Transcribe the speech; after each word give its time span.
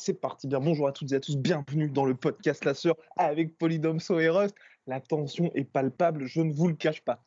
C'est 0.00 0.18
parti, 0.18 0.46
bien 0.48 0.60
bonjour 0.60 0.88
à 0.88 0.92
toutes 0.92 1.12
et 1.12 1.16
à 1.16 1.20
tous, 1.20 1.36
bienvenue 1.36 1.90
dans 1.90 2.06
le 2.06 2.14
podcast 2.14 2.64
La 2.64 2.72
Sœur 2.72 2.96
avec 3.18 3.58
Polydomso 3.58 4.18
et 4.18 4.30
Rust. 4.30 4.54
La 4.86 4.98
tension 4.98 5.50
est 5.54 5.64
palpable, 5.64 6.24
je 6.24 6.40
ne 6.40 6.54
vous 6.54 6.68
le 6.68 6.74
cache 6.74 7.02
pas. 7.02 7.22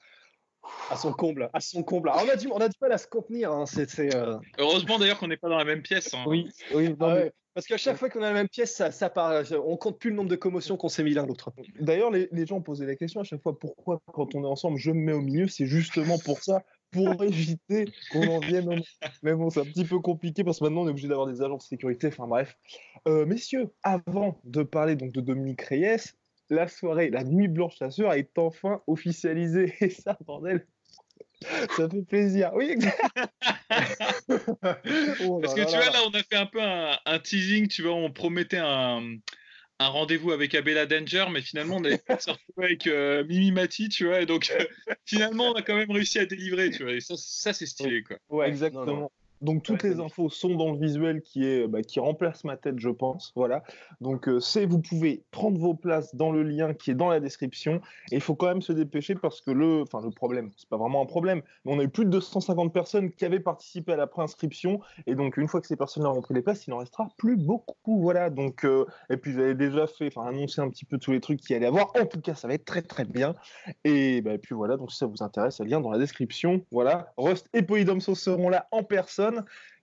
À 0.89 0.95
son 0.95 1.13
comble, 1.13 1.51
à 1.53 1.59
son 1.59 1.83
comble. 1.83 2.09
Alors, 2.09 2.23
on, 2.25 2.29
a 2.29 2.35
du, 2.35 2.47
on 2.47 2.57
a 2.57 2.67
du 2.67 2.75
mal 2.81 2.91
à 2.91 2.97
se 2.97 3.05
contenir. 3.05 3.51
Hein. 3.51 3.65
Euh, 3.99 4.39
Heureusement 4.57 4.97
d'ailleurs 4.97 5.19
qu'on 5.19 5.27
n'est 5.27 5.37
pas 5.37 5.49
dans 5.49 5.57
la 5.59 5.65
même 5.65 5.83
pièce. 5.83 6.15
hein. 6.15 6.23
Oui, 6.25 6.49
oui, 6.73 6.89
non, 6.99 7.09
ah 7.09 7.15
mais-. 7.15 7.31
Parce 7.53 7.67
qu'à 7.67 7.77
chaque 7.77 7.97
fois 7.97 8.09
qu'on 8.09 8.17
est 8.17 8.23
dans 8.23 8.29
la 8.29 8.33
même 8.33 8.49
pièce, 8.49 8.73
ça, 8.75 8.89
ça 8.89 9.11
part. 9.11 9.43
On 9.63 9.77
compte 9.77 9.99
plus 9.99 10.09
le 10.09 10.15
nombre 10.15 10.29
de 10.31 10.35
commotions 10.35 10.75
qu'on 10.75 10.89
s'est 10.89 11.03
mis 11.03 11.13
l'un 11.13 11.27
l'autre. 11.27 11.51
D'ailleurs, 11.79 12.09
les, 12.09 12.27
les 12.31 12.47
gens 12.47 12.59
posaient 12.59 12.87
la 12.87 12.95
question 12.95 13.21
à 13.21 13.23
chaque 13.23 13.43
fois 13.43 13.59
pourquoi, 13.59 14.01
quand 14.11 14.33
on 14.33 14.43
est 14.43 14.47
ensemble, 14.47 14.79
je 14.79 14.89
me 14.89 14.99
mets 14.99 15.13
au 15.13 15.21
milieu? 15.21 15.47
C'est 15.47 15.67
justement 15.67 16.17
pour 16.17 16.41
ça, 16.41 16.63
pour 16.93 17.23
éviter 17.23 17.85
qu'on 18.11 18.27
en 18.27 18.39
vienne. 18.39 18.69
au- 18.69 19.07
Mais 19.23 19.33
bon, 19.33 19.49
c'est 19.49 19.59
un 19.61 19.65
petit 19.65 19.83
peu 19.85 19.99
compliqué 19.99 20.43
parce 20.43 20.59
que 20.59 20.63
maintenant, 20.65 20.83
on 20.83 20.87
est 20.87 20.91
obligé 20.91 21.07
d'avoir 21.09 21.27
des 21.27 21.41
agents 21.41 21.57
de 21.57 21.61
sécurité. 21.61 22.07
Enfin, 22.07 22.27
bref. 22.27 22.55
Euh, 23.07 23.25
messieurs, 23.25 23.69
avant 23.83 24.39
de 24.45 24.63
parler 24.63 24.95
donc 24.95 25.11
de 25.11 25.19
Dominique 25.21 25.61
Reyes, 25.63 26.13
la 26.49 26.67
soirée, 26.67 27.09
la 27.09 27.23
nuit 27.23 27.47
blanche 27.47 27.77
chasseur 27.77 28.13
est 28.13 28.37
enfin 28.37 28.81
officialisée. 28.87 29.73
Et 29.81 29.89
ça, 29.89 30.17
bordel, 30.25 30.65
ça 31.75 31.89
fait 31.89 32.03
plaisir. 32.03 32.51
Oui. 32.53 32.75
Oh 35.25 35.39
Parce 35.41 35.53
que 35.55 35.61
tu 35.61 35.75
vois, 35.75 35.85
là. 35.85 35.91
là, 35.91 35.99
on 36.07 36.11
a 36.13 36.19
fait 36.23 36.35
un 36.35 36.45
peu 36.45 36.61
un, 36.61 36.97
un 37.05 37.19
teasing, 37.19 37.67
tu 37.67 37.81
vois, 37.83 37.93
on 37.93 38.11
promettait 38.11 38.57
un, 38.61 39.01
un 39.79 39.87
rendez-vous 39.87 40.31
avec 40.31 40.55
Abella 40.55 40.85
Danger, 40.85 41.25
mais 41.31 41.41
finalement, 41.41 41.77
on 41.77 41.83
se 41.83 42.29
retrouver 42.31 42.65
avec 42.65 42.87
euh, 42.87 43.23
Mimi 43.25 43.51
Mati, 43.51 43.89
tu 43.89 44.05
vois, 44.05 44.21
et 44.21 44.25
donc 44.25 44.51
euh, 44.57 44.65
finalement, 45.05 45.51
on 45.51 45.53
a 45.53 45.61
quand 45.61 45.75
même 45.75 45.91
réussi 45.91 46.19
à 46.19 46.25
délivrer, 46.25 46.71
tu 46.71 46.83
vois, 46.83 46.93
et 46.93 47.01
ça, 47.01 47.15
ça 47.17 47.53
c'est 47.53 47.65
stylé, 47.65 48.03
quoi. 48.03 48.17
Ouais, 48.29 48.47
Exactement. 48.47 48.85
non, 48.85 48.95
non. 49.01 49.11
Donc 49.43 49.61
toutes 49.63 49.83
Ouais, 49.83 49.89
les 49.89 49.99
infos 49.99 50.29
sont 50.29 50.55
dans 50.55 50.71
le 50.71 50.77
visuel 50.77 51.21
qui 51.21 51.45
est 51.45 51.67
bah, 51.67 51.81
qui 51.81 51.99
remplace 51.99 52.43
ma 52.45 52.55
tête, 52.57 52.79
je 52.79 52.89
pense. 52.89 53.33
Voilà. 53.35 53.63
Donc 54.01 54.27
euh, 54.27 54.39
c'est 54.39 54.65
vous 54.65 54.79
pouvez 54.79 55.23
prendre 55.31 55.59
vos 55.59 55.73
places 55.73 56.15
dans 56.15 56.31
le 56.31 56.43
lien 56.43 56.73
qui 56.73 56.91
est 56.91 56.95
dans 56.95 57.09
la 57.09 57.19
description. 57.19 57.81
Et 58.11 58.15
il 58.15 58.21
faut 58.21 58.35
quand 58.35 58.47
même 58.47 58.61
se 58.61 58.71
dépêcher 58.71 59.15
parce 59.15 59.41
que 59.41 59.51
le, 59.51 59.81
enfin 59.81 60.01
le 60.01 60.11
problème, 60.11 60.51
c'est 60.55 60.69
pas 60.69 60.77
vraiment 60.77 61.01
un 61.01 61.05
problème, 61.05 61.41
mais 61.65 61.73
on 61.73 61.79
a 61.79 61.83
eu 61.83 61.89
plus 61.89 62.05
de 62.05 62.11
250 62.11 62.73
personnes 62.73 63.11
qui 63.11 63.25
avaient 63.25 63.41
participé 63.41 63.93
à 63.93 63.97
la 63.97 64.07
préinscription. 64.07 64.79
Et 65.07 65.15
donc 65.15 65.35
une 65.37 65.47
fois 65.47 65.59
que 65.59 65.67
ces 65.67 65.75
personnes-là 65.75 66.11
ont 66.11 66.21
pris 66.21 66.33
les 66.33 66.41
places, 66.41 66.65
il 66.67 66.71
n'en 66.71 66.77
restera 66.77 67.09
plus 67.17 67.35
beaucoup. 67.35 68.01
Voilà. 68.01 68.29
Donc 68.29 68.63
euh, 68.63 68.85
et 69.09 69.17
puis 69.17 69.33
j'avais 69.33 69.55
déjà 69.55 69.87
fait, 69.87 70.07
enfin 70.07 70.27
annoncé 70.27 70.61
un 70.61 70.69
petit 70.69 70.85
peu 70.85 70.97
tous 70.97 71.11
les 71.11 71.19
trucs 71.19 71.41
qu'il 71.41 71.51
y 71.51 71.55
allait 71.57 71.67
avoir. 71.67 71.91
En 71.99 72.05
tout 72.05 72.21
cas, 72.21 72.35
ça 72.35 72.47
va 72.47 72.53
être 72.53 72.65
très 72.65 72.81
très 72.81 73.03
bien. 73.03 73.35
Et, 73.83 74.21
bah, 74.21 74.33
et 74.33 74.37
puis 74.37 74.55
voilà. 74.55 74.77
Donc 74.77 74.91
si 74.91 74.97
ça 74.97 75.05
vous 75.05 75.21
intéresse, 75.21 75.59
le 75.59 75.65
lien 75.65 75.81
dans 75.81 75.91
la 75.91 75.99
description. 75.99 76.61
Voilà. 76.71 77.11
Rust 77.17 77.49
et 77.53 77.61
Polydomso 77.61 78.15
seront 78.15 78.49
là 78.49 78.67
en 78.71 78.83
personne. 78.83 79.32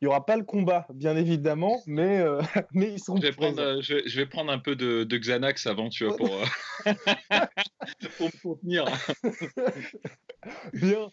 Il 0.01 0.05
n'y 0.05 0.09
aura 0.09 0.25
pas 0.25 0.37
le 0.37 0.45
combat, 0.45 0.87
bien 0.95 1.17
évidemment, 1.17 1.83
mais, 1.87 2.21
euh, 2.21 2.41
mais 2.73 2.93
ils 2.93 2.99
sont 2.99 3.17
Je 3.17 3.23
vais, 3.23 3.33
prendre, 3.33 3.61
euh, 3.61 3.81
je, 3.83 3.95
vais, 3.95 4.03
je 4.07 4.17
vais 4.17 4.27
prendre 4.27 4.53
un 4.53 4.59
peu 4.59 4.77
de, 4.77 5.05
de 5.05 5.19
Xanax 5.19 5.67
avant, 5.67 5.89
tu 5.89 6.05
vois, 6.05 6.17
pour, 6.17 6.35
euh, 6.35 6.45
pour 8.17 8.27
me 8.27 8.43
contenir. 8.43 8.85
Bien. 10.73 11.11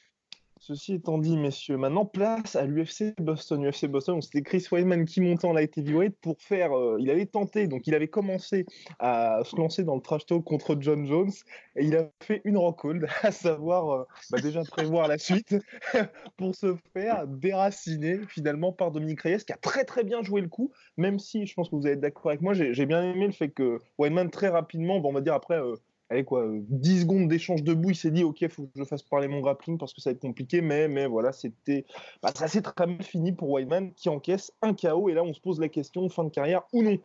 Ceci 0.67 0.95
étant 0.95 1.17
dit, 1.17 1.37
messieurs, 1.37 1.77
maintenant 1.77 2.05
place 2.05 2.57
à 2.57 2.65
l'UFC 2.65 3.13
Boston. 3.21 3.65
UFC 3.65 3.85
Boston, 3.87 4.21
c'était 4.21 4.41
Chris 4.41 4.65
Weidman 4.69 5.05
qui 5.05 5.21
montait 5.21 5.45
en 5.47 5.53
light 5.53 5.77
heavyweight 5.77 6.17
pour 6.19 6.41
faire. 6.41 6.77
euh, 6.77 6.97
il 6.99 7.09
avait 7.09 7.25
tenté, 7.25 7.67
donc 7.69 7.87
il 7.87 7.95
avait 7.95 8.09
commencé 8.09 8.65
à 8.99 9.39
se 9.45 9.55
lancer 9.55 9.85
dans 9.85 9.95
le 9.95 10.01
trash 10.01 10.25
talk 10.25 10.43
contre 10.43 10.75
John 10.81 11.05
Jones 11.05 11.31
et 11.77 11.85
il 11.85 11.95
a 11.95 12.09
fait 12.21 12.41
une 12.43 12.57
rockhold, 12.57 13.07
à 13.23 13.31
savoir 13.31 13.89
euh, 13.91 14.03
bah, 14.29 14.39
déjà 14.41 14.65
prévoir 14.65 15.07
la 15.07 15.17
suite 15.17 15.55
pour 16.37 16.53
se 16.53 16.75
faire 16.93 17.25
déraciner 17.27 18.19
finalement 18.27 18.73
par 18.73 18.91
Dominique 18.91 19.21
Reyes 19.21 19.45
qui 19.45 19.53
a 19.53 19.57
très 19.57 19.85
très 19.85 20.03
bien 20.03 20.21
joué 20.21 20.41
le 20.41 20.49
coup, 20.49 20.73
même 20.97 21.17
si 21.19 21.45
je 21.45 21.53
pense 21.53 21.69
que 21.69 21.75
vous 21.77 21.87
être 21.87 22.01
d'accord 22.01 22.31
avec 22.31 22.41
moi, 22.41 22.53
j'ai 22.53 22.73
j'ai 22.73 22.85
bien 22.85 23.03
aimé 23.03 23.27
le 23.27 23.31
fait 23.31 23.49
que 23.51 23.79
Weidman 23.97 24.29
très 24.29 24.49
rapidement, 24.49 24.99
bon, 24.99 25.09
on 25.11 25.13
va 25.13 25.21
dire 25.21 25.33
après. 25.33 25.55
euh, 25.59 25.75
allez 26.09 26.23
quoi, 26.23 26.43
euh, 26.43 26.59
10 26.69 27.01
secondes 27.01 27.27
d'échange 27.27 27.63
debout, 27.63 27.91
il 27.91 27.95
s'est 27.95 28.11
dit 28.11 28.23
ok, 28.23 28.47
faut 28.49 28.63
que 28.63 28.69
je 28.75 28.83
fasse 28.83 29.03
parler 29.03 29.27
mon 29.27 29.39
grappling 29.41 29.77
parce 29.77 29.93
que 29.93 30.01
ça 30.01 30.09
va 30.09 30.15
être 30.15 30.21
compliqué, 30.21 30.61
mais, 30.61 30.87
mais 30.87 31.07
voilà, 31.07 31.31
c'était 31.31 31.85
bah, 32.21 32.31
ça 32.35 32.47
s'est 32.47 32.61
très 32.61 32.87
mal 32.87 33.03
fini 33.03 33.31
pour 33.31 33.51
Weidman 33.51 33.93
qui 33.93 34.09
encaisse 34.09 34.51
un 34.61 34.73
KO 34.73 35.09
et 35.09 35.13
là 35.13 35.23
on 35.23 35.33
se 35.33 35.41
pose 35.41 35.59
la 35.59 35.69
question 35.69 36.07
fin 36.09 36.23
de 36.23 36.29
carrière 36.29 36.63
ou 36.73 36.83
non. 36.83 36.97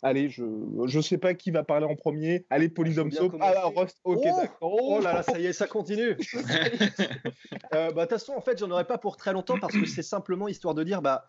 Allez, 0.00 0.28
je 0.28 0.44
je 0.86 1.00
sais 1.00 1.18
pas 1.18 1.34
qui 1.34 1.50
va 1.50 1.64
parler 1.64 1.84
en 1.86 1.96
premier. 1.96 2.46
Allez, 2.50 2.68
Polydomso. 2.68 3.30
bien 3.30 3.38
Ah, 3.40 3.52
là, 3.52 3.62
commencer. 3.62 3.80
Rust, 3.80 4.00
ok, 4.04 4.18
Oh 4.22 4.36
d'accord. 4.36 4.58
Oh 4.62 5.00
là 5.02 5.12
là, 5.12 5.22
ça 5.24 5.40
y 5.40 5.46
est, 5.46 5.52
ça 5.52 5.66
continue. 5.66 6.16
Euh, 7.74 7.90
bah, 7.92 8.06
De 8.06 8.10
toute 8.10 8.18
façon, 8.18 8.32
en 8.32 8.40
fait, 8.40 8.58
j'en 8.58 8.70
aurais 8.70 8.86
pas 8.86 8.96
pour 8.96 9.18
très 9.18 9.32
longtemps 9.32 9.58
parce 9.58 9.74
que 9.74 9.84
c'est 9.84 10.02
simplement 10.02 10.48
histoire 10.48 10.74
de 10.74 10.84
dire, 10.84 11.02
bah, 11.02 11.26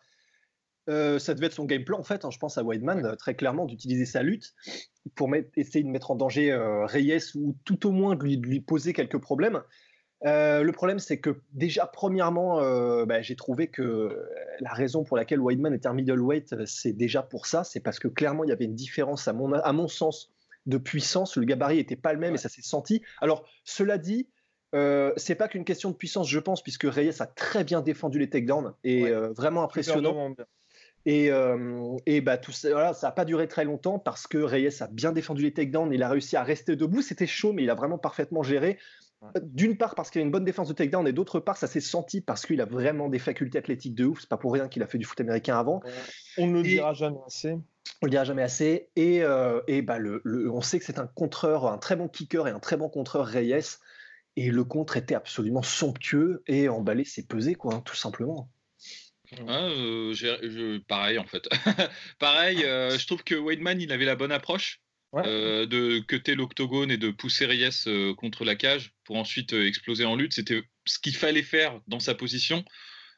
euh, 0.87 1.19
ça 1.19 1.33
devait 1.33 1.47
être 1.47 1.53
son 1.53 1.65
game 1.65 1.83
plan, 1.83 1.99
en 1.99 2.03
fait. 2.03 2.25
hein, 2.25 2.29
je 2.31 2.37
pense 2.37 2.57
à 2.57 2.63
Weidman, 2.63 3.05
euh, 3.05 3.15
très 3.15 3.35
clairement, 3.35 3.65
d'utiliser 3.65 4.05
sa 4.05 4.23
lutte 4.23 4.53
pour 5.15 5.27
mettre- 5.27 5.49
essayer 5.55 5.83
de 5.83 5.89
mettre 5.89 6.11
en 6.11 6.15
danger 6.15 6.51
euh, 6.51 6.85
Reyes 6.85 7.35
ou 7.35 7.55
tout 7.65 7.87
au 7.87 7.91
moins 7.91 8.15
de 8.15 8.23
lui, 8.23 8.37
de 8.37 8.45
lui 8.45 8.61
poser 8.61 8.93
quelques 8.93 9.19
problèmes. 9.19 9.61
Euh, 10.25 10.63
le 10.63 10.71
problème, 10.73 10.99
c'est 10.99 11.19
que 11.19 11.41
déjà, 11.53 11.85
premièrement, 11.85 12.61
bah, 13.05 13.21
j'ai 13.21 13.35
trouvé 13.35 13.67
que 13.67 14.27
la 14.59 14.73
raison 14.73 15.03
pour 15.03 15.15
laquelle 15.15 15.39
Weidman 15.39 15.73
était 15.73 15.87
un 15.87 15.93
middleweight, 15.93 16.65
c'est 16.65 16.91
déjà 16.91 17.23
pour 17.23 17.45
ça. 17.45 17.63
C'est 17.63 17.79
parce 17.79 17.99
que 17.99 18.09
clairement, 18.09 18.43
il 18.43 18.49
y 18.49 18.51
avait 18.51 18.65
une 18.65 18.75
différence, 18.75 19.27
à 19.27 19.33
mon, 19.33 19.53
à 19.53 19.71
mon 19.71 19.87
sens, 19.87 20.31
de 20.65 20.77
puissance. 20.77 21.37
Le 21.37 21.45
gabarit 21.45 21.77
n'était 21.77 21.95
pas 21.95 22.11
le 22.11 22.19
même 22.19 22.35
et 22.35 22.37
ça 22.37 22.49
s'est 22.49 22.61
senti. 22.61 23.01
Alors, 23.21 23.45
cela 23.63 23.97
dit, 23.97 24.27
euh, 24.75 25.13
c'est 25.15 25.35
pas 25.35 25.47
qu'une 25.47 25.63
question 25.63 25.89
de 25.89 25.95
puissance, 25.95 26.29
je 26.29 26.39
pense, 26.39 26.61
puisque 26.61 26.83
Reyes 26.83 27.21
a 27.21 27.25
très 27.25 27.63
bien 27.63 27.81
défendu 27.81 28.19
les 28.19 28.29
takedowns 28.29 28.73
et 28.83 29.03
Ouais. 29.03 29.11
euh, 29.11 29.31
vraiment 29.31 29.63
impressionnant. 29.63 30.35
Et, 31.11 31.31
euh, 31.31 31.97
et 32.05 32.21
bah, 32.21 32.37
tout 32.37 32.51
ça, 32.51 32.69
voilà, 32.71 32.93
ça 32.93 33.07
n'a 33.07 33.11
pas 33.11 33.25
duré 33.25 33.47
très 33.47 33.65
longtemps 33.65 33.97
parce 33.97 34.27
que 34.27 34.37
Reyes 34.37 34.81
a 34.83 34.87
bien 34.87 35.11
défendu 35.11 35.41
les 35.41 35.51
takedowns. 35.51 35.91
Il 35.91 36.03
a 36.03 36.09
réussi 36.09 36.35
à 36.35 36.43
rester 36.43 36.75
debout. 36.75 37.01
C'était 37.01 37.25
chaud, 37.25 37.51
mais 37.51 37.63
il 37.63 37.69
a 37.71 37.73
vraiment 37.73 37.97
parfaitement 37.97 38.43
géré. 38.43 38.77
D'une 39.41 39.75
part 39.75 39.95
parce 39.95 40.11
qu'il 40.11 40.21
a 40.21 40.23
une 40.23 40.29
bonne 40.31 40.45
défense 40.45 40.67
de 40.69 40.73
takedown 40.73 41.05
et 41.07 41.11
d'autre 41.11 41.39
part 41.39 41.57
ça 41.57 41.67
s'est 41.67 41.81
senti 41.81 42.21
parce 42.21 42.45
qu'il 42.45 42.61
a 42.61 42.65
vraiment 42.65 43.09
des 43.09 43.19
facultés 43.19 43.57
athlétiques 43.57 43.95
de 43.95 44.05
ouf. 44.05 44.21
C'est 44.21 44.29
pas 44.29 44.37
pour 44.37 44.53
rien 44.53 44.67
qu'il 44.69 44.83
a 44.83 44.87
fait 44.87 44.97
du 44.99 45.03
foot 45.05 45.19
américain 45.19 45.57
avant. 45.59 45.81
On 46.37 46.45
ne 46.47 46.53
le 46.53 46.59
Et- 46.59 46.63
dira 46.75 46.93
jamais 46.93 47.17
assez. 47.25 47.51
On 48.01 48.05
le 48.05 48.11
dira 48.11 48.23
jamais 48.23 48.43
assez. 48.43 48.89
Et, 48.95 49.23
euh, 49.23 49.61
et 49.67 49.81
bah, 49.81 49.97
le, 49.97 50.21
le- 50.23 50.49
on 50.51 50.61
sait 50.61 50.77
que 50.79 50.85
c'est 50.85 50.99
un 50.99 51.07
contreur, 51.07 51.65
un 51.65 51.79
très 51.79 51.95
bon 51.95 52.07
kicker 52.07 52.47
et 52.47 52.51
un 52.51 52.59
très 52.59 52.77
bon 52.77 52.87
contreur 52.87 53.25
Reyes. 53.25 53.79
Et 54.37 54.51
le 54.51 54.63
contre 54.63 54.95
était 54.95 55.15
absolument 55.15 55.63
somptueux 55.63 56.43
et 56.47 56.69
emballé, 56.69 57.03
c'est 57.03 57.27
pesé, 57.27 57.55
quoi, 57.55 57.73
hein, 57.73 57.81
tout 57.83 57.95
simplement. 57.95 58.49
Ah, 59.47 59.65
euh, 59.65 60.13
je- 60.13 60.77
pareil, 60.79 61.17
en 61.19 61.25
fait. 61.27 61.47
pareil, 62.19 62.63
euh, 62.63 62.97
je 62.97 63.05
trouve 63.05 63.23
que 63.23 63.35
Weidman, 63.35 63.79
il 63.81 63.91
avait 63.91 64.05
la 64.05 64.15
bonne 64.15 64.31
approche. 64.31 64.79
Ouais. 65.11 65.23
euh, 65.25 65.65
de 65.65 65.97
cutter 66.01 66.35
l'octogone 66.35 66.91
et 66.91 66.97
de 66.97 67.09
pousser 67.09 67.47
Reyes 67.47 68.13
contre 68.15 68.45
la 68.45 68.55
cage 68.55 68.91
pour 69.05 69.15
ensuite 69.15 69.53
exploser 69.53 70.05
en 70.05 70.15
lutte. 70.15 70.33
C'était 70.33 70.61
ce 70.85 70.99
qu'il 70.99 71.15
fallait 71.15 71.41
faire 71.41 71.79
dans 71.87 71.99
sa 71.99 72.13
position. 72.13 72.63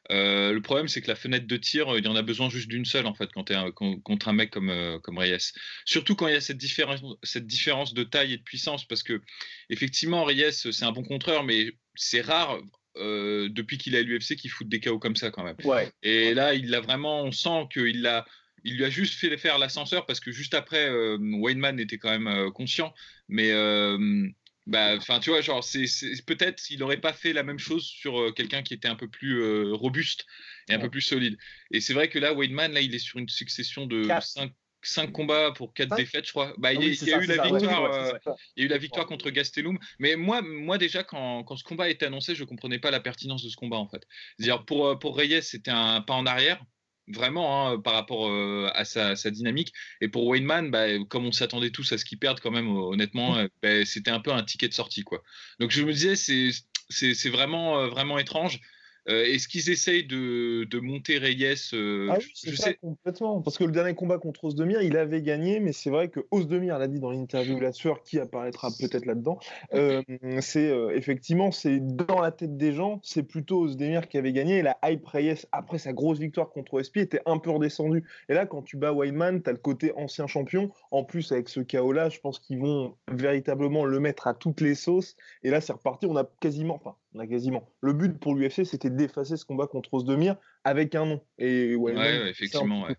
Le 0.08 0.58
problème, 0.60 0.88
c'est 0.88 1.02
que 1.02 1.08
la 1.08 1.16
fenêtre 1.16 1.46
de 1.46 1.56
tir, 1.58 1.94
il 1.98 2.04
y 2.04 2.08
en 2.08 2.16
a 2.16 2.22
besoin 2.22 2.48
juste 2.48 2.68
d'une 2.68 2.86
seule 2.86 3.04
en 3.06 3.12
fait 3.12 3.30
quand 3.34 3.44
tu 3.44 3.54
contre 4.02 4.28
un 4.28 4.32
mec 4.32 4.50
comme, 4.50 5.00
comme 5.02 5.18
Reyes. 5.18 5.52
Surtout 5.84 6.14
quand 6.16 6.28
il 6.28 6.32
y 6.32 6.36
a 6.36 6.40
cette 6.40 6.56
différence, 6.56 7.02
cette 7.22 7.46
différence 7.46 7.92
de 7.92 8.04
taille 8.04 8.32
et 8.32 8.38
de 8.38 8.42
puissance, 8.42 8.86
parce 8.86 9.02
que 9.02 9.20
effectivement, 9.68 10.24
Reyes, 10.24 10.50
c'est 10.52 10.84
un 10.84 10.92
bon 10.92 11.02
contreur, 11.04 11.44
mais 11.44 11.72
c'est 11.94 12.22
rare. 12.22 12.58
Depuis 12.96 13.78
qu'il 13.78 13.94
est 13.94 13.98
à 13.98 14.02
l'UFC 14.02 14.36
qu'il 14.36 14.50
fout 14.50 14.68
des 14.68 14.80
KO 14.80 14.98
comme 14.98 15.16
ça 15.16 15.30
quand 15.30 15.44
même. 15.44 15.56
Ouais. 15.64 15.90
Et 16.02 16.34
là, 16.34 16.54
il 16.54 16.70
l'a 16.70 16.80
vraiment, 16.80 17.22
on 17.22 17.32
sent 17.32 17.68
qu'il 17.72 18.02
l'a 18.02 18.24
il 18.64 18.76
lui 18.76 18.84
a 18.84 18.90
juste 18.90 19.14
fait 19.14 19.36
faire 19.36 19.58
l'ascenseur 19.58 20.06
parce 20.06 20.20
que 20.20 20.32
juste 20.32 20.54
après, 20.54 20.88
euh, 20.88 21.18
Wayneman 21.18 21.80
était 21.80 21.98
quand 21.98 22.10
même 22.10 22.26
euh, 22.26 22.50
conscient. 22.50 22.94
Mais 23.28 23.50
euh, 23.50 24.28
bah, 24.66 24.94
enfin, 24.96 25.20
tu 25.20 25.30
vois, 25.30 25.40
genre, 25.40 25.64
c'est, 25.64 25.86
peut-être 26.26 26.70
il 26.70 26.78
n'aurait 26.78 27.00
pas 27.00 27.12
fait 27.12 27.32
la 27.32 27.42
même 27.42 27.58
chose 27.58 27.84
sur 27.84 28.32
quelqu'un 28.34 28.62
qui 28.62 28.74
était 28.74 28.88
un 28.88 28.94
peu 28.94 29.08
plus 29.08 29.72
robuste 29.72 30.26
et 30.68 30.74
un 30.74 30.78
peu 30.78 30.90
plus 30.90 31.00
solide. 31.00 31.36
Et 31.72 31.80
c'est 31.80 31.94
vrai 31.94 32.08
que 32.08 32.18
là, 32.18 32.32
Wayneman, 32.32 32.72
là, 32.72 32.80
il 32.80 32.94
est 32.94 33.00
sur 33.00 33.18
une 33.18 33.28
succession 33.28 33.86
de 33.86 34.08
5 34.20 34.52
combats 35.12 35.52
pour 35.52 35.74
4 35.74 35.96
défaites, 35.96 36.26
je 36.26 36.30
crois. 36.32 36.54
Bah, 36.58 36.72
il, 36.72 36.80
y 36.80 37.12
a 37.12 37.22
eu 37.22 37.26
la 37.26 37.42
victoire, 37.42 38.18
il 38.56 38.60
y 38.60 38.62
a 38.62 38.66
eu 38.66 38.68
la 38.68 38.78
victoire 38.78 39.06
contre 39.06 39.30
Gastelum. 39.30 39.78
Mais 39.98 40.16
moi, 40.16 40.42
moi 40.42 40.78
déjà, 40.78 41.02
quand, 41.02 41.44
quand 41.44 41.56
ce 41.56 41.64
combat 41.64 41.84
a 41.84 41.88
été 41.88 42.06
annoncé, 42.06 42.34
je 42.34 42.44
comprenais 42.44 42.78
pas 42.78 42.90
la 42.90 43.00
pertinence 43.00 43.42
de 43.42 43.48
ce 43.48 43.56
combat 43.56 43.78
en 43.78 43.88
fait. 43.88 44.02
C'est-à-dire 44.38 44.64
pour 44.64 44.98
pour 44.98 45.16
Reyes, 45.16 45.42
c'était 45.42 45.70
un 45.70 46.00
pas 46.00 46.14
en 46.14 46.26
arrière 46.26 46.62
vraiment 47.08 47.68
hein, 47.68 47.80
par 47.80 47.94
rapport 47.94 48.28
euh, 48.28 48.68
à 48.74 48.84
sa, 48.84 49.14
dynamique. 49.30 49.72
Et 50.00 50.08
pour 50.08 50.26
Wayneman, 50.26 50.70
bah, 50.70 50.86
comme 51.08 51.26
on 51.26 51.32
s'attendait 51.32 51.70
tous 51.70 51.92
à 51.92 51.98
ce 51.98 52.04
qu'il 52.04 52.18
perde 52.18 52.40
quand 52.40 52.50
même, 52.50 52.68
honnêtement, 52.68 53.36
euh, 53.36 53.48
bah, 53.62 53.84
c'était 53.84 54.10
un 54.10 54.20
peu 54.20 54.32
un 54.32 54.42
ticket 54.42 54.68
de 54.68 54.74
sortie. 54.74 55.02
Quoi. 55.02 55.22
Donc 55.58 55.70
je 55.70 55.82
me 55.82 55.92
disais, 55.92 56.16
c'est 56.16 57.28
vraiment, 57.30 57.78
euh, 57.78 57.88
vraiment 57.88 58.18
étrange. 58.18 58.60
Euh, 59.08 59.24
est-ce 59.24 59.48
qu'ils 59.48 59.70
essayent 59.70 60.04
de, 60.04 60.64
de, 60.64 60.78
monter 60.78 61.18
Reyes 61.18 61.70
euh, 61.72 62.08
Ah 62.10 62.18
oui, 62.18 62.30
ça, 62.34 62.66
sais... 62.68 62.74
complètement. 62.74 63.40
Parce 63.40 63.58
que 63.58 63.64
le 63.64 63.72
dernier 63.72 63.94
combat 63.94 64.18
contre 64.18 64.44
Osdemir, 64.44 64.80
il 64.82 64.96
avait 64.96 65.22
gagné, 65.22 65.58
mais 65.58 65.72
c'est 65.72 65.90
vrai 65.90 66.08
que 66.08 66.20
Osdemir 66.30 66.78
l'a 66.78 66.86
dit 66.86 67.00
dans 67.00 67.10
l'interview 67.10 67.58
la 67.58 67.72
sueur, 67.72 68.02
qui 68.02 68.20
apparaîtra 68.20 68.68
peut-être 68.78 69.06
là-dedans. 69.06 69.38
Euh, 69.74 70.02
c'est 70.40 70.70
effectivement, 70.94 71.50
c'est 71.50 71.78
dans 71.80 72.20
la 72.20 72.30
tête 72.30 72.56
des 72.56 72.72
gens, 72.72 73.00
c'est 73.02 73.22
plutôt 73.22 73.62
Osdemir 73.62 74.06
qui 74.08 74.18
avait 74.18 74.32
gagné. 74.32 74.58
Et 74.58 74.62
la 74.62 74.76
hype 74.84 75.06
Reyes, 75.06 75.46
après 75.50 75.78
sa 75.78 75.92
grosse 75.92 76.18
victoire 76.18 76.50
contre 76.50 76.74
OSP, 76.74 76.98
était 76.98 77.20
un 77.26 77.38
peu 77.38 77.50
redescendue. 77.50 78.04
Et 78.28 78.34
là, 78.34 78.44
quand 78.44 78.62
tu 78.62 78.76
bats 78.76 78.92
Wildman, 78.92 79.42
tu 79.42 79.48
as 79.48 79.52
le 79.52 79.58
côté 79.58 79.92
ancien 79.96 80.26
champion. 80.26 80.70
En 80.90 81.04
plus, 81.04 81.32
avec 81.32 81.48
ce 81.48 81.60
chaos-là, 81.60 82.10
je 82.10 82.20
pense 82.20 82.38
qu'ils 82.38 82.58
vont 82.58 82.96
véritablement 83.10 83.84
le 83.84 83.98
mettre 83.98 84.26
à 84.26 84.34
toutes 84.34 84.60
les 84.60 84.74
sauces. 84.74 85.16
Et 85.42 85.50
là, 85.50 85.60
c'est 85.60 85.72
reparti. 85.72 86.06
On 86.06 86.16
a 86.16 86.28
quasiment, 86.40 86.74
enfin, 86.74 86.96
on 87.14 87.20
a 87.20 87.26
quasiment. 87.26 87.68
Le 87.80 87.92
but 87.92 88.18
pour 88.18 88.34
l'UFC, 88.34 88.64
c'était 88.64 88.90
d'effacer 88.90 89.36
ce 89.36 89.44
combat 89.44 89.66
contre 89.66 89.92
Osdemir 89.94 90.36
avec 90.64 90.94
un 90.94 91.06
nom. 91.06 91.24
Et 91.38 91.74
ouais, 91.74 92.30
effectivement. 92.30 92.88
Hein. 92.88 92.94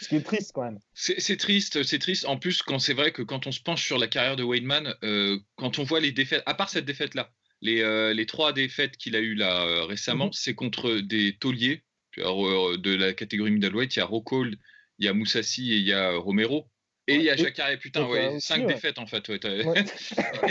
Ce 0.00 0.08
qui 0.08 0.16
est 0.16 0.22
triste 0.22 0.52
quand 0.54 0.62
même. 0.62 0.78
C'est 0.94 1.36
triste, 1.36 1.82
c'est 1.82 1.98
triste. 1.98 2.24
En 2.26 2.38
plus, 2.38 2.62
quand 2.62 2.78
c'est 2.78 2.94
vrai 2.94 3.12
que 3.12 3.22
quand 3.22 3.46
on 3.46 3.52
se 3.52 3.60
penche 3.60 3.84
sur 3.84 3.98
la 3.98 4.08
carrière 4.08 4.36
de 4.36 4.44
Weidman, 4.44 4.94
euh, 5.02 5.38
quand 5.56 5.78
on 5.78 5.84
voit 5.84 6.00
les 6.00 6.12
défaites, 6.12 6.42
à 6.46 6.54
part 6.54 6.70
cette 6.70 6.86
défaite-là, 6.86 7.30
les, 7.60 7.82
euh, 7.82 8.14
les, 8.14 8.26
trois 8.26 8.52
défaites 8.52 8.96
qu'il 8.96 9.16
a 9.16 9.20
eues 9.20 9.34
là 9.34 9.66
euh, 9.66 9.84
récemment, 9.84 10.26
mhm. 10.26 10.32
c'est 10.32 10.54
contre 10.54 11.00
des 11.00 11.36
tauliers 11.38 11.82
de 12.16 12.94
la 12.94 13.12
catégorie 13.12 13.50
middleweight. 13.50 13.94
Il 13.96 13.98
y 13.98 14.02
a 14.02 14.06
Rockhold, 14.06 14.56
il 14.98 15.04
y 15.04 15.08
a 15.08 15.12
Moussassi 15.12 15.72
et 15.72 15.76
il 15.76 15.86
y 15.86 15.92
a 15.92 16.16
Romero. 16.16 16.70
Et 17.08 17.16
il 17.16 17.22
y 17.22 17.30
a 17.30 17.36
Jacare, 17.36 17.78
putain, 17.78 18.04
ouais, 18.06 18.40
5 18.40 18.66
défaites 18.66 18.98
en 18.98 19.06
fait. 19.06 19.28
Ouais, 19.28 19.64
ouais. 19.64 19.84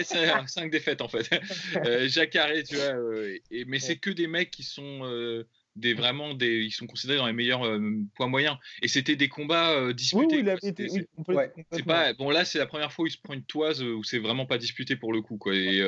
5 0.48 0.72
défaites 0.72 1.02
en 1.02 1.10
fait. 1.10 1.30
Euh, 1.86 2.08
Jacare, 2.08 2.52
tu 2.68 2.76
vois. 2.76 2.96
Euh, 2.96 3.38
et, 3.52 3.66
mais 3.66 3.80
c'est 3.80 3.98
que 3.98 4.10
des 4.10 4.28
mecs 4.28 4.52
qui 4.52 4.64
sont 4.64 5.02
euh, 5.04 5.46
des, 5.76 5.94
vraiment 5.94 6.34
des. 6.34 6.64
Ils 6.64 6.72
sont 6.72 6.88
considérés 6.88 7.18
dans 7.18 7.28
les 7.28 7.34
meilleurs 7.34 7.66
euh, 7.66 7.80
poids 8.16 8.28
moyens. 8.28 8.58
Et 8.82 8.88
c'était 8.88 9.16
des 9.16 9.28
combats 9.28 9.72
euh, 9.72 9.94
disputés. 9.94 10.38
Oui, 10.38 10.42
il 10.42 10.50
avait 10.50 10.68
été. 10.68 10.88
c'est 10.90 11.86
pas, 11.86 12.14
bon, 12.14 12.30
là, 12.30 12.46
c'est 12.46 12.60
la 12.60 12.66
première 12.66 12.92
fois 12.92 13.04
où 13.04 13.08
il 13.08 13.12
se 13.12 13.18
prend 13.18 13.34
une 13.34 13.44
toise 13.44 13.84
où 13.84 14.04
c'est 14.04 14.20
vraiment 14.20 14.46
pas 14.46 14.58
disputé 14.58 14.96
pour 14.96 15.12
le 15.12 15.22
coup. 15.22 15.38
Quoi. 15.38 15.56
Et, 15.56 15.84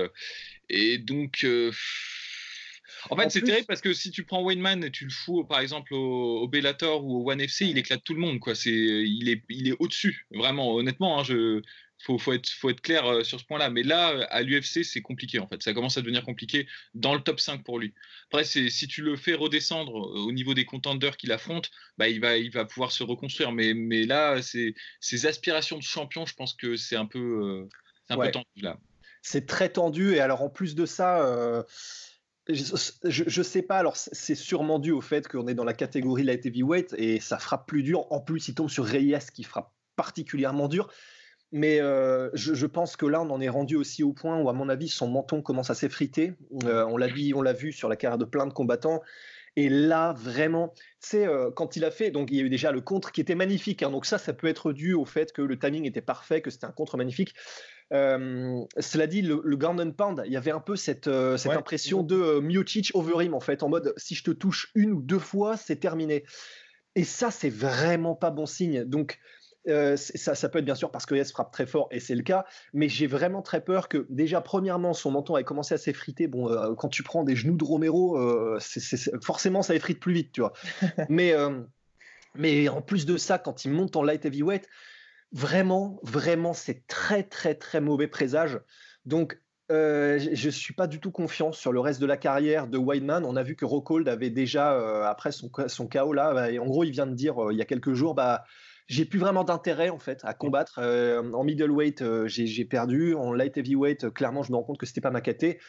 et 0.69 0.97
donc. 0.97 1.45
En 3.09 3.15
fait, 3.15 3.29
c'est 3.29 3.41
terrible 3.41 3.67
parce 3.67 3.81
que 3.81 3.93
si 3.93 4.11
tu 4.11 4.23
prends 4.23 4.41
Wayneman 4.41 4.83
et 4.83 4.91
tu 4.91 5.05
le 5.05 5.11
fous, 5.11 5.43
par 5.43 5.59
exemple, 5.59 5.93
au, 5.93 6.47
Bellator 6.47 7.05
ou 7.05 7.23
au 7.23 7.31
One 7.31 7.41
FC, 7.41 7.65
il 7.65 7.77
éclate 7.77 8.03
tout 8.03 8.13
le 8.13 8.19
monde. 8.19 8.39
Quoi. 8.39 8.55
C'est, 8.55 8.71
il 8.71 9.29
est, 9.29 9.43
il 9.49 9.67
est 9.67 9.75
au-dessus, 9.79 10.25
vraiment. 10.31 10.75
Honnêtement, 10.75 11.19
hein, 11.19 11.23
je, 11.23 11.61
faut, 11.99 12.17
faut, 12.17 12.33
être, 12.33 12.49
faut 12.49 12.69
être 12.69 12.81
clair 12.81 13.05
euh, 13.05 13.23
sur 13.23 13.39
ce 13.39 13.45
point-là. 13.45 13.69
Mais 13.69 13.83
là, 13.83 14.25
à 14.29 14.41
l'UFC, 14.41 14.83
c'est 14.83 15.01
compliqué 15.01 15.39
en 15.39 15.47
fait. 15.47 15.61
Ça 15.63 15.73
commence 15.73 15.97
à 15.97 16.01
devenir 16.01 16.23
compliqué 16.23 16.67
dans 16.93 17.13
le 17.13 17.21
top 17.21 17.39
5 17.39 17.63
pour 17.63 17.79
lui. 17.79 17.93
Après, 18.29 18.43
si 18.43 18.87
tu 18.87 19.01
le 19.01 19.15
fais 19.15 19.33
redescendre 19.33 19.97
euh, 19.97 20.19
au 20.19 20.31
niveau 20.31 20.53
des 20.53 20.65
contenders 20.65 21.17
qu'il 21.17 21.31
affronte, 21.31 21.71
bah, 21.97 22.07
il, 22.07 22.19
va, 22.19 22.37
il 22.37 22.51
va 22.51 22.65
pouvoir 22.65 22.91
se 22.91 23.03
reconstruire. 23.03 23.51
Mais, 23.51 23.73
mais 23.73 24.03
là, 24.03 24.41
c'est, 24.41 24.73
ses 24.99 25.25
aspirations 25.25 25.77
de 25.77 25.83
champion, 25.83 26.25
je 26.25 26.35
pense 26.35 26.53
que 26.53 26.75
c'est 26.75 26.95
un 26.95 27.05
peu, 27.05 27.19
euh, 27.19 27.69
un 28.09 28.17
peu 28.17 28.31
tendu 28.31 28.61
là. 28.61 28.77
C'est 29.21 29.45
très 29.45 29.69
tendu. 29.69 30.13
Et 30.13 30.19
alors, 30.19 30.41
en 30.41 30.49
plus 30.49 30.75
de 30.75 30.85
ça, 30.85 31.65
je, 32.49 33.39
ne 33.39 33.43
sais 33.43 33.61
pas, 33.61 33.77
alors 33.77 33.97
c'est 33.97 34.35
sûrement 34.35 34.79
dû 34.79 34.91
au 34.91 35.01
fait 35.01 35.27
qu'on 35.27 35.47
est 35.47 35.53
dans 35.53 35.65
la 35.65 35.73
catégorie 35.73 36.23
light 36.23 36.45
heavyweight 36.45 36.95
et 36.97 37.19
ça 37.19 37.39
frappe 37.39 37.67
plus 37.67 37.83
dur. 37.83 38.11
En 38.11 38.21
plus, 38.21 38.47
il 38.47 38.55
tombe 38.55 38.69
sur 38.69 38.85
Reyes 38.85 39.19
qui 39.33 39.43
frappe 39.43 39.71
particulièrement 39.95 40.67
dur. 40.67 40.89
Mais 41.51 41.79
euh, 41.79 42.29
je, 42.33 42.65
pense 42.65 42.97
que 42.97 43.05
là, 43.05 43.21
on 43.21 43.29
en 43.29 43.39
est 43.39 43.49
rendu 43.49 43.75
aussi 43.77 44.03
au 44.03 44.11
point 44.11 44.39
où, 44.39 44.49
à 44.49 44.53
mon 44.53 44.67
avis, 44.67 44.89
son 44.89 45.07
menton 45.07 45.41
commence 45.41 45.69
à 45.69 45.75
s'effriter. 45.75 46.33
Euh, 46.65 46.85
on 46.85 46.97
l'a 46.97 47.07
vu, 47.53 47.71
sur 47.71 47.87
la 47.87 47.95
carrière 47.95 48.17
de 48.17 48.25
plein 48.25 48.45
de 48.45 48.53
combattants. 48.53 49.01
Et 49.55 49.69
là, 49.69 50.13
vraiment, 50.13 50.73
tu 50.75 50.83
sais, 50.99 51.25
euh, 51.25 51.49
quand 51.49 51.77
il 51.77 51.85
a 51.85 51.89
fait, 51.89 52.11
donc 52.11 52.29
il 52.31 52.37
y 52.37 52.41
a 52.41 52.43
eu 52.43 52.49
déjà 52.49 52.71
le 52.71 52.81
contre 52.81 53.11
qui 53.11 53.21
était 53.21 53.33
magnifique. 53.33 53.81
Hein. 53.81 53.89
donc 53.89 54.05
ça, 54.05 54.17
ça 54.17 54.33
peut 54.33 54.47
être 54.47 54.71
dû 54.71 54.93
au 54.93 55.05
fait 55.05 55.31
que 55.31 55.41
le 55.41 55.57
timing 55.57 55.85
était 55.85 56.01
parfait, 56.01 56.41
que 56.41 56.51
c'était 56.51 56.65
un 56.65 56.71
contre 56.71 56.97
magnifique. 56.97 57.33
Euh, 57.93 58.63
cela 58.79 59.07
dit, 59.07 59.21
le, 59.21 59.41
le 59.43 59.57
Garden 59.57 59.93
Pound, 59.93 60.23
il 60.25 60.31
y 60.31 60.37
avait 60.37 60.51
un 60.51 60.59
peu 60.59 60.75
cette, 60.75 61.07
euh, 61.07 61.37
cette 61.37 61.53
impression 61.53 62.03
de 62.03 62.15
euh, 62.15 62.41
Miocic 62.41 62.91
over 62.93 63.23
him, 63.23 63.33
en 63.33 63.39
fait, 63.39 63.63
en 63.63 63.69
mode 63.69 63.93
si 63.97 64.15
je 64.15 64.23
te 64.23 64.31
touche 64.31 64.71
une 64.75 64.91
ou 64.91 65.01
deux 65.01 65.19
fois, 65.19 65.57
c'est 65.57 65.77
terminé. 65.77 66.23
Et 66.95 67.03
ça, 67.03 67.31
c'est 67.31 67.49
vraiment 67.49 68.15
pas 68.15 68.31
bon 68.31 68.45
signe. 68.45 68.83
Donc, 68.83 69.19
ça, 69.65 70.33
ça, 70.33 70.47
peut 70.47 70.59
être 70.59 70.65
bien 70.65 70.75
sûr 70.75 70.91
parce 70.91 71.05
que 71.05 71.13
Yes 71.13 71.29
frappe 71.33 71.51
très 71.51 71.65
fort 71.65 71.89
et 71.91 71.99
c'est 71.99 72.15
le 72.15 72.23
cas, 72.23 72.45
mais 72.71 72.87
j'ai 72.87 73.05
vraiment 73.05 73.41
très 73.41 73.59
peur 73.59 73.89
que 73.89 74.05
déjà 74.09 74.39
premièrement 74.39 74.93
son 74.93 75.11
menton 75.11 75.35
ait 75.35 75.43
commencé 75.43 75.73
à 75.73 75.77
s'effriter. 75.77 76.27
Bon, 76.27 76.47
quand 76.77 76.87
tu 76.87 77.03
prends 77.03 77.25
des 77.25 77.35
genoux 77.35 77.57
de 77.57 77.65
Romero, 77.65 78.17
forcément 79.21 79.63
ça 79.63 79.75
effrite 79.75 79.99
plus 79.99 80.13
vite, 80.13 80.31
tu 80.31 80.39
vois. 80.39 80.53
mais 81.09 81.33
mais 82.33 82.69
en 82.69 82.81
plus 82.81 83.05
de 83.05 83.17
ça, 83.17 83.39
quand 83.39 83.65
il 83.65 83.71
monte 83.71 83.97
en 83.97 84.03
light 84.03 84.23
heavyweight, 84.23 84.69
Vraiment, 85.31 85.99
vraiment, 86.03 86.53
c'est 86.53 86.87
très, 86.87 87.23
très, 87.23 87.55
très 87.55 87.81
mauvais 87.81 88.07
présage. 88.07 88.59
Donc, 89.05 89.39
euh, 89.69 90.17
je 90.19 90.45
ne 90.45 90.51
suis 90.51 90.73
pas 90.73 90.87
du 90.87 91.01
tout 91.01 91.11
confiant 91.11 91.51
sur 91.51 91.73
le 91.73 91.81
reste 91.81 91.99
de 91.99 92.05
la 92.05 92.15
carrière 92.15 92.67
de 92.67 92.77
Wideman. 92.77 93.25
On 93.25 93.35
a 93.35 93.43
vu 93.43 93.55
que 93.55 93.65
Rockhold 93.65 94.07
avait 94.07 94.29
déjà, 94.29 94.73
euh, 94.73 95.03
après 95.03 95.33
son, 95.33 95.51
son 95.67 95.89
là, 96.13 96.33
bah, 96.33 96.47
en 96.61 96.65
gros, 96.65 96.85
il 96.85 96.91
vient 96.91 97.07
de 97.07 97.13
dire 97.13 97.43
euh, 97.43 97.53
il 97.53 97.59
y 97.59 97.61
a 97.61 97.65
quelques 97.65 97.93
jours, 97.93 98.15
bah, 98.15 98.45
j'ai 98.87 99.03
plus 99.03 99.19
vraiment 99.19 99.43
d'intérêt 99.43 99.89
en 99.89 99.99
fait 99.99 100.21
à 100.23 100.33
combattre. 100.33 100.79
en 100.79 101.43
middleweight, 101.43 102.27
j'ai 102.27 102.63
perdu. 102.63 103.15
En 103.15 103.33
light 103.33 103.57
heavyweight, 103.57 104.09
clairement, 104.11 104.43
je 104.43 104.51
me 104.53 104.55
rends 104.57 104.63
compte 104.63 104.77
que 104.77 104.85
c'était 104.85 105.01
pas 105.01 105.11
ma 105.11 105.19
caté. 105.19 105.59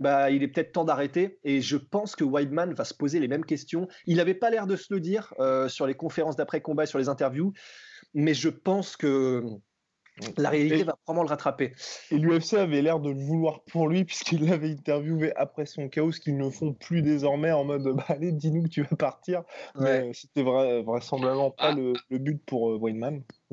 Bah, 0.00 0.30
il 0.30 0.42
est 0.42 0.48
peut-être 0.48 0.72
temps 0.72 0.86
d'arrêter. 0.86 1.38
Et 1.44 1.60
je 1.60 1.76
pense 1.76 2.16
que 2.16 2.24
Wideman 2.24 2.72
va 2.72 2.84
se 2.84 2.94
poser 2.94 3.20
les 3.20 3.28
mêmes 3.28 3.44
questions. 3.44 3.88
Il 4.06 4.16
n'avait 4.16 4.32
pas 4.32 4.48
l'air 4.48 4.66
de 4.66 4.76
se 4.76 4.86
le 4.94 5.00
dire 5.00 5.34
sur 5.68 5.86
les 5.86 5.94
conférences 5.94 6.36
d'après-combat, 6.36 6.86
sur 6.86 6.98
les 6.98 7.10
interviews 7.10 7.52
mais 8.14 8.34
je 8.34 8.48
pense 8.48 8.96
que 8.96 9.42
la 10.36 10.50
réalité 10.50 10.84
va 10.84 10.94
vraiment 11.06 11.22
le 11.22 11.28
rattraper. 11.28 11.72
Et 12.10 12.18
l'UFC 12.18 12.54
avait 12.54 12.82
l'air 12.82 13.00
de 13.00 13.10
le 13.10 13.20
vouloir 13.20 13.62
pour 13.64 13.88
lui, 13.88 14.04
puisqu'il 14.04 14.46
l'avait 14.46 14.70
interviewé 14.70 15.34
après 15.36 15.66
son 15.66 15.88
chaos, 15.88 16.12
ce 16.12 16.20
qu'ils 16.20 16.36
ne 16.36 16.50
font 16.50 16.74
plus 16.74 17.02
désormais 17.02 17.52
en 17.52 17.64
mode 17.64 17.88
bah, 17.94 18.04
allez, 18.08 18.32
dis-nous 18.32 18.64
que 18.64 18.68
tu 18.68 18.82
vas 18.82 18.96
partir. 18.96 19.42
Mais 19.78 20.12
c'était 20.12 20.42
vraisemblablement 20.42 21.50
pas 21.50 21.70
ah. 21.70 21.74
le, 21.74 22.18
but 22.18 22.44
pour 22.44 22.72
euh. 22.72 22.80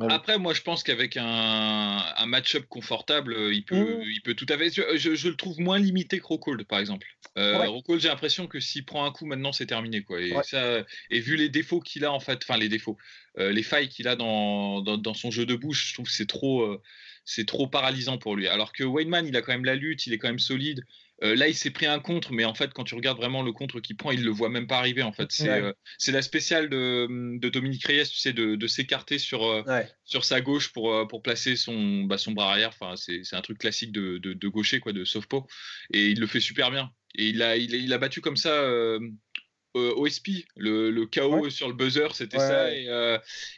Après, 0.09 0.37
moi, 0.37 0.53
je 0.53 0.61
pense 0.61 0.83
qu'avec 0.83 1.17
un, 1.17 2.03
un 2.15 2.25
match-up 2.25 2.65
confortable, 2.69 3.33
euh, 3.33 3.53
il 3.53 3.63
peut, 3.63 3.99
mmh. 3.99 4.03
il 4.03 4.21
peut 4.21 4.33
tout 4.33 4.45
à 4.49 4.57
fait. 4.57 4.69
Je, 4.69 5.27
le 5.27 5.35
trouve 5.35 5.59
moins 5.59 5.79
limité 5.79 6.19
que 6.19 6.25
Rockhold, 6.25 6.63
par 6.65 6.79
exemple. 6.79 7.07
Euh, 7.37 7.67
Rockhold, 7.67 8.01
j'ai 8.01 8.09
l'impression 8.09 8.47
que 8.47 8.59
s'il 8.59 8.85
prend 8.85 9.05
un 9.05 9.11
coup, 9.11 9.25
maintenant, 9.25 9.51
c'est 9.51 9.65
terminé. 9.65 10.01
Quoi. 10.01 10.21
Et, 10.21 10.33
ça, 10.43 10.83
et 11.09 11.19
vu 11.19 11.35
les 11.35 11.49
défauts 11.49 11.79
qu'il 11.79 12.05
a, 12.05 12.11
en 12.11 12.19
fait, 12.19 12.39
enfin, 12.43 12.57
les 12.57 12.69
défauts, 12.69 12.97
euh, 13.37 13.51
les 13.51 13.63
failles 13.63 13.89
qu'il 13.89 14.07
a 14.07 14.15
dans, 14.15 14.81
dans, 14.81 15.13
son 15.13 15.31
jeu 15.31 15.45
de 15.45 15.55
bouche, 15.55 15.89
je 15.89 15.93
trouve 15.93 16.07
que 16.07 16.11
c'est 16.11 16.27
trop, 16.27 16.63
euh, 16.63 16.81
c'est 17.25 17.45
trop 17.45 17.67
paralysant 17.67 18.17
pour 18.17 18.35
lui. 18.35 18.47
Alors 18.47 18.73
que 18.73 18.83
Wayneman, 18.83 19.25
il 19.25 19.35
a 19.35 19.41
quand 19.41 19.51
même 19.53 19.65
la 19.65 19.75
lutte, 19.75 20.07
il 20.07 20.13
est 20.13 20.17
quand 20.17 20.27
même 20.27 20.39
solide. 20.39 20.83
Euh, 21.23 21.35
là, 21.35 21.47
il 21.47 21.55
s'est 21.55 21.71
pris 21.71 21.85
un 21.85 21.99
contre, 21.99 22.31
mais 22.31 22.45
en 22.45 22.53
fait, 22.53 22.71
quand 22.73 22.83
tu 22.83 22.95
regardes 22.95 23.17
vraiment 23.17 23.41
le 23.41 23.51
contre 23.51 23.79
qu'il 23.79 23.97
prend, 23.97 24.11
il 24.11 24.23
le 24.23 24.31
voit 24.31 24.49
même 24.49 24.67
pas 24.67 24.77
arriver. 24.77 25.03
En 25.03 25.11
fait, 25.11 25.31
c'est 25.31 25.49
euh, 25.49 25.73
la 26.07 26.21
spéciale 26.21 26.69
de, 26.69 27.07
de, 27.37 27.49
Dominique 27.49 27.85
Reyes, 27.85 28.09
tu 28.09 28.17
sais, 28.17 28.33
de, 28.33 28.55
de 28.55 28.67
s'écarter 28.67 29.19
sur, 29.19 29.45
euh, 29.45 29.63
sur 30.05 30.23
sa 30.23 30.41
gauche 30.41 30.71
pour, 30.71 31.07
pour 31.07 31.21
placer 31.21 31.55
son, 31.55 32.03
bah, 32.03 32.17
son 32.17 32.31
bras 32.31 32.51
arrière. 32.51 32.69
Enfin, 32.69 32.95
c'est 32.95 33.35
un 33.35 33.41
truc 33.41 33.57
classique 33.57 33.91
de, 33.91 34.17
de, 34.17 34.47
gaucher, 34.47 34.79
quoi, 34.79 34.93
de 34.93 35.03
softpo. 35.03 35.47
Et 35.93 36.09
il 36.09 36.19
le 36.19 36.27
fait 36.27 36.39
super 36.39 36.71
bien. 36.71 36.91
Et 37.15 37.29
il 37.29 37.41
a, 37.41 37.57
il, 37.57 37.91
a 37.91 37.97
battu 37.97 38.21
comme 38.21 38.37
ça 38.37 38.63
OSP, 39.73 40.45
le, 40.55 40.89
le 40.89 41.05
KO 41.05 41.49
sur 41.49 41.67
le 41.67 41.73
buzzer, 41.73 42.07
c'était 42.13 42.37
ça. 42.37 42.73
Et, 42.73 42.87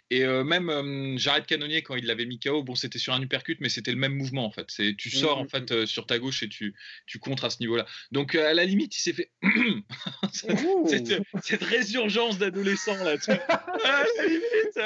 et 0.09 0.25
même 0.25 1.17
Jared 1.17 1.45
Canonnier, 1.45 1.81
quand 1.81 1.95
il 1.95 2.05
l'avait 2.05 2.25
mis 2.25 2.39
KO, 2.39 2.63
bon, 2.63 2.75
c'était 2.75 2.99
sur 2.99 3.13
un 3.13 3.21
uppercut, 3.21 3.57
mais 3.61 3.69
c'était 3.69 3.91
le 3.91 3.97
même 3.97 4.15
mouvement 4.15 4.45
en 4.45 4.51
fait. 4.51 4.65
C'est, 4.69 4.95
tu 4.97 5.09
sors 5.09 5.37
en 5.37 5.45
mmh, 5.45 5.49
fait 5.49 5.85
sur 5.85 6.05
ta 6.05 6.19
gauche 6.19 6.43
et 6.43 6.49
tu, 6.49 6.75
tu 7.05 7.19
contres 7.19 7.45
à 7.45 7.49
ce 7.49 7.57
niveau-là. 7.59 7.85
Donc 8.11 8.35
à 8.35 8.53
la 8.53 8.65
limite, 8.65 8.95
il 8.97 8.99
s'est 8.99 9.13
fait 9.13 9.31
cette, 10.33 11.21
cette, 11.43 11.63
résurgence 11.63 12.37
d'adolescent 12.37 13.01
là. 13.03 13.15
à, 13.25 14.03
la 14.17 14.23
limite, 14.27 14.77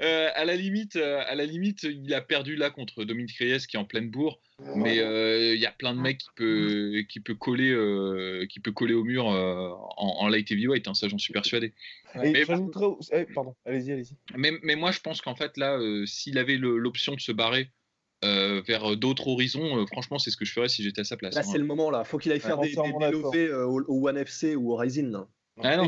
à 0.00 0.44
la 0.44 0.56
limite, 0.56 0.96
à 0.96 1.34
la 1.34 1.46
limite, 1.46 1.82
il 1.84 2.12
a 2.14 2.20
perdu 2.20 2.56
là 2.56 2.70
contre 2.70 3.04
Dominique 3.04 3.38
Reyes 3.38 3.66
qui 3.66 3.76
est 3.76 3.80
en 3.80 3.84
pleine 3.84 4.10
bourre. 4.10 4.40
Mais 4.76 4.96
il 5.54 5.60
y 5.60 5.66
a 5.66 5.72
plein 5.72 5.94
de 5.94 6.00
mecs 6.00 6.18
qui 6.18 6.28
peut, 6.36 7.02
qui 7.08 7.20
peut 7.20 7.34
coller, 7.34 8.46
qui 8.48 8.60
peut 8.60 8.72
coller 8.72 8.94
au 8.94 9.04
mur 9.04 9.26
en, 9.26 9.96
en 9.96 10.28
light 10.28 10.50
heavyweight. 10.50 10.86
Hein, 10.86 10.94
ça, 10.94 11.08
j'en 11.08 11.18
suis 11.18 11.32
persuadé. 11.32 11.72
mais, 12.14 12.32
eh, 12.36 12.46
pardon, 12.46 13.56
allez-y, 13.64 13.92
allez-y. 13.92 14.16
Mais, 14.36 14.52
mais, 14.62 14.76
moi, 14.76 14.92
je 14.92 15.00
pense 15.00 15.20
qu'en 15.20 15.34
fait, 15.34 15.56
là, 15.56 15.78
s'il 16.06 16.38
avait 16.38 16.56
l'option 16.56 17.14
de 17.14 17.20
se 17.20 17.32
barrer 17.32 17.70
vers 18.22 18.96
d'autres 18.96 19.28
horizons, 19.28 19.86
franchement, 19.86 20.18
c'est 20.18 20.30
ce 20.30 20.36
que 20.36 20.44
je 20.44 20.52
ferais 20.52 20.68
si 20.68 20.82
j'étais 20.82 21.00
à 21.00 21.04
sa 21.04 21.16
place. 21.16 21.34
Là, 21.34 21.40
hein. 21.40 21.48
c'est 21.50 21.58
le 21.58 21.64
moment, 21.64 21.90
là. 21.90 22.04
Faut 22.04 22.18
qu'il 22.18 22.32
aille 22.32 22.40
faire 22.40 22.58
des, 22.58 22.74
des 23.32 23.52
au, 23.52 23.82
au, 23.88 24.08
One 24.08 24.16
FC 24.18 24.54
ou 24.54 24.72
au 24.72 24.76
Rising. 24.76 25.16
Ah 25.62 25.76
non, 25.76 25.86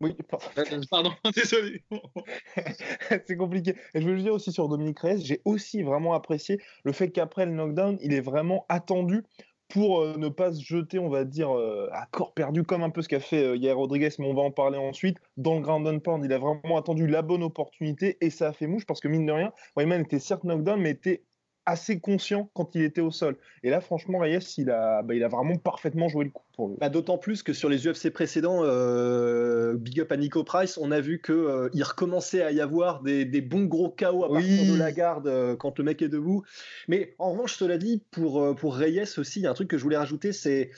oui, 0.00 0.14
pardon, 0.90 1.10
désolé. 1.34 1.82
c'est 3.26 3.36
compliqué. 3.36 3.74
Et 3.94 4.00
je 4.00 4.06
veux 4.06 4.14
le 4.14 4.22
dire 4.22 4.34
aussi 4.34 4.52
sur 4.52 4.68
Dominique 4.68 5.00
Reyes, 5.00 5.24
j'ai 5.24 5.40
aussi 5.44 5.82
vraiment 5.82 6.14
apprécié 6.14 6.60
le 6.84 6.92
fait 6.92 7.10
qu'après 7.10 7.46
le 7.46 7.52
knockdown, 7.52 7.98
il 8.00 8.12
est 8.12 8.20
vraiment 8.20 8.64
attendu 8.68 9.24
pour 9.68 10.00
euh, 10.00 10.16
ne 10.16 10.28
pas 10.28 10.52
se 10.52 10.62
jeter, 10.62 10.98
on 10.98 11.10
va 11.10 11.24
dire, 11.24 11.54
euh, 11.54 11.88
à 11.92 12.06
corps 12.06 12.32
perdu, 12.32 12.62
comme 12.62 12.82
un 12.82 12.90
peu 12.90 13.02
ce 13.02 13.08
qu'a 13.08 13.20
fait 13.20 13.42
euh, 13.42 13.56
Yair 13.56 13.76
Rodriguez, 13.76 14.08
mais 14.18 14.26
on 14.26 14.34
va 14.34 14.42
en 14.42 14.50
parler 14.50 14.78
ensuite. 14.78 15.18
Dans 15.36 15.56
le 15.56 15.60
ground 15.60 15.86
and 15.86 15.98
pound, 16.00 16.24
il 16.24 16.32
a 16.32 16.38
vraiment 16.38 16.78
attendu 16.78 17.06
la 17.06 17.22
bonne 17.22 17.42
opportunité 17.42 18.16
et 18.20 18.30
ça 18.30 18.48
a 18.48 18.52
fait 18.52 18.66
mouche 18.66 18.86
parce 18.86 19.00
que 19.00 19.08
mine 19.08 19.26
de 19.26 19.32
rien, 19.32 19.52
Wyman 19.76 20.00
était 20.00 20.18
certes 20.20 20.44
knockdown, 20.44 20.80
mais 20.80 20.90
était 20.90 21.22
assez 21.68 22.00
conscient 22.00 22.50
quand 22.54 22.74
il 22.74 22.82
était 22.82 23.02
au 23.02 23.10
sol. 23.10 23.36
Et 23.62 23.68
là, 23.68 23.82
franchement, 23.82 24.20
Reyes, 24.20 24.38
il 24.56 24.70
a, 24.70 25.02
bah, 25.02 25.14
il 25.14 25.22
a 25.22 25.28
vraiment 25.28 25.56
parfaitement 25.56 26.08
joué 26.08 26.24
le 26.24 26.30
coup 26.30 26.42
pour 26.56 26.68
lui. 26.68 26.76
Bah, 26.80 26.88
D'autant 26.88 27.18
plus 27.18 27.42
que 27.42 27.52
sur 27.52 27.68
les 27.68 27.86
UFC 27.86 28.08
précédents, 28.10 28.60
euh, 28.62 29.74
big 29.74 30.00
up 30.00 30.10
à 30.10 30.16
Nico 30.16 30.44
Price, 30.44 30.78
on 30.78 30.90
a 30.90 31.00
vu 31.00 31.20
qu'il 31.20 31.34
euh, 31.34 31.68
il 31.74 31.82
recommençait 31.82 32.42
à 32.42 32.52
y 32.52 32.62
avoir 32.62 33.02
des, 33.02 33.26
des, 33.26 33.42
bons 33.42 33.66
gros 33.66 33.90
chaos 33.90 34.24
à 34.24 34.32
partir 34.32 34.72
de 34.72 34.78
la 34.78 34.92
garde 34.92 35.26
euh, 35.26 35.56
quand 35.56 35.78
le 35.78 35.84
mec 35.84 36.00
est 36.00 36.08
debout. 36.08 36.42
Mais 36.88 37.14
en 37.18 37.32
revanche, 37.32 37.54
cela 37.54 37.76
dit, 37.76 38.02
pour, 38.10 38.56
pour 38.56 38.74
Reyes 38.74 39.18
aussi, 39.18 39.40
il 39.40 39.42
y 39.42 39.46
a 39.46 39.50
un 39.50 39.54
truc 39.54 39.68
que 39.68 39.76
je 39.76 39.82
voulais 39.82 39.98
rajouter, 39.98 40.32
c'est 40.32 40.70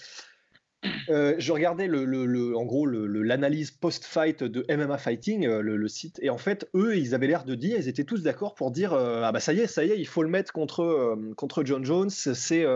euh, 1.10 1.34
je 1.38 1.52
regardais 1.52 1.86
le, 1.86 2.56
en 2.56 2.64
gros 2.64 2.86
l'analyse 2.86 3.70
post-fight 3.70 4.42
de 4.42 4.64
MMA 4.74 4.98
Fighting, 4.98 5.46
euh, 5.46 5.60
le, 5.60 5.88
site, 5.88 6.18
et 6.22 6.30
en 6.30 6.38
fait, 6.38 6.68
eux, 6.74 6.96
ils 6.96 7.14
avaient 7.14 7.26
l'air 7.26 7.44
de 7.44 7.54
dire, 7.54 7.76
ils 7.78 7.88
étaient 7.88 8.04
tous 8.04 8.22
d'accord 8.22 8.54
pour 8.54 8.70
dire 8.70 8.92
euh, 8.92 9.22
ah 9.24 9.32
bah 9.32 9.40
ça 9.40 9.52
y 9.52 9.60
est, 9.60 9.66
ça 9.66 9.84
y 9.84 9.90
est, 9.90 9.98
il 9.98 10.06
faut 10.06 10.22
le 10.22 10.28
mettre 10.28 10.52
contre 10.52 11.18
contre 11.36 11.64
John 11.64 11.84
Jones. 11.84 12.10
C'est 12.10 12.66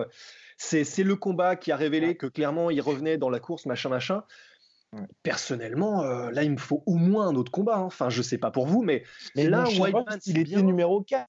c'est 0.57 1.03
le 1.03 1.17
combat 1.17 1.57
qui 1.57 1.73
a 1.73 1.77
révélé 1.77 2.17
que 2.17 2.27
clairement 2.27 2.71
il 2.71 2.81
revenait 2.81 3.17
dans 3.17 3.31
la 3.31 3.41
course, 3.41 3.67
machin 3.67 3.89
machin. 3.89 4.25
Personnellement, 5.25 6.05
là, 6.05 6.45
il 6.45 6.53
me 6.53 6.57
faut 6.57 6.85
au 6.87 6.95
moins 6.95 7.27
un 7.27 7.35
autre 7.35 7.51
combat. 7.51 7.79
Hein. 7.79 7.87
Enfin, 7.87 8.11
je 8.11 8.23
sais 8.23 8.39
pas 8.39 8.53
pour 8.53 8.67
vous, 8.67 8.81
mais, 8.81 9.03
mais 9.35 9.49
là, 9.49 9.65
Whiteman, 9.65 10.21
il 10.25 10.39
était 10.39 10.63
numéro 10.63 11.03
4. 11.03 11.27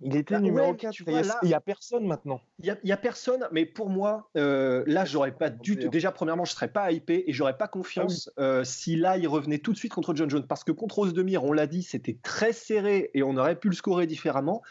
Il 0.00 0.16
était 0.16 0.38
numéro 0.40 0.74
4. 0.74 0.94
il 1.06 1.48
n'y 1.48 1.54
a, 1.54 1.60
personne 1.60 2.06
maintenant. 2.06 2.40
Il 2.62 2.76
n'y 2.84 2.92
a, 2.92 2.96
personne, 2.96 3.48
mais 3.52 3.64
pour 3.64 3.88
moi, 3.88 4.30
euh, 4.36 4.84
là, 4.86 5.04
j'aurais 5.04 5.32
pas 5.32 5.50
du 5.50 5.78
tout. 5.78 5.88
Déjà, 5.88 6.12
premièrement, 6.12 6.44
je 6.44 6.52
serais 6.52 6.68
pas 6.68 6.92
hypé 6.92 7.24
et 7.26 7.32
j'aurais 7.32 7.56
pas 7.56 7.68
confiance 7.68 8.30
ah 8.36 8.42
euh, 8.42 8.64
si 8.64 8.96
là, 8.96 9.16
il 9.16 9.26
revenait 9.26 9.58
tout 9.58 9.72
de 9.72 9.78
suite 9.78 9.92
contre 9.92 10.14
John 10.14 10.28
Jones. 10.28 10.46
Parce 10.46 10.64
que 10.64 10.72
contre 10.72 10.98
Ozdemir, 11.00 11.44
on 11.44 11.52
l'a 11.52 11.66
dit, 11.66 11.82
c'était 11.82 12.18
très 12.22 12.52
serré 12.52 13.10
et 13.14 13.22
on 13.22 13.36
aurait 13.36 13.58
pu 13.58 13.68
le 13.68 13.74
scorer 13.74 14.06
différemment. 14.06 14.62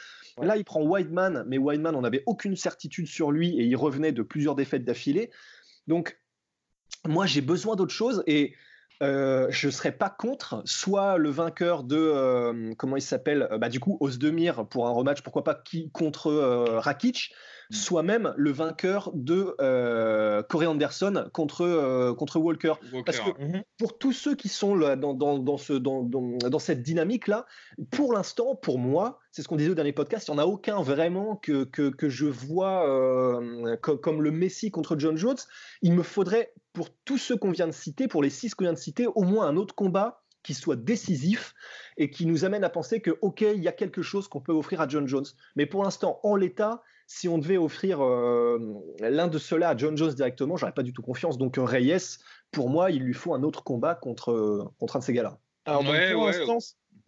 Là, 0.41 0.57
il 0.57 0.63
prend 0.63 0.81
Whiteman, 0.81 1.43
mais 1.47 1.57
Whiteman, 1.57 1.95
on 1.95 2.01
n'avait 2.01 2.23
aucune 2.25 2.55
certitude 2.55 3.07
sur 3.07 3.31
lui 3.31 3.59
et 3.59 3.63
il 3.63 3.75
revenait 3.75 4.11
de 4.11 4.23
plusieurs 4.23 4.55
défaites 4.55 4.83
d'affilée. 4.83 5.29
Donc, 5.87 6.19
moi, 7.05 7.25
j'ai 7.25 7.41
besoin 7.41 7.75
d'autre 7.75 7.93
chose 7.93 8.23
et 8.27 8.55
euh, 9.01 9.47
je 9.49 9.69
serais 9.69 9.91
pas 9.91 10.09
contre 10.09 10.61
soit 10.65 11.17
le 11.17 11.29
vainqueur 11.29 11.83
de 11.83 11.97
euh, 11.97 12.73
comment 12.77 12.95
il 12.95 13.01
s'appelle 13.01 13.47
euh, 13.51 13.57
bah, 13.57 13.69
du 13.69 13.79
coup 13.79 13.97
Osdemir 13.99 14.67
pour 14.67 14.87
un 14.87 14.91
rematch 14.91 15.21
pourquoi 15.21 15.43
pas 15.43 15.55
qui 15.55 15.89
contre 15.91 16.31
Rakic 16.77 17.33
Mm. 17.62 17.62
Soit 17.71 18.03
même 18.03 18.33
le 18.37 18.51
vainqueur 18.51 19.11
de 19.13 19.55
euh, 19.61 20.43
Corey 20.43 20.65
Anderson 20.65 21.29
contre, 21.33 21.61
euh, 21.61 22.13
contre 22.13 22.39
Walker. 22.39 22.73
Parce 23.05 23.19
que 23.19 23.29
mm-hmm. 23.29 23.63
pour 23.77 23.97
tous 23.97 24.13
ceux 24.13 24.35
qui 24.35 24.49
sont 24.49 24.75
là, 24.75 24.95
dans, 24.95 25.13
dans, 25.13 25.39
dans, 25.39 25.57
ce, 25.57 25.73
dans, 25.73 26.03
dans, 26.03 26.59
cette 26.59 26.81
dynamique-là, 26.81 27.45
pour 27.91 28.13
l'instant, 28.13 28.55
pour 28.55 28.79
moi, 28.79 29.19
c'est 29.31 29.41
ce 29.41 29.47
qu'on 29.47 29.55
disait 29.55 29.71
au 29.71 29.75
dernier 29.75 29.93
podcast, 29.93 30.27
il 30.27 30.31
n'y 30.31 30.39
en 30.39 30.43
a 30.43 30.45
aucun 30.45 30.81
vraiment 30.81 31.35
que, 31.37 31.63
que, 31.63 31.89
que 31.89 32.09
je 32.09 32.25
vois 32.25 32.87
euh, 32.87 33.75
comme, 33.77 34.21
le 34.21 34.31
Messi 34.31 34.71
contre 34.71 34.97
John 34.97 35.17
Jones. 35.17 35.37
Il 35.81 35.93
me 35.93 36.03
faudrait, 36.03 36.53
pour 36.73 36.89
tous 37.05 37.17
ceux 37.17 37.37
qu'on 37.37 37.51
vient 37.51 37.67
de 37.67 37.71
citer, 37.73 38.07
pour 38.07 38.23
les 38.23 38.29
six 38.29 38.53
qu'on 38.55 38.65
vient 38.65 38.73
de 38.73 38.77
citer, 38.77 39.07
au 39.07 39.23
moins 39.23 39.47
un 39.47 39.57
autre 39.57 39.75
combat 39.75 40.23
qui 40.43 40.53
soit 40.53 40.75
décisif 40.75 41.55
et 41.97 42.09
qui 42.09 42.25
nous 42.25 42.45
amène 42.45 42.63
à 42.63 42.69
penser 42.69 43.01
que, 43.01 43.17
OK, 43.21 43.41
il 43.41 43.63
y 43.63 43.67
a 43.67 43.71
quelque 43.71 44.01
chose 44.01 44.27
qu'on 44.27 44.41
peut 44.41 44.51
offrir 44.51 44.81
à 44.81 44.87
John 44.87 45.07
Jones. 45.07 45.25
Mais 45.55 45.65
pour 45.65 45.83
l'instant, 45.83 46.19
en 46.23 46.35
l'état, 46.35 46.83
si 47.13 47.29
on 47.29 47.37
devait 47.37 47.57
offrir 47.57 48.03
euh, 48.03 48.57
l'un 48.99 49.27
de 49.27 49.37
ceux-là 49.37 49.69
à 49.69 49.77
John 49.77 49.95
Jones 49.95 50.13
directement, 50.13 50.57
j'aurais 50.57 50.73
pas 50.73 50.81
du 50.81 50.93
tout 50.93 51.03
confiance. 51.03 51.37
Donc 51.37 51.59
euh, 51.59 51.63
Reyes, 51.63 52.17
pour 52.51 52.69
moi, 52.69 52.89
il 52.89 53.03
lui 53.03 53.13
faut 53.13 53.35
un 53.35 53.43
autre 53.43 53.63
combat 53.63 53.93
contre, 53.93 54.31
euh, 54.31 54.67
contre 54.79 54.95
un 54.95 54.99
de 54.99 55.03
ces 55.03 55.13
gars-là. 55.13 55.37
Alors, 55.65 55.83
pour 55.83 56.25
l'instant, 56.25 56.57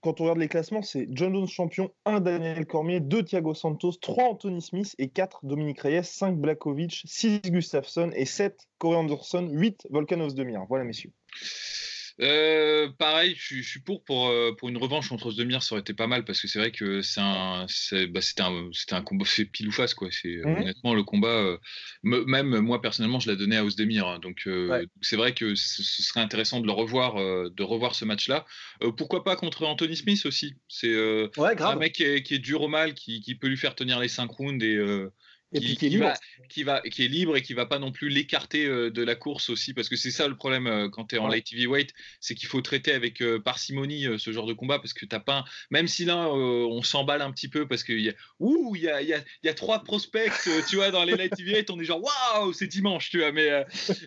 quand 0.01 0.21
on 0.21 0.25
regarde 0.25 0.37
les 0.37 0.47
classements, 0.47 0.83
c'est 0.83 1.07
John 1.09 1.33
Jones 1.33 1.47
champion, 1.47 1.91
1 2.05 2.19
Daniel 2.19 2.67
Cormier, 2.67 2.99
2 2.99 3.23
Thiago 3.23 3.55
Santos, 3.55 3.93
3 3.99 4.25
Anthony 4.25 4.61
Smith 4.61 4.93
et 4.99 5.09
4 5.09 5.39
Dominique 5.43 5.81
Reyes, 5.81 6.03
5 6.03 6.37
Blakovic, 6.37 7.01
6 7.05 7.41
Gustafsson 7.41 8.11
et 8.15 8.25
7 8.25 8.59
Corey 8.77 8.97
Anderson, 8.97 9.47
8 9.51 9.87
Volkanovs 9.89 10.35
Demir. 10.35 10.61
Voilà, 10.69 10.83
messieurs. 10.83 11.11
Euh, 12.21 12.87
pareil, 12.97 13.35
je, 13.37 13.61
suis 13.61 13.81
pour, 13.81 14.01
pour 14.05 14.29
euh, 14.29 14.53
pour 14.57 14.69
une 14.69 14.77
revanche 14.77 15.09
contre 15.09 15.25
Ozdemir, 15.27 15.61
ça 15.61 15.75
aurait 15.75 15.81
été 15.81 15.93
pas 15.93 16.07
mal 16.07 16.23
parce 16.23 16.41
que 16.41 16.47
c'est 16.47 16.59
vrai 16.59 16.71
que 16.71 17.01
c'est 17.01 17.19
un 17.19 17.65
bah, 18.09 18.21
c'était 18.21 18.41
un 18.41 18.69
c'était 18.71 18.95
un 18.95 19.01
combat 19.01 19.25
c'est 19.25 19.43
pile 19.43 19.67
ou 19.67 19.71
face 19.73 19.93
quoi. 19.93 20.07
C'est 20.11 20.37
mmh 20.37 20.61
honnêtement 20.61 20.93
le 20.93 21.03
combat 21.03 21.27
euh, 21.27 21.57
même 22.03 22.57
moi 22.59 22.81
personnellement 22.81 23.19
je 23.19 23.29
l'ai 23.29 23.35
donné 23.35 23.57
à 23.57 23.65
Ozdemir 23.65 24.07
hein, 24.07 24.19
donc 24.19 24.47
c'est 25.01 25.17
vrai 25.17 25.33
que 25.33 25.55
ce, 25.55 25.83
serait 25.83 26.21
intéressant 26.21 26.61
de 26.61 26.67
le 26.67 26.71
revoir 26.71 27.15
de 27.15 27.63
revoir 27.63 27.95
ce 27.95 28.05
match 28.05 28.29
là. 28.29 28.45
pourquoi 28.97 29.25
pas 29.25 29.35
contre 29.35 29.65
Anthony 29.65 29.97
Smith 29.97 30.25
aussi? 30.25 30.55
C'est 30.69 30.95
un 30.95 31.75
mec 31.75 31.93
qui 31.93 32.03
est, 32.03 32.23
qui 32.23 32.35
est, 32.35 32.39
dur 32.39 32.61
au 32.61 32.69
mal 32.69 32.93
qui, 32.93 33.19
qui, 33.19 33.35
peut 33.35 33.47
lui 33.47 33.57
faire 33.57 33.75
tenir 33.75 33.99
les 33.99 34.07
5 34.07 34.31
rounds 34.31 34.63
et 34.63 34.77
qui, 35.59 35.85
est 35.85 35.89
libre. 35.89 36.05
Va, 36.05 36.13
qui, 36.49 36.63
va, 36.63 36.81
qui 36.81 37.05
est 37.05 37.07
libre 37.07 37.35
et 37.37 37.41
qui 37.41 37.53
va 37.53 37.65
pas 37.65 37.79
non 37.79 37.91
plus 37.91 38.09
l'écarter 38.09 38.65
euh, 38.65 38.89
de 38.89 39.03
la 39.03 39.15
course 39.15 39.49
aussi, 39.49 39.73
parce 39.73 39.89
que 39.89 39.95
c'est 39.95 40.11
ça 40.11 40.27
le 40.27 40.35
problème 40.35 40.67
euh, 40.67 40.89
quand 40.89 41.05
tu 41.05 41.15
es 41.15 41.17
en 41.19 41.27
light 41.27 41.51
heavyweight, 41.51 41.93
c'est 42.19 42.35
qu'il 42.35 42.47
faut 42.47 42.61
traiter 42.61 42.93
avec 42.93 43.21
euh, 43.21 43.39
parcimonie 43.39 44.05
ce 44.17 44.31
genre 44.31 44.45
de 44.45 44.53
combat, 44.53 44.79
parce 44.79 44.93
que 44.93 45.05
t'as 45.05 45.19
pas, 45.19 45.45
même 45.69 45.87
si 45.87 46.05
là 46.05 46.29
on 46.29 46.83
s'emballe 46.83 47.21
un 47.21 47.31
petit 47.31 47.47
peu, 47.47 47.67
parce 47.67 47.83
qu'il 47.83 47.99
y 47.99 48.09
a, 48.09 48.13
ouh, 48.39 48.75
il 48.75 48.83
y 48.83 48.89
a, 48.89 49.01
y, 49.01 49.13
a, 49.13 49.23
y 49.43 49.49
a 49.49 49.53
trois 49.53 49.83
prospects, 49.83 50.31
tu 50.69 50.75
vois, 50.75 50.91
dans 50.91 51.03
les 51.03 51.15
light 51.15 51.39
heavyweight, 51.39 51.69
on 51.69 51.79
est 51.79 51.85
genre 51.85 52.01
waouh, 52.03 52.53
c'est 52.53 52.67
dimanche, 52.67 53.09
tu 53.09 53.19
vois, 53.19 53.31
mais, 53.31 53.65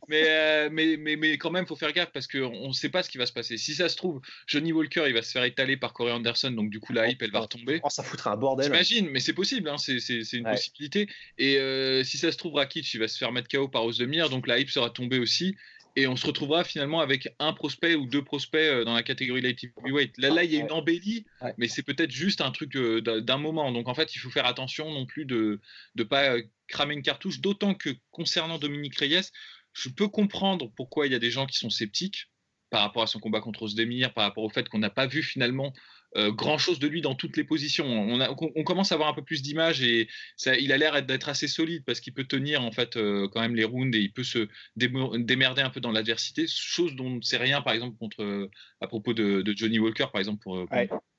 mais, 0.09 0.69
mais, 0.71 0.97
mais, 0.97 1.17
mais, 1.17 1.38
quand 1.38 1.50
même, 1.50 1.67
faut 1.67 1.76
faire 1.76 1.93
gaffe 1.93 2.12
parce 2.12 2.26
qu'on 2.26 2.69
ne 2.69 2.73
sait 2.73 2.88
pas 2.88 3.02
ce 3.02 3.11
qui 3.11 3.19
va 3.19 3.26
se 3.26 3.33
passer. 3.33 3.57
Si 3.59 3.75
ça 3.75 3.88
se 3.88 3.97
trouve, 3.97 4.21
Johnny 4.47 4.73
Walker, 4.73 5.05
il 5.07 5.14
va 5.14 5.23
se 5.23 5.33
faire 5.33 5.45
étaler 5.45 5.76
par 5.76 5.93
Corey 5.93 6.12
Anderson, 6.12 6.50
donc 6.50 6.71
du 6.71 6.81
coup 6.81 6.93
la 6.93 7.09
hype, 7.09 7.23
elle 7.23 7.31
va 7.31 7.40
retomber. 7.40 7.81
Oh, 7.83 7.90
ça 7.90 8.02
foutrait 8.02 8.31
un 8.31 8.37
bordel. 8.37 8.67
J'imagine, 8.67 9.09
mais 9.11 9.21
c'est 9.21 9.33
possible, 9.33 9.69
hein, 9.69 9.76
c'est 9.78 9.97
une 10.33 10.45
possibilité. 10.45 11.09
Et 11.38 11.59
euh, 11.59 12.02
si 12.04 12.18
ça 12.18 12.33
se 12.33 12.37
trouve, 12.37 12.54
Rakic, 12.54 12.92
il 12.92 13.00
va 13.00 13.09
se 13.09 13.16
faire 13.16 13.33
mettre 13.33 13.49
KO 13.49 13.68
par 13.68 13.85
Ozdemir, 13.85 14.28
donc 14.28 14.47
la 14.47 14.59
hype 14.59 14.71
sera 14.71 14.90
tombée 14.90 15.18
aussi. 15.18 15.57
Et 15.97 16.07
on 16.07 16.16
se 16.16 16.26
retrouvera 16.26 16.62
finalement 16.62 17.00
avec 17.00 17.28
un 17.38 17.52
prospect 17.52 17.97
ou 17.97 18.07
deux 18.07 18.23
prospects 18.23 18.61
euh, 18.61 18.85
dans 18.85 18.95
la 18.95 19.02
catégorie 19.02 19.40
light 19.40 19.64
heavyweight. 19.64 20.16
Là, 20.18 20.30
là, 20.30 20.45
il 20.45 20.52
y 20.52 20.57
a 20.57 20.61
une 20.61 20.71
embellie, 20.71 21.26
mais 21.57 21.66
c'est 21.66 21.83
peut-être 21.83 22.11
juste 22.11 22.40
un 22.40 22.50
truc 22.50 22.76
euh, 22.76 23.00
d'un 23.00 23.38
moment. 23.38 23.73
Donc 23.73 23.88
en 23.88 23.95
fait, 23.95 24.14
il 24.14 24.18
faut 24.18 24.30
faire 24.30 24.47
attention 24.47 24.92
non 24.92 25.07
plus 25.07 25.25
de 25.25 25.61
ne 25.97 26.02
pas 26.04 26.37
cramer 26.68 26.95
une 26.95 27.02
cartouche. 27.02 27.40
D'autant 27.40 27.75
que 27.75 27.90
concernant 28.11 28.59
Dominique 28.59 28.97
Reyes, 28.97 29.30
je 29.73 29.88
peux 29.88 30.09
comprendre 30.09 30.71
pourquoi 30.76 31.07
il 31.07 31.12
y 31.12 31.16
a 31.16 31.21
des 31.21 31.30
gens 31.30 31.47
qui 31.47 31.59
sont 31.59 31.71
sceptiques 31.71 32.28
par 32.71 32.83
rapport 32.83 33.02
à 33.02 33.07
son 33.07 33.18
combat 33.18 33.40
contre 33.40 33.62
Ozdemir, 33.62 34.12
par 34.12 34.25
rapport 34.25 34.45
au 34.45 34.50
fait 34.50 34.68
qu'on 34.68 34.78
n'a 34.78 34.90
pas 34.90 35.07
vu 35.07 35.23
finalement 35.23 35.73
euh, 36.17 36.33
grand 36.33 36.57
chose 36.57 36.79
de 36.79 36.88
lui 36.88 37.03
dans 37.03 37.15
toutes 37.15 37.37
les 37.37 37.45
positions. 37.45 37.87
On, 37.87 38.65
commence 38.65 38.93
à 38.93 38.95
avoir 38.95 39.11
un 39.11 39.15
peu 39.15 39.23
plus 39.23 39.43
d'images 39.43 39.83
et 39.83 40.09
ça, 40.37 40.57
il 40.57 40.73
a 40.73 40.79
l'air 40.79 41.03
d'être 41.03 41.29
assez 41.29 41.49
solide 41.49 41.85
parce 41.85 42.00
qu'il 42.00 42.15
peut 42.15 42.25
tenir 42.25 42.62
en 42.62 42.73
fait 42.73 42.97
euh, 42.97 43.29
quand 43.29 43.41
même 43.41 43.55
les 43.55 43.65
rounds 43.65 43.97
et 43.97 44.00
il 44.00 44.12
peut 44.12 44.25
se 44.25 44.49
démerder 44.77 45.61
un 45.61 45.69
peu 45.69 45.81
dans 45.81 45.93
l'adversité, 45.93 46.47
chose 46.49 46.97
dont 46.97 47.07
on 47.07 47.17
ne 47.17 47.21
sait 47.21 47.37
rien 47.37 47.61
par 47.61 47.75
exemple 47.75 47.99
contre, 47.99 48.23
euh, 48.23 48.50
à 48.81 48.87
propos 48.87 49.12
de, 49.12 49.45
Johnny 49.55 49.79
Walker 49.79 50.07
par 50.11 50.21
exemple 50.21 50.43
pour, 50.43 50.67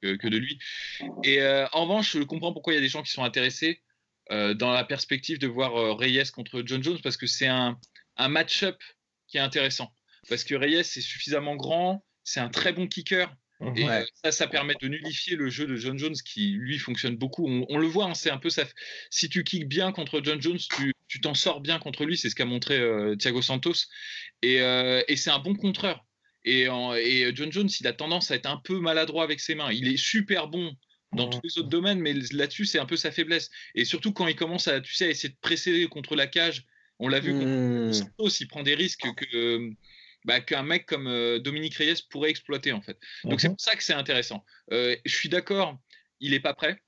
que, 0.01 0.27
de 0.27 0.37
lui. 0.37 0.57
Et 1.23 1.41
en 1.43 1.83
revanche, 1.83 2.17
je 2.17 2.23
comprends 2.23 2.53
pourquoi 2.53 2.73
il 2.73 2.77
y 2.77 2.79
a 2.79 2.81
des 2.81 2.89
gens 2.89 3.03
qui 3.03 3.11
sont 3.11 3.23
intéressés 3.23 3.81
dans 4.29 4.71
la 4.71 4.83
perspective 4.83 5.39
de 5.39 5.47
voir 5.47 5.97
Reyes 5.97 6.31
contre 6.33 6.63
John 6.65 6.83
Jones 6.83 6.99
parce 7.03 7.17
que 7.17 7.27
c'est 7.27 7.47
un, 7.47 7.79
un 8.17 8.27
match-up 8.27 8.77
qui 9.27 9.37
est 9.37 9.41
intéressant 9.41 9.91
parce 10.29 10.43
que 10.43 10.55
Reyes 10.55 10.79
est 10.79 11.01
suffisamment 11.01 11.55
grand, 11.55 12.05
c'est 12.23 12.39
un 12.39 12.49
très 12.49 12.73
bon 12.73 12.87
kicker. 12.87 13.35
Et 13.75 13.85
ça, 14.23 14.31
ça 14.31 14.47
permet 14.47 14.75
de 14.81 14.87
nullifier 14.87 15.35
le 15.35 15.49
jeu 15.49 15.67
de 15.67 15.75
John 15.75 15.97
Jones 15.97 16.15
qui, 16.25 16.51
lui, 16.51 16.79
fonctionne 16.79 17.17
beaucoup. 17.17 17.45
On, 17.47 17.77
le 17.77 17.87
voit, 17.87 18.05
hein, 18.05 18.13
c'est 18.13 18.29
un 18.29 18.37
peu 18.37 18.49
ça. 18.49 18.63
Si 19.09 19.27
tu 19.27 19.43
kicks 19.43 19.67
bien 19.67 19.91
contre 19.91 20.21
John 20.23 20.41
Jones, 20.41 20.59
tu 21.07 21.21
t'en 21.21 21.33
sors 21.33 21.59
bien 21.59 21.77
contre 21.77 22.05
lui. 22.05 22.17
C'est 22.17 22.29
ce 22.29 22.35
qu'a 22.35 22.45
montré 22.45 22.81
Thiago 23.17 23.41
Santos. 23.41 23.87
Et, 24.41 24.55
et 24.55 25.15
c'est 25.17 25.29
un 25.29 25.39
bon 25.39 25.55
contreur. 25.55 26.05
Et, 26.45 26.67
et, 26.67 27.35
John 27.35 27.51
Jones, 27.51 27.69
il 27.79 27.87
a 27.87 27.93
tendance 27.93 28.31
à 28.31 28.35
être 28.35 28.45
un 28.45 28.61
peu 28.63 28.79
maladroit 28.79 29.23
avec 29.23 29.41
ses 29.41 29.55
mains. 29.55 29.71
Il 29.71 29.89
est 29.89 29.97
super 29.97 30.47
bon 30.47 30.73
dans 31.13 31.27
tous 31.27 31.41
les 31.43 31.57
autres 31.57 31.69
domaines, 31.69 31.99
mais 31.99 32.13
là-dessus, 32.31 32.65
c'est 32.65 32.79
un 32.79 32.85
peu 32.85 32.95
sa 32.95 33.11
faiblesse. 33.11 33.49
Et 33.75 33.85
surtout 33.85 34.13
quand 34.13 34.27
il 34.27 34.35
commence 34.35 34.67
à, 34.67 34.79
tu 34.79 34.93
sais, 34.93 35.05
à 35.05 35.09
essayer 35.09 35.29
de 35.29 35.37
presser 35.41 35.87
contre 35.87 36.15
la 36.15 36.27
cage, 36.27 36.65
on 36.99 37.07
l'a 37.07 37.19
vu 37.19 37.33
contre 37.33 37.45
mmh. 37.45 37.93
Santos, 37.93 38.29
il 38.39 38.47
prend 38.47 38.63
des 38.63 38.75
risques 38.75 39.07
que 39.15 39.71
bah, 40.25 40.41
qu'un 40.41 40.63
mec 40.63 40.85
comme 40.85 41.07
euh, 41.07 41.39
Dominique 41.39 41.75
Reyes 41.75 42.03
pourrait 42.09 42.29
exploiter 42.29 42.71
en 42.71 42.81
fait. 42.81 42.99
Donc 43.23 43.41
c'est 43.41 43.49
mmh 43.49 43.51
pour 43.51 43.61
ça 43.61 43.75
que 43.75 43.83
c'est 43.83 43.93
intéressant. 43.93 44.45
Euh, 44.71 44.95
je 45.05 45.15
suis 45.15 45.29
d'accord, 45.29 45.79
il 46.19 46.31
n'est 46.31 46.39
pas 46.39 46.53
prêt. 46.53 46.81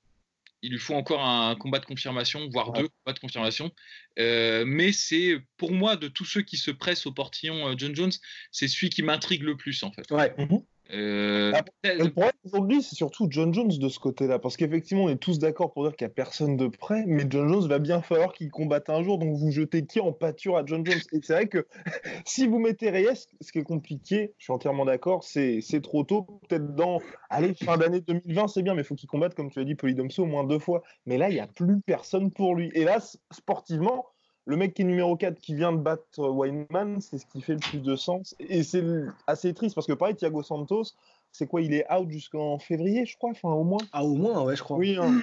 Il 0.64 0.70
lui 0.70 0.78
faut 0.78 0.94
encore 0.94 1.24
un 1.24 1.56
combat 1.56 1.80
de 1.80 1.86
confirmation, 1.86 2.48
voire 2.52 2.70
deux 2.72 2.86
combats 2.88 3.14
de 3.14 3.18
confirmation. 3.18 3.72
Euh, 4.20 4.64
mais 4.64 4.92
c'est 4.92 5.38
pour 5.56 5.72
moi 5.72 5.96
de 5.96 6.06
tous 6.06 6.24
ceux 6.24 6.42
qui 6.42 6.56
se 6.56 6.70
pressent 6.70 7.06
au 7.06 7.12
portillon 7.12 7.76
John 7.76 7.96
Jones, 7.96 8.12
c'est 8.52 8.68
celui 8.68 8.88
qui 8.88 9.02
m'intrigue 9.02 9.42
le 9.42 9.56
plus 9.56 9.82
en 9.82 9.90
fait. 9.92 10.08
Ouais. 10.12 10.32
Mmh 10.38 10.58
euh, 10.92 11.52
le 11.84 12.08
problème 12.08 12.32
aujourd'hui, 12.44 12.82
c'est 12.82 12.96
surtout 12.96 13.26
John 13.30 13.54
Jones 13.54 13.68
de 13.68 13.88
ce 13.88 13.98
côté-là, 13.98 14.38
parce 14.38 14.56
qu'effectivement, 14.56 15.04
on 15.04 15.08
est 15.08 15.16
tous 15.16 15.38
d'accord 15.38 15.72
pour 15.72 15.84
dire 15.84 15.96
qu'il 15.96 16.06
n'y 16.06 16.10
a 16.10 16.14
personne 16.14 16.56
de 16.56 16.66
près, 16.66 17.04
mais 17.06 17.24
John 17.28 17.48
Jones 17.48 17.66
va 17.66 17.78
bien 17.78 18.02
falloir 18.02 18.32
qu'il 18.32 18.50
combatte 18.50 18.90
un 18.90 19.02
jour, 19.02 19.18
donc 19.18 19.34
vous 19.36 19.50
jetez 19.50 19.86
qui 19.86 20.00
en 20.00 20.12
pâture 20.12 20.56
à 20.56 20.64
John 20.66 20.84
Jones 20.84 21.00
Et 21.12 21.20
c'est 21.22 21.32
vrai 21.32 21.46
que 21.46 21.66
si 22.26 22.46
vous 22.46 22.58
mettez 22.58 22.90
Reyes, 22.90 23.26
ce 23.40 23.52
qui 23.52 23.58
est 23.58 23.64
compliqué, 23.64 24.34
je 24.38 24.44
suis 24.44 24.52
entièrement 24.52 24.84
d'accord, 24.84 25.24
c'est 25.24 25.62
trop 25.82 26.04
tôt, 26.04 26.26
peut-être 26.48 26.74
dans, 26.74 27.00
allez, 27.30 27.54
fin 27.54 27.78
d'année 27.78 28.00
2020, 28.00 28.48
c'est 28.48 28.62
bien, 28.62 28.74
mais 28.74 28.82
il 28.82 28.84
faut 28.84 28.94
qu'il 28.94 29.08
combatte, 29.08 29.34
comme 29.34 29.50
tu 29.50 29.60
as 29.60 29.64
dit, 29.64 29.74
Polydomso 29.74 30.24
au 30.24 30.26
moins 30.26 30.44
deux 30.44 30.58
fois. 30.58 30.82
Mais 31.06 31.16
là, 31.16 31.30
il 31.30 31.34
n'y 31.34 31.40
a 31.40 31.46
plus 31.46 31.80
personne 31.80 32.30
pour 32.30 32.54
lui. 32.54 32.70
Et 32.74 32.84
là, 32.84 32.98
sportivement, 33.30 34.06
le 34.44 34.56
mec 34.56 34.74
qui 34.74 34.82
est 34.82 34.84
numéro 34.84 35.16
4 35.16 35.38
qui 35.38 35.54
vient 35.54 35.72
de 35.72 35.78
battre 35.78 36.28
Weinman, 36.28 37.00
c'est 37.00 37.18
ce 37.18 37.26
qui 37.26 37.40
fait 37.40 37.54
le 37.54 37.60
plus 37.60 37.80
de 37.80 37.96
sens. 37.96 38.34
Et 38.40 38.62
c'est 38.62 38.84
assez 39.26 39.54
triste 39.54 39.74
parce 39.74 39.86
que 39.86 39.92
pareil, 39.92 40.16
Thiago 40.16 40.42
Santos, 40.42 40.94
c'est 41.30 41.46
quoi 41.46 41.62
Il 41.62 41.72
est 41.74 41.90
out 41.92 42.10
jusqu'en 42.10 42.58
février, 42.58 43.06
je 43.06 43.16
crois, 43.16 43.30
enfin 43.30 43.50
au 43.50 43.64
moins. 43.64 43.80
Ah, 43.92 44.04
au 44.04 44.14
moins, 44.14 44.42
ouais, 44.44 44.56
je 44.56 44.62
crois. 44.62 44.76
Oui. 44.76 44.96
Hein. 44.96 45.22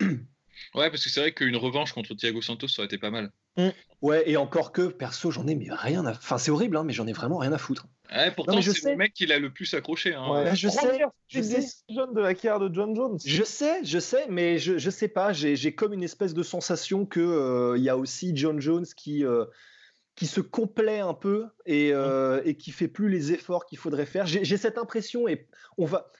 ouais, 0.74 0.90
parce 0.90 1.04
que 1.04 1.10
c'est 1.10 1.20
vrai 1.20 1.32
qu'une 1.32 1.56
revanche 1.56 1.92
contre 1.92 2.14
Thiago 2.14 2.42
Santos, 2.42 2.68
ça 2.68 2.82
aurait 2.82 2.86
été 2.86 2.98
pas 2.98 3.10
mal. 3.10 3.30
Mm. 3.56 3.68
Ouais, 4.00 4.30
et 4.30 4.36
encore 4.36 4.70
que, 4.72 4.88
perso, 4.88 5.30
j'en 5.30 5.46
ai 5.48 5.56
mais 5.56 5.66
rien 5.70 6.06
à. 6.06 6.12
Enfin, 6.12 6.38
c'est 6.38 6.50
horrible, 6.50 6.76
hein, 6.76 6.84
mais 6.84 6.92
j'en 6.92 7.06
ai 7.06 7.12
vraiment 7.12 7.38
rien 7.38 7.52
à 7.52 7.58
foutre. 7.58 7.86
Ouais, 8.10 8.30
pourtant, 8.30 8.62
c'est 8.62 8.90
le 8.90 8.96
mec 8.96 9.12
qui 9.12 9.26
l'a 9.26 9.38
le 9.38 9.52
plus 9.52 9.74
accroché. 9.74 10.14
Hein. 10.14 10.30
Ouais. 10.30 10.56
je 10.56 10.68
sais. 10.68 11.00
Je 11.28 11.42
sais. 11.42 11.60
de 11.88 12.20
la 12.20 12.34
carrière 12.34 12.60
de 12.60 12.72
John 12.72 12.94
Jones. 12.94 13.18
Je 13.24 13.42
sais, 13.42 13.84
je 13.84 13.98
sais, 13.98 14.26
mais 14.30 14.58
je, 14.58 14.78
je 14.78 14.90
sais 14.90 15.08
pas. 15.08 15.32
J'ai 15.32 15.74
comme 15.74 15.92
une 15.92 16.04
espèce 16.04 16.32
de 16.32 16.42
sensation 16.42 17.04
que 17.04 17.20
euh, 17.20 17.76
il 17.76 17.82
y 17.82 17.88
a 17.88 17.96
aussi 17.96 18.32
John 18.34 18.60
Jones 18.60 18.86
qui. 18.96 19.24
Euh, 19.24 19.44
qui 20.14 20.26
se 20.26 20.40
complaît 20.40 20.98
un 20.98 21.14
peu 21.14 21.46
et, 21.64 21.92
euh, 21.92 22.38
mm. 22.38 22.48
et 22.48 22.56
qui 22.56 22.72
fait 22.72 22.88
plus 22.88 23.08
les 23.08 23.30
efforts 23.30 23.66
qu'il 23.66 23.78
faudrait 23.78 24.04
faire. 24.04 24.26
J'ai 24.26 24.56
cette 24.56 24.76
impression 24.76 25.28
et 25.28 25.46
on 25.76 25.84
va. 25.84 26.10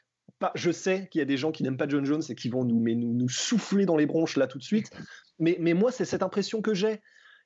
Je 0.54 0.70
sais 0.70 1.08
qu'il 1.10 1.18
y 1.18 1.22
a 1.22 1.24
des 1.24 1.36
gens 1.36 1.50
qui 1.50 1.62
n'aiment 1.62 1.76
pas 1.76 1.88
John 1.88 2.04
Jones 2.04 2.22
et 2.28 2.34
qui 2.34 2.48
vont 2.48 2.64
nous, 2.64 2.80
nous, 2.80 3.28
souffler 3.28 3.86
dans 3.86 3.96
les 3.96 4.06
bronches 4.06 4.36
là 4.36 4.46
tout 4.46 4.58
de 4.58 4.64
suite. 4.64 4.90
Mais, 5.38 5.58
moi, 5.74 5.90
c'est 5.92 6.04
cette 6.04 6.22
impression 6.22 6.62
que 6.62 6.74
j'ai. 6.74 7.00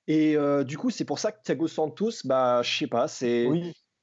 Et 0.08 0.36
euh, 0.36 0.64
du 0.64 0.76
coup, 0.76 0.90
c'est 0.90 1.04
pour 1.04 1.18
ça 1.18 1.32
que 1.32 1.42
Thiago 1.42 1.68
Santos, 1.68 2.10
bah, 2.24 2.62
je 2.62 2.78
sais 2.78 2.86
pas, 2.86 3.08
c'est. 3.08 3.46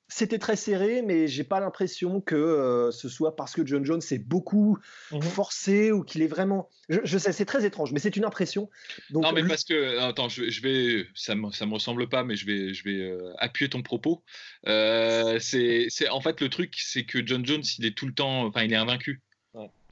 C'était 0.09 0.39
très 0.39 0.55
serré, 0.55 1.01
mais 1.01 1.27
j'ai 1.27 1.43
pas 1.43 1.59
l'impression 1.59 2.19
que 2.19 2.35
euh, 2.35 2.91
ce 2.91 3.07
soit 3.07 3.35
parce 3.35 3.53
que 3.53 3.65
John 3.65 3.85
Jones 3.85 4.01
est 4.11 4.19
beaucoup 4.19 4.77
mmh 5.11 5.21
forcé 5.21 5.91
ou 5.91 6.03
qu'il 6.03 6.21
est 6.21 6.27
vraiment. 6.27 6.69
Je, 6.89 7.17
sais, 7.17 7.31
c'est 7.31 7.45
très 7.45 7.65
étrange, 7.65 7.91
mais 7.93 7.99
c'est 7.99 8.15
une 8.15 8.25
impression. 8.25 8.69
Donc, 9.11 9.23
non, 9.23 9.31
mais 9.31 9.47
parce 9.47 9.63
que 9.63 9.99
attends, 9.99 10.27
je, 10.27 10.61
vais, 10.61 11.05
ça 11.13 11.35
me, 11.35 11.51
ça 11.51 11.67
me 11.67 11.73
ressemble 11.73 12.09
pas, 12.09 12.23
mais 12.23 12.35
je 12.35 12.45
vais, 12.47 12.73
je 12.73 12.83
vais 12.83 13.01
euh, 13.01 13.31
appuyer 13.37 13.69
ton 13.69 13.83
propos. 13.83 14.23
c'est, 14.65 16.09
en 16.09 16.21
fait 16.21 16.41
le 16.41 16.49
truc, 16.49 16.75
c'est 16.77 17.03
que 17.03 17.25
John 17.25 17.45
Jones, 17.45 17.63
il 17.77 17.85
est 17.85 17.95
tout 17.95 18.07
le 18.07 18.13
temps, 18.13 18.45
enfin, 18.45 18.63
il 18.63 18.73
est 18.73 18.77
invaincu. 18.77 19.21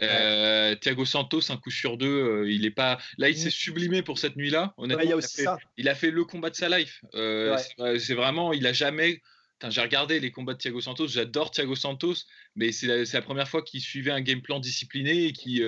Euh, 0.03 0.75
Thiago 0.75 1.06
Santos, 1.06 1.51
un 1.51 1.58
coup 1.58 1.71
sur 1.71 1.97
deux, 1.97 2.08
euh, 2.08 2.51
il 2.51 2.65
est 2.65 2.71
pas. 2.71 2.99
Là, 3.17 3.30
il 3.30 3.38
s'est 3.38 3.49
sublimé 3.49 4.03
pour 4.03 4.19
cette 4.19 4.36
nuit-là. 4.36 4.73
Honnêtement, 4.77 5.03
il, 5.03 5.13
a 5.13 5.21
fait, 5.21 5.45
il, 5.77 5.89
a 5.89 5.95
fait, 5.95 6.12
le 6.12 6.23
combat 6.23 6.49
de 6.49 6.56
sa 6.56 6.69
life. 6.69 7.03
Euh, 7.15 7.58
c'est 7.99 8.13
vraiment, 8.13 8.53
il 8.53 8.67
a 8.67 8.73
jamais. 8.73 9.21
J'ai 9.69 9.81
regardé 9.81 10.19
les 10.19 10.31
combats 10.31 10.53
de 10.53 10.59
Thiago 10.59 10.81
Santos, 10.81 11.07
j'adore 11.07 11.51
Thiago 11.51 11.75
Santos, 11.75 12.25
mais 12.55 12.71
c'est 12.71 13.05
la, 13.11 13.21
première 13.21 13.47
fois 13.47 13.63
qu'il 13.63 13.81
suivait 13.81 14.11
un 14.11 14.21
game 14.21 14.41
plan 14.41 14.59
discipliné 14.59 15.25
et 15.25 15.33
qui, 15.33 15.63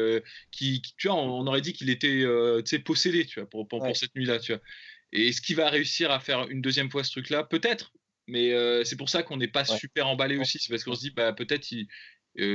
qui, 0.51 0.81
tu 0.97 1.07
vois, 1.07 1.17
on, 1.17 1.47
aurait 1.47 1.61
dit 1.61 1.73
qu'il 1.73 1.89
était 1.89 2.23
possédé 2.85 3.25
tu 3.25 3.39
vois, 3.39 3.49
pour, 3.49 3.67
pour, 3.67 3.83
cette 3.95 4.15
nuit-là. 4.15 4.39
Tu 4.39 4.53
vois. 4.53 4.61
Et 5.11 5.29
est-ce 5.29 5.41
qu'il 5.41 5.55
va 5.55 5.69
réussir 5.69 6.11
à 6.11 6.19
faire 6.19 6.47
une 6.49 6.61
deuxième 6.61 6.91
fois 6.91 7.03
ce 7.03 7.11
truc-là? 7.11 7.43
Peut-être, 7.43 7.91
mais 8.27 8.53
c'est 8.85 8.95
pour 8.95 9.09
ça 9.09 9.23
qu'on 9.23 9.37
n'est 9.37 9.47
pas 9.47 9.65
super 9.65 10.07
emballé 10.07 10.37
aussi. 10.37 10.59
C'est 10.59 10.69
parce 10.69 10.83
qu'on 10.83 10.93
se 10.93 11.01
dit, 11.01 11.11
bah, 11.11 11.33
peut-être 11.33 11.67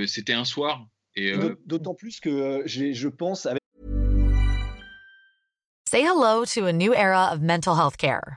c'était 0.06 0.34
un 0.34 0.44
soir, 0.44 0.86
Euh, 1.18 1.54
d'autant 1.64 1.94
plus 1.94 2.20
que 2.20 2.28
euh, 2.28 2.62
je 2.66 3.08
pense 3.08 3.46
avec. 3.46 3.60
Say 5.88 6.02
hello 6.02 6.44
to 6.44 6.66
a 6.66 6.72
new 6.72 6.92
era 6.92 7.32
of 7.32 7.40
mental 7.40 7.76
health 7.76 7.96
care. 7.96 8.36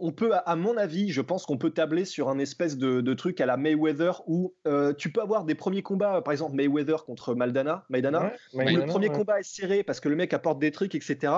on 0.00 0.12
peut, 0.12 0.32
à 0.34 0.56
mon 0.56 0.76
avis, 0.76 1.10
je 1.10 1.20
pense 1.20 1.44
qu'on 1.44 1.58
peut 1.58 1.70
tabler 1.70 2.04
sur 2.04 2.28
un 2.28 2.38
espèce 2.38 2.78
de, 2.78 3.12
truc 3.14 3.40
à 3.40 3.46
la 3.46 3.56
Mayweather 3.58 4.22
où 4.26 4.54
euh, 4.66 4.94
tu 4.94 5.12
peux 5.12 5.20
avoir 5.20 5.44
des 5.44 5.54
premiers 5.54 5.82
combats, 5.82 6.22
par 6.22 6.32
exemple 6.32 6.54
Mayweather 6.54 7.04
contre 7.04 7.34
Maldana, 7.34 7.84
Maidana, 7.90 8.32
où 8.54 8.60
le 8.60 8.86
premier 8.86 9.10
combat 9.10 9.40
est 9.40 9.42
serré 9.42 9.82
parce 9.82 10.00
que 10.00 10.08
le 10.08 10.16
mec 10.16 10.32
apporte 10.32 10.58
des 10.58 10.70
trucs, 10.70 10.94
etc. 10.94 11.32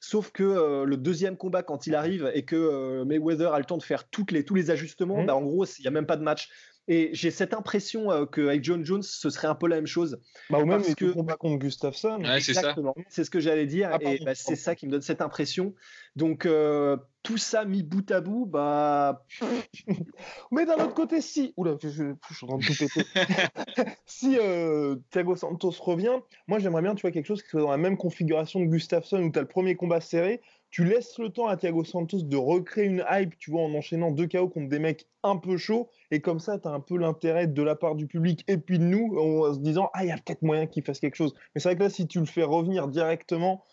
Sauf 0.00 0.32
que 0.32 0.42
euh, 0.42 0.84
le 0.84 0.96
deuxième 0.96 1.36
combat, 1.36 1.62
quand 1.62 1.86
il 1.86 1.94
arrive 1.94 2.30
et 2.34 2.44
que 2.44 2.56
euh, 2.56 3.04
Mayweather 3.04 3.54
a 3.54 3.58
le 3.58 3.64
temps 3.64 3.78
de 3.78 3.82
faire 3.82 4.08
toutes 4.08 4.32
les, 4.32 4.44
tous 4.44 4.56
les 4.56 4.70
ajustements, 4.70 5.22
mmh. 5.22 5.26
bah, 5.26 5.36
en 5.36 5.42
gros, 5.42 5.64
il 5.64 5.82
n'y 5.82 5.88
a 5.88 5.92
même 5.92 6.06
pas 6.06 6.16
de 6.16 6.22
match. 6.22 6.50
Et 6.88 7.10
j'ai 7.12 7.30
cette 7.30 7.54
impression 7.54 8.10
euh, 8.10 8.26
qu'avec 8.26 8.64
John 8.64 8.84
Jones, 8.84 9.02
ce 9.02 9.30
serait 9.30 9.48
un 9.48 9.54
peu 9.54 9.68
la 9.68 9.76
même 9.76 9.86
chose. 9.86 10.20
Bah, 10.48 10.58
ou 10.58 10.66
même 10.66 10.82
que 10.94 11.12
combat 11.12 11.36
contre 11.36 11.58
Gustafsson. 11.58 12.20
c'est 12.40 12.50
Exactement. 12.50 12.94
C'est 13.08 13.24
ce 13.24 13.30
que 13.30 13.40
j'allais 13.40 13.66
dire. 13.66 13.90
Ah, 13.92 13.98
et 14.00 14.18
bah, 14.24 14.34
c'est 14.34 14.56
ça 14.56 14.74
qui 14.74 14.86
me 14.86 14.90
donne 14.90 15.02
cette 15.02 15.20
impression. 15.20 15.74
Donc, 16.16 16.46
euh, 16.46 16.96
tout 17.22 17.36
ça 17.36 17.64
mis 17.64 17.82
bout 17.82 18.10
à 18.10 18.20
bout, 18.20 18.46
bah. 18.46 19.24
Mais 20.50 20.66
d'un 20.66 20.76
autre 20.76 20.94
côté, 20.94 21.20
si. 21.20 21.52
Oula, 21.56 21.76
je, 21.80 21.88
je, 21.88 22.34
suis 22.34 22.46
en 22.46 22.58
train 22.58 22.58
de 22.58 22.64
tout 22.64 22.74
péter. 22.74 23.04
si 24.06 24.36
euh, 24.38 24.96
Thiago 25.10 25.36
Santos 25.36 25.74
revient, 25.80 26.18
moi 26.48 26.58
j'aimerais 26.58 26.82
bien, 26.82 26.94
tu 26.94 27.02
vois, 27.02 27.10
quelque 27.10 27.26
chose 27.26 27.42
qui 27.42 27.50
soit 27.50 27.60
dans 27.60 27.70
la 27.70 27.76
même 27.76 27.96
configuration 27.96 28.60
de 28.60 28.66
Gustafsson 28.66 29.22
où 29.22 29.30
tu 29.30 29.38
as 29.38 29.42
le 29.42 29.48
premier 29.48 29.76
combat 29.76 30.00
serré 30.00 30.40
tu 30.70 30.84
laisses 30.84 31.18
le 31.18 31.30
temps 31.30 31.48
à 31.48 31.56
Thiago 31.56 31.84
Santos 31.84 32.22
de 32.22 32.36
recréer 32.36 32.86
une 32.86 33.04
hype, 33.10 33.36
tu 33.38 33.50
vois, 33.50 33.62
en 33.62 33.74
enchaînant 33.74 34.12
deux 34.12 34.28
KO 34.28 34.48
contre 34.48 34.68
des 34.68 34.78
mecs 34.78 35.06
un 35.22 35.36
peu 35.36 35.56
chauds, 35.56 35.88
et 36.10 36.20
comme 36.20 36.38
ça, 36.38 36.58
tu 36.58 36.68
as 36.68 36.70
un 36.70 36.80
peu 36.80 36.96
l'intérêt 36.96 37.46
de 37.46 37.62
la 37.62 37.74
part 37.74 37.96
du 37.96 38.06
public 38.06 38.44
et 38.46 38.56
puis 38.56 38.78
de 38.78 38.84
nous, 38.84 39.18
en 39.18 39.52
se 39.52 39.58
disant, 39.58 39.90
ah, 39.94 40.04
il 40.04 40.08
y 40.08 40.12
a 40.12 40.16
peut-être 40.16 40.42
moyen 40.42 40.66
qu'il 40.66 40.84
fasse 40.84 41.00
quelque 41.00 41.16
chose. 41.16 41.34
Mais 41.54 41.60
c'est 41.60 41.70
vrai 41.70 41.76
que 41.76 41.82
là, 41.82 41.90
si 41.90 42.06
tu 42.06 42.20
le 42.20 42.26
fais 42.26 42.44
revenir 42.44 42.86
directement, 42.86 43.64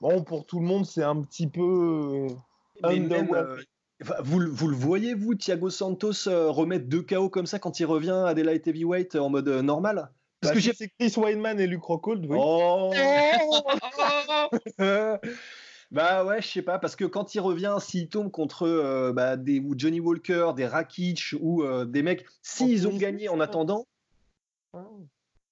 bon, 0.00 0.22
pour 0.24 0.44
tout 0.44 0.58
le 0.58 0.66
monde, 0.66 0.84
c'est 0.84 1.04
un 1.04 1.20
petit 1.22 1.46
peu. 1.46 2.26
Euh, 2.84 3.56
vous, 4.24 4.40
vous, 4.50 4.68
le 4.68 4.76
voyez, 4.76 5.14
vous, 5.14 5.36
Thiago 5.36 5.70
Santos 5.70 6.26
euh, 6.26 6.50
remettre 6.50 6.86
deux 6.86 7.02
KO 7.02 7.28
comme 7.28 7.46
ça 7.46 7.60
quand 7.60 7.78
il 7.78 7.86
revient 7.86 8.24
à 8.26 8.34
Daylight 8.34 8.66
Heavyweight 8.66 9.14
en 9.14 9.30
mode 9.30 9.46
euh, 9.48 9.62
normal? 9.62 10.10
Parce 10.40 10.54
bah, 10.54 10.60
que 10.60 10.74
c'est 10.74 10.88
Chris 10.98 11.14
Weidman 11.16 11.60
et 11.60 11.68
Luke 11.68 11.84
Rockhold, 11.84 12.26
oui. 12.28 12.36
Oh 12.40 12.92
Bah 15.92 16.24
ouais, 16.24 16.40
je 16.40 16.48
sais 16.48 16.62
pas, 16.62 16.78
parce 16.78 16.96
que 16.96 17.04
quand 17.04 17.34
il 17.34 17.40
revient, 17.40 17.76
s'il 17.78 18.08
tombe 18.08 18.30
contre 18.30 18.62
euh, 18.62 19.12
bah, 19.12 19.36
des 19.36 19.62
Johnny 19.76 20.00
Walker, 20.00 20.52
des 20.56 20.66
Rakic 20.66 21.34
ou 21.38 21.62
euh, 21.62 21.84
des 21.84 22.02
mecs, 22.02 22.24
s'ils 22.40 22.88
ont 22.88 22.96
gagné 22.96 23.28
en 23.28 23.40
attendant. 23.40 23.86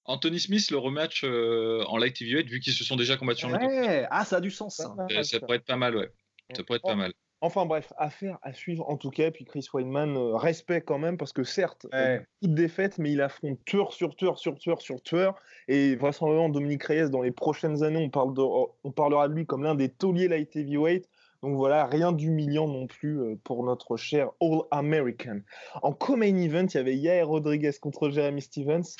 Anthony 0.05 0.39
Smith, 0.39 0.71
le 0.71 0.79
rematch 0.79 1.23
euh, 1.23 1.83
en 1.85 1.97
light 1.97 2.19
heavyweight, 2.19 2.49
vu 2.49 2.59
qu'ils 2.59 2.73
se 2.73 2.83
sont 2.83 2.95
déjà 2.95 3.17
combattus 3.17 3.45
en 3.45 3.53
ouais. 3.53 4.07
Ah, 4.09 4.25
ça 4.25 4.37
a 4.37 4.41
du 4.41 4.49
sens. 4.49 4.77
Ça, 4.77 5.23
ça 5.23 5.39
pourrait 5.39 5.57
être 5.57 5.65
pas 5.65 5.77
mal, 5.77 5.95
ouais. 5.95 6.11
Ça 6.55 6.63
pourrait 6.63 6.77
être 6.77 6.87
pas 6.87 6.95
mal. 6.95 7.13
Enfin 7.41 7.65
bref, 7.65 7.91
affaire 7.97 8.37
à 8.43 8.53
suivre 8.53 8.87
en 8.87 8.97
tout 8.97 9.09
cas. 9.09 9.31
Puis 9.31 9.45
Chris 9.45 9.67
Weidman, 9.73 10.15
euh, 10.15 10.35
respect 10.35 10.81
quand 10.81 10.99
même, 10.99 11.17
parce 11.17 11.33
que 11.33 11.43
certes, 11.43 11.87
ouais. 11.91 12.25
toute 12.41 12.53
défaite, 12.53 12.99
mais 12.99 13.11
il 13.11 13.21
affronte 13.21 13.59
tueur 13.65 13.93
sur 13.93 14.15
tueur 14.15 14.37
sur 14.37 14.55
tueur 14.57 14.81
sur 14.81 15.01
tueur. 15.01 15.35
Et 15.67 15.95
vraisemblablement, 15.95 16.49
Dominique 16.49 16.83
Reyes, 16.83 17.09
dans 17.09 17.21
les 17.21 17.31
prochaines 17.31 17.83
années, 17.83 18.03
on, 18.03 18.09
parle 18.09 18.33
de, 18.33 18.41
on 18.41 18.91
parlera 18.91 19.27
de 19.27 19.33
lui 19.33 19.45
comme 19.45 19.63
l'un 19.63 19.75
des 19.75 19.89
tauliers 19.89 20.27
light 20.27 20.55
heavyweight. 20.55 21.09
Donc 21.41 21.55
voilà, 21.55 21.87
rien 21.87 22.11
d'humiliant 22.11 22.67
non 22.67 22.85
plus 22.85 23.19
euh, 23.19 23.35
pour 23.43 23.63
notre 23.63 23.97
cher 23.97 24.29
All 24.41 24.61
American. 24.69 25.39
En 25.81 25.91
co-main 25.91 26.37
event, 26.37 26.67
il 26.67 26.75
y 26.75 26.77
avait 26.77 26.95
Yair 26.95 27.27
Rodriguez 27.27 27.71
contre 27.81 28.11
Jeremy 28.11 28.41
Stevens. 28.41 28.95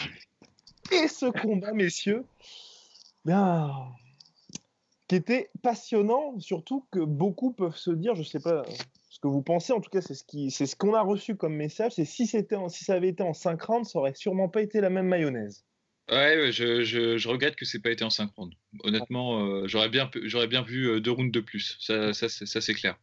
Et 0.92 1.08
ce 1.08 1.28
combat, 1.28 1.74
messieurs, 1.74 2.26
bien, 3.24 3.72
qui 5.12 5.18
était 5.18 5.50
passionnant, 5.62 6.40
surtout 6.40 6.88
que 6.90 7.02
beaucoup 7.02 7.52
peuvent 7.52 7.76
se 7.76 7.92
dire, 7.92 8.16
je 8.16 8.22
ne 8.22 8.26
sais 8.26 8.40
pas 8.40 8.64
ce 9.10 9.20
que 9.20 9.28
vous 9.28 9.42
pensez, 9.42 9.74
en 9.74 9.82
tout 9.82 9.90
cas 9.90 10.00
c'est 10.00 10.14
ce 10.14 10.24
qui, 10.24 10.52
c'est 10.52 10.66
ce 10.66 10.74
qu'on 10.78 10.94
a 10.94 11.02
reçu 11.02 11.36
comme 11.36 11.54
message, 11.54 11.92
c'est 11.98 12.06
si 12.06 12.26
c'était, 12.26 12.56
si 12.70 12.86
ça 12.86 12.94
avait 12.94 13.10
été 13.10 13.22
en 13.22 13.34
5 13.34 13.62
rounds, 13.62 13.90
ça 13.90 14.00
aurait 14.00 14.14
sûrement 14.14 14.48
pas 14.48 14.62
été 14.62 14.80
la 14.80 14.90
même 14.90 15.08
mayonnaise. 15.08 15.66
Ouais, 16.10 16.54
je, 16.54 16.84
je, 16.84 17.18
je 17.18 17.28
regrette 17.28 17.58
que 17.58 17.66
c'est 17.66 17.82
pas 17.82 17.92
été 17.92 18.06
en 18.06 18.10
5 18.10 18.32
rounds. 18.38 18.56
Honnêtement, 18.86 19.46
euh, 19.46 19.68
j'aurais 19.68 19.90
bien, 19.90 20.10
j'aurais 20.24 20.48
bien 20.48 20.62
vu 20.62 20.86
euh, 20.86 21.02
deux 21.02 21.12
rounds 21.12 21.34
de 21.34 21.42
plus. 21.42 21.76
Ça, 21.82 22.14
ça, 22.14 22.30
ça 22.30 22.62
c'est 22.62 22.74
clair. 22.74 22.98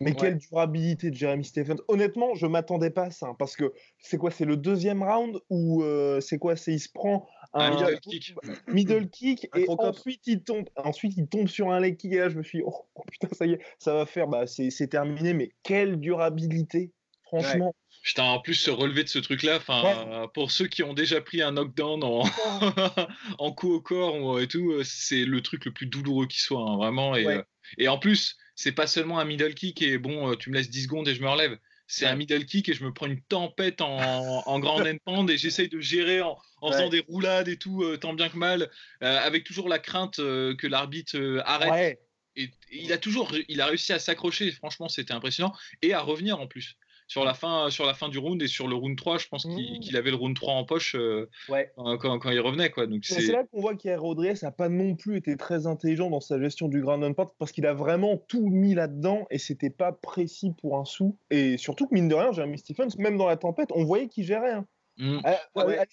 Mais 0.00 0.14
quelle 0.14 0.38
durabilité 0.38 1.10
de 1.10 1.16
Jeremy 1.16 1.44
Stephens. 1.44 1.78
Honnêtement, 1.88 2.36
je 2.36 2.46
m'attendais 2.46 2.90
pas 2.90 3.06
à 3.06 3.10
ça. 3.10 3.26
Hein, 3.26 3.36
parce 3.36 3.56
que 3.56 3.72
c'est 3.98 4.16
quoi 4.16 4.30
C'est 4.30 4.44
le 4.44 4.56
deuxième 4.56 5.02
round 5.02 5.40
ou 5.50 5.82
euh, 5.82 6.20
c'est 6.20 6.38
quoi 6.38 6.54
C'est 6.54 6.72
il 6.72 6.78
se 6.78 6.88
prend 6.88 7.26
un, 7.52 7.70
middle 7.70 8.00
kick, 8.00 8.34
middle 8.66 9.08
kick 9.08 9.48
et 9.56 9.66
ensuite 9.68 10.26
il 10.26 10.42
tombe. 10.42 10.68
Ensuite 10.76 11.14
il 11.16 11.28
tombe 11.28 11.48
sur 11.48 11.70
un 11.70 11.80
leg 11.80 11.96
kick 11.96 12.12
et 12.12 12.18
là 12.18 12.28
je 12.28 12.36
me 12.36 12.42
suis 12.42 12.58
dit, 12.58 12.64
oh, 12.66 12.86
oh, 12.94 13.02
putain 13.10 13.28
ça 13.32 13.46
y 13.46 13.52
est, 13.52 13.60
ça 13.78 13.94
va 13.94 14.06
faire. 14.06 14.28
Bah 14.28 14.46
c'est 14.46 14.88
terminé. 14.88 15.34
Mais 15.34 15.52
quelle 15.62 15.98
durabilité, 15.98 16.92
franchement. 17.22 17.74
Putain, 18.02 18.24
en 18.24 18.40
plus, 18.40 18.54
se 18.54 18.70
relever 18.70 19.02
de 19.02 19.08
ce 19.08 19.18
truc-là, 19.18 19.56
enfin, 19.56 20.28
pour 20.32 20.50
ceux 20.50 20.66
qui 20.66 20.82
ont 20.82 20.94
déjà 20.94 21.20
pris 21.20 21.42
un 21.42 21.52
knockdown 21.52 22.02
en, 22.04 22.22
en 23.38 23.52
coup 23.52 23.72
au 23.72 23.80
corps 23.80 24.40
et 24.40 24.46
tout, 24.46 24.70
euh, 24.70 24.82
c'est 24.84 25.24
le 25.24 25.42
truc 25.42 25.64
le 25.64 25.72
plus 25.72 25.86
douloureux 25.86 26.26
qui 26.26 26.40
soit, 26.40 26.62
hein, 26.62 26.76
vraiment. 26.76 27.16
Et, 27.16 27.26
euh, 27.26 27.42
et 27.76 27.88
en 27.88 27.98
plus, 27.98 28.36
c'est 28.54 28.72
pas 28.72 28.86
seulement 28.86 29.18
un 29.18 29.24
middle 29.24 29.54
kick 29.54 29.82
et 29.82 29.98
bon, 29.98 30.30
euh, 30.30 30.36
tu 30.36 30.50
me 30.50 30.56
laisses 30.56 30.70
10 30.70 30.84
secondes 30.84 31.08
et 31.08 31.14
je 31.14 31.22
me 31.22 31.28
relève. 31.28 31.58
C'est 31.90 32.06
un 32.06 32.14
middle 32.14 32.44
kick 32.44 32.68
et 32.68 32.74
je 32.74 32.84
me 32.84 32.92
prends 32.92 33.06
une 33.06 33.20
tempête 33.22 33.80
en, 33.80 33.98
en 34.46 34.58
grand 34.60 34.80
end 35.06 35.26
et 35.26 35.38
j'essaye 35.38 35.68
de 35.68 35.80
gérer 35.80 36.20
en, 36.20 36.38
faisant 36.60 36.90
des 36.90 37.00
roulades 37.00 37.48
et 37.48 37.56
tout, 37.56 37.82
euh, 37.82 37.96
tant 37.96 38.12
bien 38.12 38.28
que 38.28 38.36
mal, 38.36 38.70
euh, 39.02 39.18
avec 39.18 39.44
toujours 39.44 39.68
la 39.68 39.78
crainte 39.78 40.16
que 40.16 40.66
l'arbitre 40.66 41.42
arrête. 41.44 41.98
Et, 42.36 42.50
il 42.70 42.92
a 42.92 42.98
toujours, 42.98 43.34
il 43.48 43.60
a 43.60 43.66
réussi 43.66 43.92
à 43.92 43.98
s'accrocher. 43.98 44.52
Franchement, 44.52 44.88
c'était 44.88 45.12
impressionnant 45.12 45.52
et 45.82 45.92
à 45.92 46.00
revenir 46.00 46.38
en 46.38 46.46
plus 46.46 46.76
sur 47.08 47.24
la 47.24 47.32
fin, 47.32 47.70
sur 47.70 47.86
la 47.86 47.94
fin 47.94 48.10
du 48.10 48.18
round 48.18 48.40
et 48.42 48.46
sur 48.46 48.68
le 48.68 48.76
round 48.76 48.96
3, 48.96 49.16
je 49.16 49.28
pense 49.28 49.44
qu'il 49.44 49.92
mmh. 49.92 49.96
avait 49.96 50.10
le 50.10 50.16
round 50.16 50.36
3 50.36 50.52
en 50.52 50.64
poche 50.64 50.94
euh, 50.94 51.26
quand, 51.74 52.18
quand, 52.18 52.30
il 52.30 52.40
revenait. 52.40 52.70
Quoi. 52.70 52.86
Donc 52.86 53.06
c'est 53.06 53.32
là 53.32 53.44
qu'on 53.50 53.62
voit 53.62 53.74
qu'Air 53.74 54.02
Rodriguez 54.02 54.34
n'a 54.42 54.50
pas 54.50 54.68
non 54.68 54.94
plus 54.94 55.16
été 55.16 55.36
très 55.38 55.66
intelligent 55.66 56.10
dans 56.10 56.20
sa 56.20 56.38
gestion 56.38 56.68
du 56.68 56.82
ground 56.82 57.02
and 57.02 57.14
pound 57.14 57.30
parce 57.38 57.50
qu'il 57.50 57.64
a 57.66 57.72
vraiment 57.72 58.18
tout 58.28 58.46
mis 58.46 58.74
là-dedans 58.74 59.26
et 59.30 59.38
c'était 59.38 59.70
pas 59.70 59.90
précis 59.90 60.52
pour 60.60 60.76
un 60.76 60.84
sou. 60.84 61.16
Et 61.30 61.56
surtout 61.56 61.86
que 61.86 61.94
mine 61.94 62.08
de 62.08 62.14
rien, 62.14 62.30
Jeremy 62.30 62.58
Stephens, 62.58 62.90
même 62.98 63.16
dans 63.16 63.26
la 63.26 63.38
tempête, 63.38 63.70
on 63.74 63.84
voyait 63.84 64.08
qu'il 64.08 64.24
gérait. 64.24 64.52
Hein. 64.52 64.66
Mmh. 64.98 65.20
Euh, 65.24 65.84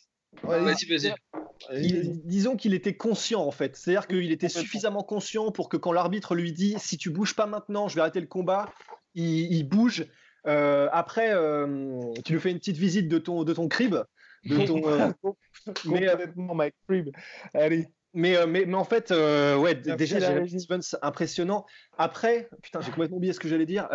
vas-y, 0.43 0.85
vas-y. 0.85 1.13
disons 2.25 2.57
qu'il 2.57 2.73
était 2.73 2.97
conscient 2.97 3.41
en 3.41 3.51
fait, 3.51 3.77
c'est-à-dire 3.77 4.07
qu'il 4.07 4.33
était 4.33 4.49
suffisamment 4.49 5.03
conscient 5.03 5.51
pour 5.51 5.69
que 5.69 5.77
quand 5.77 5.93
l'arbitre 5.93 6.35
lui 6.35 6.51
dit 6.51 6.75
si 6.77 6.97
tu 6.97 7.09
bouges 7.09 7.37
pas 7.37 7.45
maintenant, 7.45 7.87
je 7.87 7.95
vais 7.95 8.01
arrêter 8.01 8.19
le 8.19 8.27
combat, 8.27 8.69
il, 9.13 9.53
il 9.53 9.63
bouge 9.63 10.05
après, 10.45 11.33
euh, 11.33 12.13
tu 12.23 12.33
lui 12.33 12.39
fais 12.39 12.51
une 12.51 12.59
petite 12.59 12.77
visite 12.77 13.07
de 13.07 13.17
ton, 13.17 13.43
de 13.43 13.53
ton 13.53 13.67
crib. 13.67 13.95
De 14.45 14.65
ton, 14.65 14.81
euh, 14.87 15.11
mais, 15.85 16.07
my 16.37 16.71
crib. 16.87 17.09
Allez. 17.53 17.87
Mais, 18.13 18.45
mais, 18.47 18.65
mais, 18.65 18.75
en 18.75 18.85
fait, 18.85 19.11
ouais, 19.11 19.75
déjà, 19.75 20.45
j'ai 20.45 20.59
Stevens 20.59 20.97
impressionnant. 21.01 21.65
Après, 21.97 22.49
putain, 22.61 22.79
j'ai 22.79 22.91
complètement 22.91 23.17
oublié 23.17 23.33
ce 23.33 23.39
que 23.41 23.49
j'allais 23.49 23.65
dire. 23.65 23.89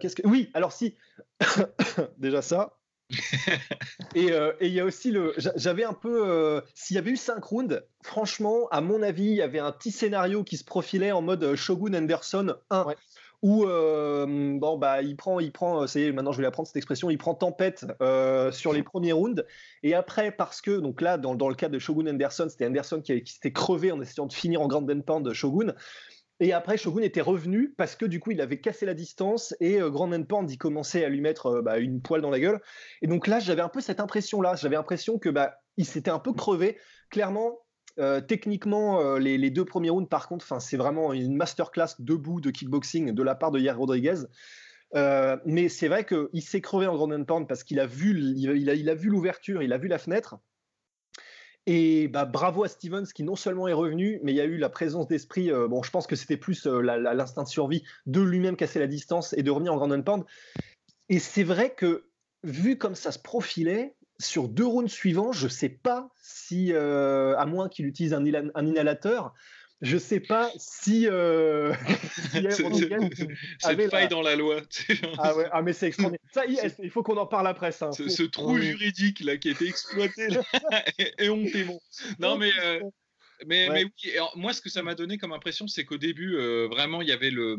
qu'est-ce 0.00 0.16
que... 0.16 0.26
Oui, 0.26 0.50
alors 0.54 0.72
si, 0.72 0.96
déjà 2.18 2.40
ça. 2.40 2.78
et 4.14 4.32
il 4.62 4.72
y 4.72 4.80
a 4.80 4.84
aussi 4.84 5.12
le. 5.12 5.32
J'avais 5.36 5.84
un 5.84 5.92
peu. 5.92 6.60
S'il 6.74 6.96
y 6.96 6.98
avait 6.98 7.12
eu 7.12 7.16
5 7.16 7.44
rounds, 7.44 7.82
franchement, 8.02 8.66
à 8.70 8.80
mon 8.80 9.00
avis, 9.02 9.26
il 9.26 9.36
y 9.36 9.42
avait 9.42 9.60
un 9.60 9.70
petit 9.70 9.92
scénario 9.92 10.42
qui 10.42 10.56
se 10.56 10.64
profilait 10.64 11.12
en 11.12 11.22
mode 11.22 11.54
Shogun 11.54 11.94
Anderson 11.94 12.56
1 12.70 12.86
où 13.42 13.64
euh, 13.64 14.26
bon 14.58 14.78
bah 14.78 15.02
il 15.02 15.16
prend 15.16 15.40
il 15.40 15.52
prend 15.52 15.86
c'est 15.86 16.12
maintenant 16.12 16.32
je 16.32 16.40
vais 16.40 16.46
apprendre 16.46 16.66
cette 16.66 16.76
expression 16.76 17.10
il 17.10 17.18
prend 17.18 17.34
tempête 17.34 17.86
euh, 18.00 18.50
sur 18.52 18.72
les 18.72 18.82
premiers 18.82 19.12
rounds 19.12 19.44
et 19.82 19.94
après 19.94 20.30
parce 20.30 20.60
que 20.60 20.78
donc 20.78 21.00
là 21.00 21.18
dans, 21.18 21.34
dans 21.34 21.48
le 21.48 21.54
cas 21.54 21.68
de 21.68 21.78
Shogun 21.78 22.08
Anderson 22.08 22.46
c'était 22.48 22.66
Anderson 22.66 23.00
qui, 23.02 23.22
qui 23.22 23.32
s'était 23.32 23.52
crevé 23.52 23.92
en 23.92 24.00
essayant 24.00 24.26
de 24.26 24.32
finir 24.32 24.60
en 24.60 24.68
Grand 24.68 24.84
Pound 25.02 25.32
Shogun 25.32 25.74
et 26.38 26.52
après, 26.52 26.76
Shogun 26.76 27.02
était 27.02 27.22
revenu 27.22 27.72
parce 27.78 27.96
que 27.96 28.04
du 28.04 28.20
coup, 28.20 28.30
il 28.30 28.42
avait 28.42 28.60
cassé 28.60 28.84
la 28.84 28.92
distance 28.92 29.54
et 29.58 29.80
euh, 29.80 29.88
Grand 29.88 30.10
Pound, 30.26 30.50
il 30.50 30.58
commençait 30.58 31.02
à 31.02 31.08
lui 31.08 31.22
mettre 31.22 31.62
bah, 31.62 31.78
une 31.78 32.02
poêle 32.02 32.20
dans 32.20 32.30
la 32.30 32.38
gueule. 32.38 32.60
Et 33.00 33.06
donc 33.06 33.26
là, 33.26 33.38
j'avais 33.38 33.62
un 33.62 33.70
peu 33.70 33.80
cette 33.80 34.00
impression-là. 34.00 34.54
J'avais 34.54 34.76
l'impression 34.76 35.18
que 35.18 35.30
bah, 35.30 35.54
il 35.78 35.86
s'était 35.86 36.10
un 36.10 36.18
peu 36.18 36.34
crevé. 36.34 36.76
Clairement, 37.08 37.60
euh, 37.98 38.20
techniquement, 38.20 39.00
euh, 39.00 39.18
les, 39.18 39.50
deux 39.50 39.64
premiers 39.64 39.90
rounds, 39.90 40.08
par 40.08 40.28
contre, 40.28 40.60
c'est 40.60 40.76
vraiment 40.76 41.12
une 41.12 41.34
masterclass 41.34 41.94
debout 41.98 42.40
de 42.40 42.50
kickboxing 42.50 43.12
de 43.12 43.22
la 43.22 43.34
part 43.34 43.50
de 43.50 43.58
Yair 43.58 43.78
Rodriguez. 43.78 44.24
Euh, 44.94 45.36
mais 45.44 45.68
c'est 45.68 45.88
vrai 45.88 46.04
qu'il 46.04 46.42
s'est 46.42 46.60
crevé 46.60 46.86
en 46.86 46.94
Grand 46.94 47.24
Pound 47.24 47.48
parce 47.48 47.64
qu'il 47.64 47.80
a 47.80 47.86
vu, 47.86 48.18
il, 48.36 48.70
a, 48.88 48.94
vu 48.94 49.08
l'ouverture, 49.08 49.62
il 49.62 49.72
a 49.72 49.78
vu 49.78 49.88
la 49.88 49.98
fenêtre. 49.98 50.36
Et 51.68 52.06
bah, 52.06 52.24
bravo 52.24 52.62
à 52.62 52.68
Stevens 52.68 53.06
qui 53.12 53.24
non 53.24 53.34
seulement 53.34 53.66
est 53.66 53.72
revenu, 53.72 54.20
mais 54.22 54.32
il 54.32 54.36
y 54.36 54.40
a 54.40 54.44
eu 54.44 54.56
la 54.56 54.68
présence 54.68 55.08
d'esprit. 55.08 55.50
bon, 55.50 55.82
je 55.82 55.90
pense 55.90 56.06
que 56.06 56.14
c'était 56.14 56.36
plus 56.36 56.64
l'instinct 56.66 57.42
de 57.42 57.48
survie 57.48 57.82
de 58.06 58.20
lui-même 58.20 58.56
casser 58.56 58.78
la 58.78 58.86
distance 58.86 59.32
et 59.32 59.42
de 59.42 59.50
revenir 59.50 59.72
en 59.72 59.76
Grand 59.76 60.02
Pound. 60.02 60.24
Et 61.08 61.18
c'est 61.18 61.42
vrai 61.42 61.74
que 61.74 62.04
vu 62.44 62.78
comme 62.78 62.94
ça 62.94 63.10
se 63.10 63.18
profilait, 63.18 63.95
sur 64.18 64.48
deux 64.48 64.66
rounds 64.66 64.90
suivants, 64.90 65.32
je 65.32 65.44
ne 65.44 65.50
sais 65.50 65.68
pas 65.68 66.08
si, 66.22 66.72
euh, 66.72 67.36
à 67.36 67.46
moins 67.46 67.68
qu'il 67.68 67.86
utilise 67.86 68.14
un, 68.14 68.24
inhalateur, 68.24 69.34
je 69.82 69.94
ne 69.94 70.00
sais 70.00 70.20
pas 70.20 70.50
si. 70.56 71.06
Euh, 71.06 71.74
Cette 73.58 73.90
faille 73.90 74.08
dans 74.08 74.22
la 74.22 74.36
loi. 74.36 74.62
ah, 75.18 75.36
ouais, 75.36 75.46
ah, 75.52 75.62
mais 75.62 75.72
c'est 75.72 75.88
extraordinaire. 75.88 76.20
Ça, 76.32 76.44
il 76.46 76.90
faut 76.90 77.02
qu'on 77.02 77.18
en 77.18 77.26
parle 77.26 77.46
après 77.46 77.72
ça. 77.72 77.90
Ce, 77.92 78.22
trou 78.22 78.58
juridique 78.58 79.20
là 79.20 79.36
qui 79.36 79.48
a 79.48 79.52
été 79.52 79.68
exploité 79.68 80.28
là, 80.28 80.42
et 81.18 81.28
hontément. 81.28 81.80
Non, 82.18 82.38
mais. 82.38 82.50
Euh, 82.62 82.80
mais, 83.44 83.68
mais 83.70 83.84
oui, 83.84 84.12
moi, 84.34 84.54
ce 84.54 84.62
que 84.62 84.70
ça 84.70 84.82
m'a 84.82 84.94
donné 84.94 85.18
comme 85.18 85.34
impression, 85.34 85.66
c'est 85.66 85.84
qu'au 85.84 85.98
début, 85.98 86.38
vraiment, 86.68 87.02
il 87.02 87.08
y 87.08 87.12
avait 87.12 87.30
le 87.30 87.58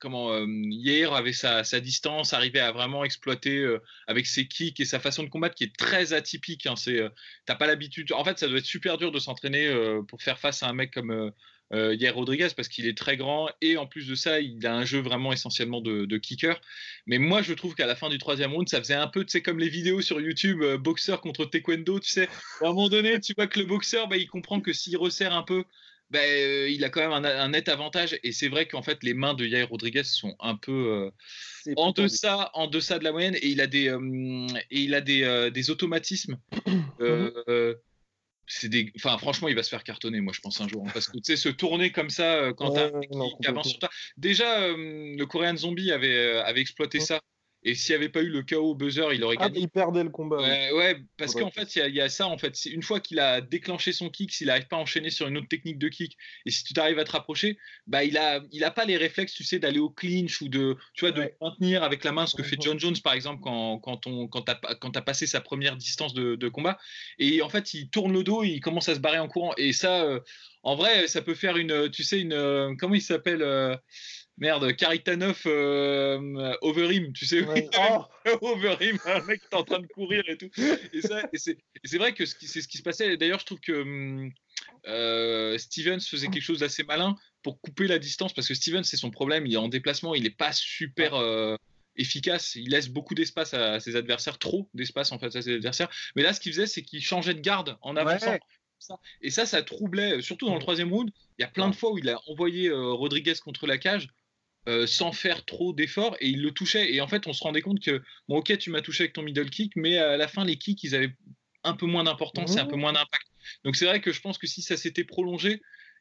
comment 0.00 0.44
hier 0.46 1.12
avait 1.12 1.32
sa, 1.32 1.62
distance, 1.80 2.32
arrivait 2.32 2.60
à 2.60 2.72
vraiment 2.72 3.04
exploiter 3.04 3.64
avec 4.06 4.26
ses 4.26 4.48
kicks 4.48 4.80
et 4.80 4.84
sa 4.84 4.98
façon 4.98 5.22
de 5.22 5.28
combattre 5.28 5.54
qui 5.54 5.64
est 5.64 5.76
très 5.76 6.12
atypique. 6.12 6.66
Hein, 6.66 6.74
c'est, 6.76 7.00
t'as 7.46 7.54
pas 7.54 7.66
l'habitude. 7.66 8.12
En 8.12 8.24
fait, 8.24 8.38
ça 8.38 8.48
doit 8.48 8.58
être 8.58 8.64
super 8.64 8.98
dur 8.98 9.12
de 9.12 9.18
s'entraîner 9.18 9.72
pour 10.08 10.22
faire 10.22 10.38
face 10.38 10.62
à 10.62 10.68
un 10.68 10.72
mec 10.72 10.92
comme 10.92 11.32
hier 11.72 12.14
Rodriguez 12.14 12.48
parce 12.56 12.68
qu'il 12.68 12.86
est 12.86 12.96
très 12.96 13.16
grand 13.16 13.48
et 13.60 13.76
en 13.76 13.86
plus 13.86 14.08
de 14.08 14.14
ça, 14.14 14.40
il 14.40 14.66
a 14.66 14.74
un 14.74 14.84
jeu 14.84 15.00
vraiment 15.00 15.32
essentiellement 15.32 15.80
de, 15.80 16.16
kicker. 16.18 16.60
Mais 17.06 17.18
moi, 17.18 17.42
je 17.42 17.52
trouve 17.52 17.74
qu'à 17.74 17.86
la 17.86 17.94
fin 17.94 18.08
du 18.08 18.18
troisième 18.18 18.52
round, 18.52 18.68
ça 18.68 18.78
faisait 18.78 18.94
un 18.94 19.06
peu, 19.08 19.24
tu 19.24 19.30
sais, 19.30 19.42
comme 19.42 19.58
les 19.58 19.68
vidéos 19.68 20.00
sur 20.00 20.20
YouTube, 20.20 20.64
boxeur 20.76 21.20
contre 21.20 21.44
taekwondo, 21.44 22.00
tu 22.00 22.10
sais. 22.10 22.28
À 22.62 22.66
un 22.66 22.68
moment 22.68 22.88
donné, 22.88 23.20
tu 23.20 23.34
vois 23.36 23.46
que 23.46 23.58
le 23.58 23.66
boxeur, 23.66 24.08
bah, 24.08 24.16
il 24.16 24.28
comprend 24.28 24.60
que 24.60 24.72
s'il 24.72 24.96
resserre 24.96 25.34
un 25.34 25.42
peu, 25.42 25.64
ben, 26.10 26.20
euh, 26.20 26.68
il 26.68 26.84
a 26.84 26.90
quand 26.90 27.00
même 27.00 27.24
un, 27.24 27.48
net 27.48 27.68
avantage. 27.68 28.18
Et 28.22 28.32
c'est 28.32 28.48
vrai 28.48 28.66
qu'en 28.66 28.82
fait, 28.82 29.02
les 29.02 29.14
mains 29.14 29.34
de 29.34 29.46
Yair 29.46 29.68
Rodriguez 29.68 30.04
sont 30.04 30.34
un 30.40 30.56
peu 30.56 31.12
euh, 31.66 31.74
en, 31.76 31.92
deçà, 31.92 32.50
en 32.54 32.66
deçà 32.66 32.98
de 32.98 33.04
la 33.04 33.12
moyenne. 33.12 33.36
Et 33.36 33.48
il 33.48 33.60
a 33.60 33.66
des, 33.66 33.88
euh, 33.88 34.46
et 34.70 34.80
il 34.80 34.94
a 34.94 35.00
des, 35.00 35.50
des 35.52 35.70
automatismes. 35.70 36.38
Mhm. 37.00 37.76
c'est 38.46 38.68
des... 38.68 38.92
Enfin, 38.96 39.16
franchement, 39.16 39.48
il 39.48 39.54
va 39.54 39.62
se 39.62 39.70
faire 39.70 39.84
cartonner, 39.84 40.20
moi, 40.20 40.32
je 40.34 40.40
pense, 40.40 40.60
un 40.60 40.68
jour. 40.68 40.84
Hein, 40.86 40.90
parce 40.92 41.06
que, 41.06 41.16
tu 41.16 41.22
sais, 41.24 41.36
se 41.36 41.48
tourner 41.48 41.92
comme 41.92 42.10
ça 42.10 42.52
quand 42.56 42.72
tu 42.72 42.80
as 42.80 42.86
un 42.86 43.00
qui 43.00 43.46
avance 43.46 43.70
sur 43.70 43.78
toi. 43.78 43.88
Déjà, 44.16 44.68
le 44.68 45.24
Korean 45.24 45.56
Zombie 45.56 45.92
avait, 45.92 46.36
avait 46.40 46.60
exploité 46.60 47.00
ça 47.00 47.20
Et 47.62 47.74
s'il 47.74 47.92
n'y 47.94 47.96
avait 47.96 48.08
pas 48.08 48.22
eu 48.22 48.28
le 48.30 48.42
KO 48.42 48.74
buzzer, 48.74 49.12
il 49.12 49.22
aurait 49.22 49.36
Ah, 49.38 49.48
gagné. 49.50 49.60
il 49.60 49.68
perdait 49.68 50.02
le 50.02 50.08
combat. 50.08 50.38
Ouais, 50.38 50.96
parce 51.18 51.34
qu'en 51.34 51.50
fait, 51.50 51.76
il 51.76 51.78
y 51.80 51.82
a- 51.82 51.88
il 51.88 51.94
y, 51.94 52.00
a 52.00 52.08
ça. 52.08 52.26
En 52.26 52.38
fait, 52.38 52.56
une 52.64 52.82
fois 52.82 53.00
qu'il 53.00 53.18
a 53.20 53.42
déclenché 53.42 53.92
son 53.92 54.08
kick, 54.08 54.32
s'il 54.32 54.46
n'arrive 54.46 54.66
pas 54.66 54.76
à 54.76 54.78
enchaîner 54.80 55.10
sur 55.10 55.28
une 55.28 55.36
autre 55.36 55.48
technique 55.48 55.78
de 55.78 55.88
kick, 55.88 56.16
et 56.46 56.50
si 56.50 56.64
tu 56.64 56.72
t'arrives 56.72 56.98
à 56.98 57.04
te 57.04 57.10
rapprocher, 57.12 57.58
bah 57.86 58.02
il 58.02 58.16
a, 58.16 58.40
il 58.50 58.64
a 58.64 58.70
pas 58.70 58.86
les 58.86 58.96
réflexes, 58.96 59.34
tu 59.34 59.44
sais, 59.44 59.58
d'aller 59.58 59.78
au 59.78 59.90
clinch 59.90 60.40
ou 60.40 60.48
de, 60.48 60.76
tu 60.94 61.04
vois, 61.04 61.12
de 61.12 61.20
Ouais. 61.20 61.36
maintenir 61.42 61.82
avec 61.82 62.02
la 62.04 62.12
main 62.12 62.26
ce 62.26 62.34
que 62.34 62.42
fait. 62.42 62.56
John 62.60 62.80
Jones 62.80 62.96
par 63.04 63.12
exemple 63.12 63.40
quand 63.42 63.78
quand 63.78 64.06
on 64.06 64.26
quand 64.26 64.40
t'as 64.42 64.54
quand 64.80 64.92
t'as 64.92 65.02
passé 65.02 65.26
sa 65.26 65.42
première 65.42 65.76
distance 65.76 66.14
de, 66.14 66.36
de 66.36 66.48
combat. 66.48 66.78
Et 67.18 67.42
en 67.42 67.50
fait, 67.50 67.74
il 67.74 67.90
tourne 67.90 68.12
le 68.14 68.24
dos, 68.24 68.42
et 68.42 68.48
il 68.48 68.60
commence 68.60 68.88
à 68.88 68.94
se 68.94 69.00
barrer 69.00 69.18
en 69.18 69.28
courant. 69.28 69.52
Et 69.58 69.72
ça, 69.74 70.02
euh, 70.04 70.20
en 70.62 70.76
vrai, 70.76 71.08
ça 71.08 71.20
peut 71.20 71.34
faire 71.34 71.56
une, 71.58 71.90
tu 71.90 72.04
sais, 72.04 72.20
une, 72.20 72.32
euh, 72.32 72.74
comment 72.78 72.94
il 72.94 73.02
s'appelle 73.02 73.42
euh, 73.42 73.76
Merde, 74.40 74.74
Karitanov 74.74 75.42
euh, 75.44 76.54
Overeem, 76.62 77.12
tu 77.12 77.26
sais, 77.26 77.42
Ouais. 77.42 77.68
Oh, 77.78 78.06
Overeem, 78.40 78.98
un 79.04 79.22
mec 79.24 79.40
qui 79.40 79.46
est 79.52 79.54
en 79.54 79.64
train 79.64 79.80
de 79.80 79.86
courir 79.86 80.24
et 80.28 80.38
tout. 80.38 80.50
Et, 80.92 81.02
ça, 81.02 81.28
et 81.32 81.38
c'est, 81.38 81.98
vrai 81.98 82.14
que 82.14 82.24
c'est 82.24 82.62
ce 82.62 82.66
qui 82.66 82.78
se 82.78 82.82
passait. 82.82 83.18
D'ailleurs, 83.18 83.40
je 83.40 83.46
trouve 83.46 83.60
que 83.60 83.82
hum, 83.82 84.32
euh, 84.86 85.58
Stevens 85.58 86.00
faisait 86.00 86.28
quelque 86.28 86.42
chose 86.42 86.60
d'assez 86.60 86.84
malin 86.84 87.16
pour 87.42 87.60
couper 87.60 87.86
la 87.86 87.98
distance 87.98 88.32
parce 88.32 88.48
que 88.48 88.54
Stevens, 88.54 88.84
c'est 88.84 88.96
son 88.96 89.10
problème. 89.10 89.46
Il 89.46 89.52
est 89.52 89.58
en 89.58 89.68
déplacement, 89.68 90.14
il 90.14 90.22
n'est 90.22 90.30
pas 90.30 90.52
super 90.52 91.14
euh, 91.14 91.56
efficace. 91.96 92.54
Il 92.54 92.70
laisse 92.70 92.88
beaucoup 92.88 93.14
d'espace 93.14 93.52
à 93.52 93.78
ses 93.78 93.94
adversaires, 93.94 94.38
trop 94.38 94.70
d'espace 94.72 95.12
en 95.12 95.18
fait 95.18 95.36
à 95.36 95.42
ses 95.42 95.54
adversaires. 95.54 95.90
Mais 96.16 96.22
là, 96.22 96.32
ce 96.32 96.40
qu'il 96.40 96.52
faisait, 96.52 96.66
c'est 96.66 96.82
qu'il 96.82 97.02
changeait 97.02 97.34
de 97.34 97.40
garde 97.40 97.76
en 97.82 97.94
avançant. 97.94 98.32
Ouais. 98.32 98.40
Et 99.20 99.30
ça, 99.30 99.44
ça 99.44 99.62
troublait, 99.62 100.22
surtout 100.22 100.46
dans 100.46 100.54
le 100.54 100.60
troisième 100.60 100.90
round. 100.90 101.10
Il 101.38 101.42
y 101.42 101.44
a 101.44 101.48
plein 101.48 101.68
de 101.68 101.76
fois 101.76 101.92
où 101.92 101.98
il 101.98 102.08
a 102.08 102.18
envoyé 102.28 102.68
euh, 102.68 102.92
Rodriguez 102.92 103.34
contre 103.44 103.66
la 103.66 103.76
cage 103.76 104.08
euh, 104.68 104.86
sans 104.86 105.12
faire 105.12 105.44
trop 105.44 105.72
d'efforts 105.72 106.16
et 106.20 106.28
il 106.28 106.42
le 106.42 106.50
touchait. 106.50 106.92
Et 106.92 107.00
en 107.00 107.08
fait, 107.08 107.26
on 107.26 107.32
se 107.32 107.42
rendait 107.42 107.62
compte 107.62 107.80
que, 107.80 108.02
bon, 108.28 108.38
ok, 108.38 108.56
tu 108.58 108.70
m'as 108.70 108.82
touché 108.82 109.04
avec 109.04 109.14
ton 109.14 109.22
middle 109.22 109.48
kick, 109.50 109.72
mais 109.76 109.98
à 109.98 110.16
la 110.16 110.28
fin, 110.28 110.44
les 110.44 110.56
kicks, 110.56 110.82
ils 110.84 110.94
avaient 110.94 111.14
un 111.64 111.74
peu 111.74 111.86
moins 111.86 112.04
d'importance 112.04 112.56
et 112.56 112.60
un 112.60 112.66
peu 112.66 112.76
moins 112.76 112.92
d'impact. 112.92 113.26
Donc 113.64 113.76
c'est 113.76 113.86
vrai 113.86 114.00
que 114.00 114.12
je 114.12 114.20
pense 114.20 114.38
que 114.38 114.46
si 114.46 114.62
ça 114.62 114.76
s'était 114.76 115.04
prolongé, 115.04 115.60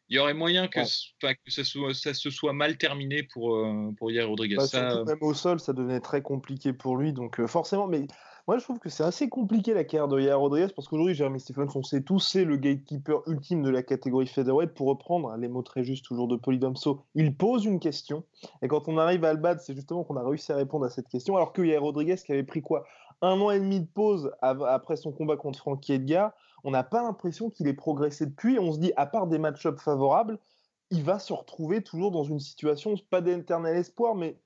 il 0.09 0.15
y 0.15 0.19
aurait 0.19 0.33
moyen 0.33 0.67
que, 0.67 0.79
Ouais. 0.79 1.35
que 1.35 1.51
ça, 1.51 1.63
soit- 1.63 1.93
ça 1.93 2.13
se 2.13 2.29
soit 2.29 2.53
mal 2.53 2.77
terminé 2.77 3.23
pour, 3.23 3.55
euh, 3.55 3.91
pour 3.97 4.11
Yair 4.11 4.27
Rodriguez. 4.27 4.55
Bah, 4.55 4.67
Ça, 4.67 4.89
surtout 4.91 5.05
même 5.05 5.21
au 5.21 5.33
sol, 5.33 5.59
ça 5.59 5.71
devenait 5.73 5.99
très 5.99 6.21
compliqué 6.21 6.73
pour 6.73 6.97
lui. 6.97 7.13
Donc 7.13 7.39
euh, 7.39 7.47
forcément, 7.47 7.87
mais 7.87 8.07
moi 8.49 8.57
je 8.57 8.63
trouve 8.63 8.79
que 8.79 8.89
c'est 8.89 9.03
assez 9.03 9.29
compliqué 9.29 9.75
la 9.75 9.83
carrière 9.83 10.07
de 10.07 10.19
Yair 10.19 10.39
Rodriguez 10.39 10.73
parce 10.75 10.87
qu'aujourd'hui, 10.87 11.13
Jeremy 11.13 11.39
Stephens, 11.39 11.67
on 11.75 11.83
sait 11.83 12.01
tous, 12.01 12.17
c'est 12.17 12.45
le 12.45 12.57
gatekeeper 12.57 13.21
ultime 13.27 13.61
de 13.61 13.69
la 13.69 13.83
catégorie 13.83 14.25
featherweight. 14.25 14.73
Pour 14.73 14.87
reprendre 14.87 15.37
les 15.37 15.47
mots 15.47 15.61
très 15.61 15.83
justes 15.83 16.05
toujours 16.05 16.27
de 16.27 16.35
Polydomso, 16.35 17.03
il 17.13 17.35
pose 17.35 17.65
une 17.65 17.79
question 17.79 18.23
et 18.63 18.67
quand 18.67 18.87
on 18.87 18.97
arrive 18.97 19.23
à 19.23 19.33
le 19.33 19.39
battre, 19.39 19.61
c'est 19.61 19.75
justement 19.75 20.03
qu'on 20.03 20.15
a 20.15 20.27
réussi 20.27 20.51
à 20.51 20.55
répondre 20.55 20.83
à 20.83 20.89
cette 20.89 21.09
question. 21.09 21.35
Alors 21.35 21.53
que 21.53 21.61
Yair 21.61 21.83
Rodriguez, 21.83 22.15
qui 22.15 22.31
avait 22.31 22.41
pris 22.41 22.63
quoi? 22.63 22.85
Un 23.21 23.39
an 23.39 23.51
et 23.51 23.59
demi 23.59 23.81
de 23.81 23.85
pause 23.85 24.31
après 24.41 24.95
son 24.95 25.11
combat 25.11 25.37
contre 25.37 25.59
Frankie 25.59 25.93
Edgar, 25.93 26.31
on 26.63 26.71
n'a 26.71 26.81
pas 26.81 27.03
l'impression 27.03 27.51
qu'il 27.51 27.67
ait 27.67 27.73
progressé 27.73 28.25
depuis. 28.25 28.57
On 28.57 28.71
se 28.71 28.79
dit, 28.79 28.93
à 28.95 29.05
part 29.05 29.27
des 29.27 29.37
match-ups 29.37 29.79
favorables, 29.79 30.39
il 30.89 31.03
va 31.03 31.19
se 31.19 31.33
retrouver 31.33 31.83
toujours 31.83 32.09
dans 32.09 32.23
une 32.23 32.39
situation, 32.39 32.95
pas 33.11 33.21
d'éternel 33.21 33.77
espoir, 33.77 34.15
mais 34.15 34.39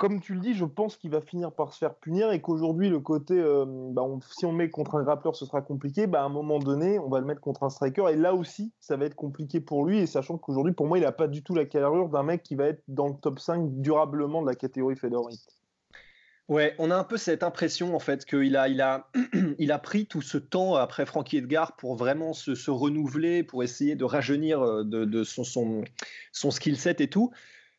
comme 0.00 0.18
tu 0.18 0.32
le 0.32 0.40
dis, 0.40 0.54
je 0.54 0.64
pense 0.64 0.96
qu'il 0.96 1.10
va 1.10 1.20
finir 1.20 1.52
par 1.52 1.74
se 1.74 1.78
faire 1.78 1.94
punir 1.94 2.32
et 2.32 2.40
qu'aujourd'hui, 2.40 2.88
le 2.88 3.00
côté, 3.00 3.34
euh, 3.34 3.66
bah, 3.66 4.00
on- 4.00 4.18
si 4.22 4.46
on 4.46 4.52
met 4.52 4.70
contre 4.70 4.94
un 4.94 5.02
grappleur, 5.02 5.36
ce 5.36 5.44
sera 5.44 5.60
compliqué. 5.60 6.06
Bah, 6.06 6.22
à 6.22 6.24
un 6.24 6.30
moment 6.30 6.58
donné, 6.58 6.98
on 6.98 7.10
va 7.10 7.20
le 7.20 7.26
mettre 7.26 7.42
contre 7.42 7.64
un 7.64 7.68
striker 7.68 8.06
et 8.10 8.16
là 8.16 8.34
aussi, 8.34 8.72
ça 8.80 8.96
va 8.96 9.04
être 9.04 9.14
compliqué 9.14 9.60
pour 9.60 9.84
lui. 9.84 9.98
Et 9.98 10.06
sachant 10.06 10.38
qu'aujourd'hui, 10.38 10.72
pour 10.72 10.86
moi, 10.86 10.96
il 10.96 11.02
n'a 11.02 11.12
pas 11.12 11.28
du 11.28 11.42
tout 11.42 11.54
la 11.54 11.66
carrure 11.66 12.08
d'un 12.08 12.22
mec 12.22 12.42
qui 12.42 12.54
va 12.54 12.64
être 12.68 12.82
dans 12.88 13.08
le 13.08 13.14
top 13.20 13.40
5 13.40 13.82
durablement 13.82 14.40
de 14.40 14.46
la 14.46 14.54
catégorie 14.54 14.96
featherweight. 14.96 15.38
Ouais, 16.48 16.74
on 16.78 16.90
a 16.90 16.96
un 16.96 17.04
peu 17.04 17.18
cette 17.18 17.42
impression 17.42 17.94
en 17.94 18.00
fait 18.00 18.24
qu'il 18.24 18.56
a, 18.56 18.68
il 18.68 18.80
a, 18.80 19.10
il 19.58 19.70
a 19.70 19.78
pris 19.78 20.06
tout 20.06 20.22
ce 20.22 20.38
temps 20.38 20.76
après 20.76 21.04
Frankie 21.04 21.36
Edgar 21.36 21.76
pour 21.76 21.94
vraiment 21.94 22.32
se, 22.32 22.70
renouveler, 22.70 23.42
pour 23.42 23.62
essayer 23.62 23.96
de 23.96 24.04
rajeunir 24.04 24.62
euh, 24.62 24.82
de 24.82 25.24
son, 25.24 25.44
son, 25.44 25.84
son 26.32 26.50
skill 26.50 26.78
set 26.78 27.02
et 27.02 27.10
tout. 27.10 27.32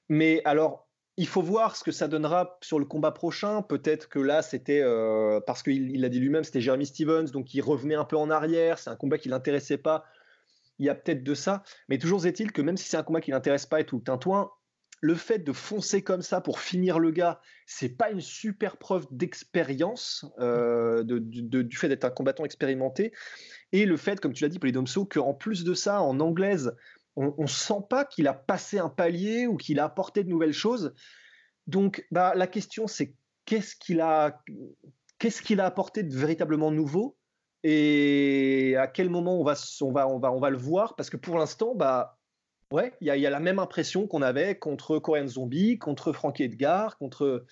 Mais 0.07 0.43
alors, 0.45 0.87
il 1.21 1.27
faut 1.27 1.43
voir 1.43 1.75
ce 1.75 1.83
que 1.83 1.91
ça 1.91 2.07
donnera 2.07 2.57
sur 2.61 2.79
le 2.79 2.85
combat 2.85 3.11
prochain. 3.11 3.61
Peut-être 3.61 4.09
que 4.09 4.17
là, 4.17 4.41
c'était 4.41 4.81
euh, 4.81 5.39
parce 5.45 5.61
qu'il 5.61 5.91
il 5.91 6.03
a 6.03 6.09
dit 6.09 6.19
lui-même, 6.19 6.43
c'était 6.43 6.61
Jeremy 6.61 6.87
Stevens, 6.87 7.25
donc 7.31 7.53
il 7.53 7.61
revenait 7.61 7.93
un 7.93 8.05
peu 8.05 8.17
en 8.17 8.31
arrière. 8.31 8.79
C'est 8.79 8.89
un 8.89 8.95
combat 8.95 9.19
qui 9.19 9.29
l'intéressait 9.29 9.77
pas. 9.77 10.03
Il 10.79 10.87
y 10.87 10.89
a 10.89 10.95
peut-être 10.95 11.23
de 11.23 11.35
ça. 11.35 11.61
Mais 11.89 11.99
toujours 11.99 12.25
est-il 12.25 12.51
que 12.51 12.63
même 12.63 12.75
si 12.75 12.89
c'est 12.89 12.97
un 12.97 13.03
combat 13.03 13.21
qui 13.21 13.29
l'intéresse 13.29 13.67
pas 13.67 13.79
et 13.79 13.85
tout 13.85 13.97
le 13.97 14.03
tintouin, 14.03 14.49
le 14.99 15.13
fait 15.13 15.37
de 15.37 15.53
foncer 15.53 16.01
comme 16.01 16.23
ça 16.23 16.41
pour 16.41 16.59
finir 16.59 16.97
le 16.97 17.11
gars, 17.11 17.39
c'est 17.67 17.89
pas 17.89 18.09
une 18.09 18.21
super 18.21 18.77
preuve 18.77 19.05
d'expérience 19.11 20.25
euh, 20.39 21.03
de- 21.03 21.19
du 21.61 21.77
fait 21.77 21.87
d'être 21.87 22.05
un 22.05 22.09
combattant 22.09 22.45
expérimenté. 22.45 23.11
Et 23.71 23.85
le 23.85 23.95
fait, 23.95 24.19
comme 24.19 24.33
tu 24.33 24.43
l'as 24.43 24.49
dit, 24.49 24.57
Polydomso, 24.57 25.05
qu'en 25.05 25.35
plus 25.35 25.63
de 25.63 25.75
ça, 25.75 26.01
en 26.01 26.19
anglaise, 26.19 26.75
on, 27.15 27.33
on 27.37 27.47
sent 27.47 27.81
pas 27.89 28.05
qu'il 28.05 28.27
a 28.27 28.33
passé 28.33 28.79
un 28.79 28.89
palier 28.89 29.47
ou 29.47 29.57
qu'il 29.57 29.79
a 29.79 29.85
apporté 29.85 30.23
de 30.23 30.29
nouvelles 30.29 30.53
choses. 30.53 30.93
Donc, 31.67 32.05
bah, 32.11 32.33
la 32.35 32.47
question, 32.47 32.87
c'est 32.87 33.13
qu'est-ce 33.45 33.75
qu'il 33.75 34.01
a, 34.01 34.41
qu'est-ce 35.19 35.41
qu'il 35.41 35.59
a 35.59 35.65
apporté 35.65 36.03
de 36.03 36.15
véritablement 36.15 36.71
nouveau 36.71 37.17
et 37.63 38.75
à 38.77 38.87
quel 38.87 39.09
moment 39.09 39.39
on 39.39 39.43
va, 39.43 39.53
on 39.81 39.91
va, 39.91 40.07
on 40.07 40.19
va, 40.19 40.31
on 40.31 40.39
va 40.39 40.49
le 40.49 40.57
voir? 40.57 40.95
Parce 40.95 41.09
que 41.09 41.17
pour 41.17 41.37
l'instant, 41.37 41.75
bah, 41.75 42.17
ouais, 42.71 42.93
il 43.01 43.13
y, 43.13 43.19
y 43.19 43.25
a 43.27 43.29
la 43.29 43.39
même 43.39 43.59
impression 43.59 44.07
qu'on 44.07 44.21
avait 44.23 44.57
contre 44.57 44.97
Korean 44.97 45.27
Zombie, 45.27 45.77
contre 45.77 46.11
Frankie 46.13 46.43
Edgar, 46.43 46.97
contre. 46.97 47.45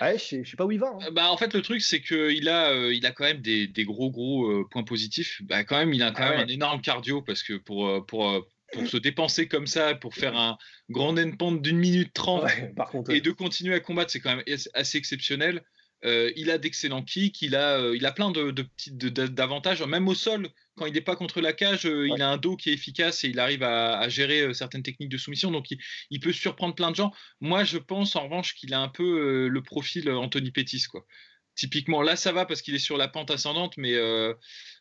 Ouais, 0.00 0.18
je 0.18 0.24
sais, 0.24 0.44
je 0.44 0.50
sais 0.50 0.56
pas 0.56 0.66
où 0.66 0.72
il 0.72 0.80
va. 0.80 0.88
hein. 0.88 0.98
Euh, 1.06 1.10
Bah, 1.10 1.30
en 1.30 1.38
fait, 1.38 1.54
le 1.54 1.62
truc, 1.62 1.80
c'est 1.80 2.02
qu'il 2.02 2.48
a, 2.50 2.70
euh, 2.72 2.92
il 2.92 3.06
a 3.06 3.12
quand 3.12 3.24
même 3.24 3.40
des, 3.40 3.66
des 3.66 3.84
gros, 3.84 4.10
gros 4.10 4.50
euh, 4.50 4.68
points 4.70 4.84
positifs. 4.84 5.40
Bah, 5.44 5.64
quand 5.64 5.78
même, 5.78 5.94
il 5.94 6.02
a 6.02 6.10
quand 6.10 6.24
Ah 6.24 6.30
même 6.30 6.38
ouais. 6.40 6.44
un 6.44 6.48
énorme 6.48 6.82
cardio 6.82 7.22
parce 7.22 7.42
que 7.42 7.54
pour, 7.54 8.04
pour, 8.04 8.46
pour 8.72 8.86
se 8.88 8.96
dépenser 8.96 9.48
comme 9.48 9.66
ça, 9.66 9.94
pour 9.94 10.14
faire 10.14 10.36
un 10.36 10.58
grand 10.90 11.16
endpoint 11.18 11.52
d'une 11.52 11.78
minute 11.78 12.12
trente 12.12 12.44
Ouais, 12.44 12.72
par 12.76 12.88
contre, 12.90 13.10
et 13.12 13.20
de 13.20 13.30
continuer 13.30 13.74
à 13.74 13.80
combattre, 13.80 14.10
c'est 14.10 14.20
quand 14.20 14.34
même 14.36 14.44
as- 14.48 14.68
assez 14.74 14.98
exceptionnel. 14.98 15.62
Euh, 16.04 16.30
il 16.36 16.50
a 16.50 16.58
d'excellents 16.58 17.02
kicks, 17.02 17.40
il 17.40 17.56
a, 17.56 17.78
euh, 17.80 17.96
il 17.96 18.04
a 18.04 18.12
plein 18.12 18.30
de, 18.30 18.50
petits 18.62 18.92
d'avantages, 18.92 19.82
même 19.82 20.06
au 20.08 20.14
sol. 20.14 20.48
Quand 20.76 20.84
il 20.84 20.92
n'est 20.92 21.00
pas 21.00 21.16
contre 21.16 21.40
la 21.40 21.54
cage, 21.54 21.86
euh, 21.86 22.02
Ouais. 22.02 22.16
il 22.16 22.22
a 22.22 22.28
un 22.28 22.36
dos 22.36 22.56
qui 22.56 22.68
est 22.68 22.74
efficace 22.74 23.24
et 23.24 23.28
il 23.28 23.38
arrive 23.38 23.62
à, 23.62 23.98
à 23.98 24.08
gérer 24.10 24.52
certaines 24.52 24.82
techniques 24.82 25.08
de 25.08 25.16
soumission. 25.16 25.50
Donc, 25.50 25.70
il, 25.70 25.78
il 26.10 26.20
peut 26.20 26.32
surprendre 26.32 26.74
plein 26.74 26.90
de 26.90 26.96
gens. 26.96 27.12
Moi, 27.40 27.64
je 27.64 27.78
pense 27.78 28.14
en 28.14 28.24
revanche 28.24 28.54
qu'il 28.54 28.74
a 28.74 28.80
un 28.80 28.88
peu 28.88 29.48
le 29.48 29.62
profil 29.62 30.10
Anthony 30.10 30.50
Pettis, 30.50 30.82
quoi. 30.90 31.06
Typiquement, 31.54 32.02
là, 32.02 32.16
ça 32.16 32.32
va 32.32 32.44
parce 32.44 32.60
qu'il 32.60 32.74
est 32.74 32.78
sur 32.78 32.98
la 32.98 33.08
pente 33.08 33.30
ascendante, 33.30 33.78
mais, 33.78 33.94
euh, 33.94 34.34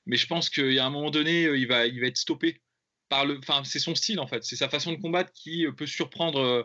mais 0.06 0.18
je 0.18 0.28
pense 0.28 0.50
qu'il 0.50 0.74
y 0.74 0.80
a 0.80 0.86
un 0.86 0.90
moment 0.90 1.12
donné, 1.12 1.44
il 1.44 1.68
va, 1.68 1.88
il 1.88 2.02
va 2.02 2.08
être 2.08 2.18
stoppé 2.18 2.62
par 3.10 3.26
le. 3.26 3.38
Enfin, 3.40 3.64
c'est 3.64 3.80
son 3.80 3.96
style 3.96 4.20
en 4.20 4.28
fait, 4.28 4.44
c'est 4.44 4.56
sa 4.56 4.70
façon 4.70 4.92
de 4.92 4.98
combattre 5.02 5.32
qui 5.34 5.66
euh, 5.66 5.72
peut 5.72 5.86
surprendre 5.88 6.40
euh, 6.40 6.64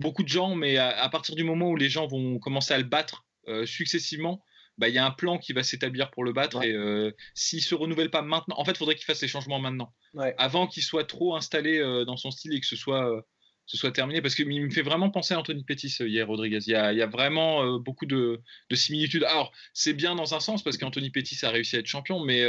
beaucoup 0.00 0.22
de 0.22 0.28
gens, 0.28 0.54
mais 0.54 0.76
à, 0.76 0.88
à 0.88 1.08
partir 1.08 1.34
du 1.34 1.44
moment 1.44 1.70
où 1.70 1.76
les 1.76 1.88
gens 1.88 2.06
vont 2.06 2.38
commencer 2.38 2.74
à 2.74 2.78
le 2.78 2.84
battre 2.84 3.24
euh, 3.48 3.64
successivement, 3.66 4.42
bah, 4.76 4.88
il 4.88 4.94
y 4.94 4.98
a 4.98 5.06
un 5.06 5.10
plan 5.10 5.38
qui 5.38 5.52
va 5.54 5.62
s'établir 5.62 6.10
pour 6.10 6.22
le 6.24 6.32
battre. 6.32 6.58
Ouais. 6.58 6.68
Et 6.68 6.72
euh, 6.74 7.10
s'il 7.34 7.62
se 7.62 7.74
renouvelle 7.74 8.10
pas 8.10 8.20
maintenant, 8.22 8.56
en 8.58 8.64
fait, 8.64 8.72
il 8.72 8.76
faudrait 8.78 8.94
qu'il 8.94 9.04
fasse 9.06 9.22
les 9.22 9.28
changements 9.28 9.58
maintenant, 9.60 9.94
Ouais. 10.14 10.34
avant 10.36 10.66
qu'il 10.66 10.82
soit 10.82 11.04
trop 11.04 11.34
installé 11.36 11.78
euh, 11.78 12.04
dans 12.04 12.16
son 12.16 12.30
style 12.30 12.52
et 12.54 12.60
que 12.60 12.66
ce 12.66 12.76
soit, 12.76 13.24
ce 13.64 13.76
soit 13.78 13.92
terminé. 13.92 14.20
Parce 14.20 14.34
qu'il 14.34 14.46
me 14.48 14.70
fait 14.70 14.82
vraiment 14.82 15.08
penser 15.10 15.32
à 15.32 15.38
Anthony 15.38 15.64
Pettis 15.64 15.94
hier, 16.00 16.26
Rodriguez. 16.26 16.58
Il 16.66 16.72
y 16.72 16.74
a, 16.74 16.92
il 16.92 16.98
y 16.98 17.02
a 17.02 17.06
vraiment 17.06 17.78
beaucoup 17.78 18.04
de, 18.06 18.40
de 18.68 18.76
similitudes. 18.76 19.24
Alors, 19.24 19.50
c'est 19.72 19.94
bien 19.94 20.14
dans 20.14 20.34
un 20.34 20.40
sens 20.40 20.62
parce 20.62 20.76
qu'Anthony 20.76 21.08
Pettis 21.10 21.38
a 21.46 21.50
réussi 21.50 21.76
à 21.76 21.78
être 21.78 21.86
champion, 21.86 22.20
mais 22.20 22.44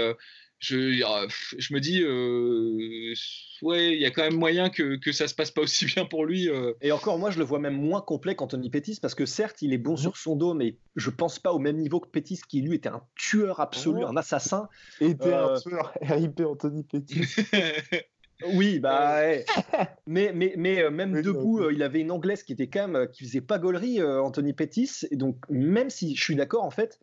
je, 0.60 0.78
euh, 1.04 1.28
je 1.58 1.74
me 1.74 1.80
dis, 1.80 2.02
euh, 2.02 3.14
ouais, 3.62 3.94
il 3.94 4.02
y 4.02 4.06
a 4.06 4.12
quand 4.12 4.24
même 4.24 4.38
moyen 4.38 4.70
que, 4.70 4.96
que 4.98 5.12
ça 5.12 5.28
se 5.28 5.36
passe 5.36 5.52
pas 5.52 5.62
aussi 5.62 5.86
bien 5.96 6.06
pour 6.06 6.26
lui. 6.26 6.50
euh. 6.50 6.74
Et 6.82 6.92
encore, 6.92 7.20
moi, 7.20 7.30
je 7.32 7.38
le 7.40 7.46
vois 7.46 7.60
même 7.60 7.76
moins 7.80 8.02
complet 8.02 8.36
qu'Anthony 8.36 8.70
Pettis, 8.70 8.98
parce 9.02 9.16
que 9.16 9.26
certes, 9.26 9.62
il 9.62 9.74
est 9.74 9.78
bon 9.78 9.96
sur 9.98 10.18
son 10.18 10.36
dos, 10.36 10.54
mais 10.54 10.78
je 10.96 11.10
pense 11.10 11.40
pas 11.40 11.54
au 11.54 11.60
même 11.60 11.78
niveau 11.78 12.00
que 12.00 12.10
Pettis, 12.10 12.40
qui 12.48 12.62
lui 12.62 12.76
était 12.76 12.90
un 12.90 13.04
tueur 13.16 13.60
absolu, 13.60 14.00
Ouais. 14.00 14.06
un 14.10 14.18
assassin. 14.18 14.68
Était 15.00 15.34
Euh, 15.34 15.56
un 15.56 15.60
tueur 15.60 15.94
RIP 16.02 16.40
Anthony 16.42 16.84
Pettis. 16.84 17.22
Oui, 18.54 18.78
bah, 18.80 19.16
ouais. 19.16 19.46
mais, 20.06 20.32
mais, 20.32 20.54
mais 20.58 20.84
euh, 20.84 20.92
même 20.92 21.16
Oui, 21.16 21.24
debout, 21.24 21.60
euh, 21.60 21.74
il 21.74 21.82
avait 21.82 22.02
une 22.02 22.12
anglaise 22.12 22.44
qui 22.44 22.54
était 22.54 22.68
quand 22.68 22.82
même, 22.88 22.96
euh, 22.96 23.06
qui 23.08 23.24
faisait 23.26 23.42
pas 23.42 23.58
gaulerie, 23.58 24.00
euh, 24.00 24.22
Anthony 24.22 24.54
Pettis. 24.54 24.92
Et 25.10 25.16
donc, 25.16 25.38
même 25.50 25.90
si 25.90 26.16
je 26.16 26.22
suis 26.24 26.36
d'accord, 26.36 26.64
en 26.64 26.70
fait, 26.70 27.00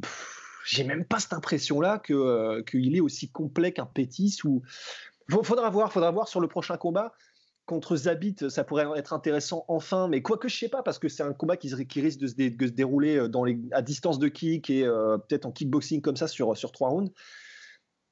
pff, 0.00 0.40
j'ai 0.68 0.84
même 0.84 1.04
pas 1.04 1.18
cette 1.18 1.32
impression-là 1.32 1.98
que, 1.98 2.12
euh, 2.12 2.62
qu'il 2.62 2.94
est 2.94 3.00
aussi 3.00 3.30
complet 3.30 3.72
qu'un 3.72 3.86
Pettis 3.86 4.38
ou. 4.44 4.62
Faudra 5.30 5.68
voir, 5.68 5.92
faudra 5.92 6.10
voir 6.10 6.26
sur 6.26 6.40
le 6.40 6.48
prochain 6.48 6.76
combat. 6.78 7.12
Contre 7.66 7.96
Zabit, 7.96 8.36
ça 8.48 8.64
pourrait 8.64 8.86
être 8.96 9.12
intéressant 9.12 9.66
enfin, 9.68 10.08
mais 10.08 10.22
quoique 10.22 10.48
je 10.48 10.56
sais 10.56 10.70
pas, 10.70 10.82
parce 10.82 10.98
que 10.98 11.10
c'est 11.10 11.22
un 11.22 11.34
combat 11.34 11.58
qui, 11.58 11.68
risque 12.00 12.18
de 12.18 12.26
se, 12.26 12.70
dérouler 12.70 13.16
euh, 13.16 13.68
à 13.72 13.82
distance 13.82 14.18
de 14.18 14.28
kick 14.28 14.70
et 14.70 14.86
euh, 14.86 15.18
peut-être 15.18 15.44
en 15.44 15.52
kickboxing 15.52 16.00
comme 16.00 16.16
ça 16.16 16.28
sur, 16.28 16.56
sur 16.56 16.72
trois 16.72 16.88
rounds. 16.88 17.12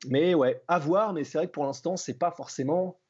Mais 0.09 0.35
ouais, 0.35 0.63
à 0.69 0.79
voir, 0.79 1.15
mais 1.15 1.25
c'est 1.25 1.39
vrai 1.39 1.47
que 1.47 1.53
pour 1.53 1.65
l'instant, 1.65 1.97
c'est 1.97 2.19
pas 2.19 2.31
forcément. 2.31 3.01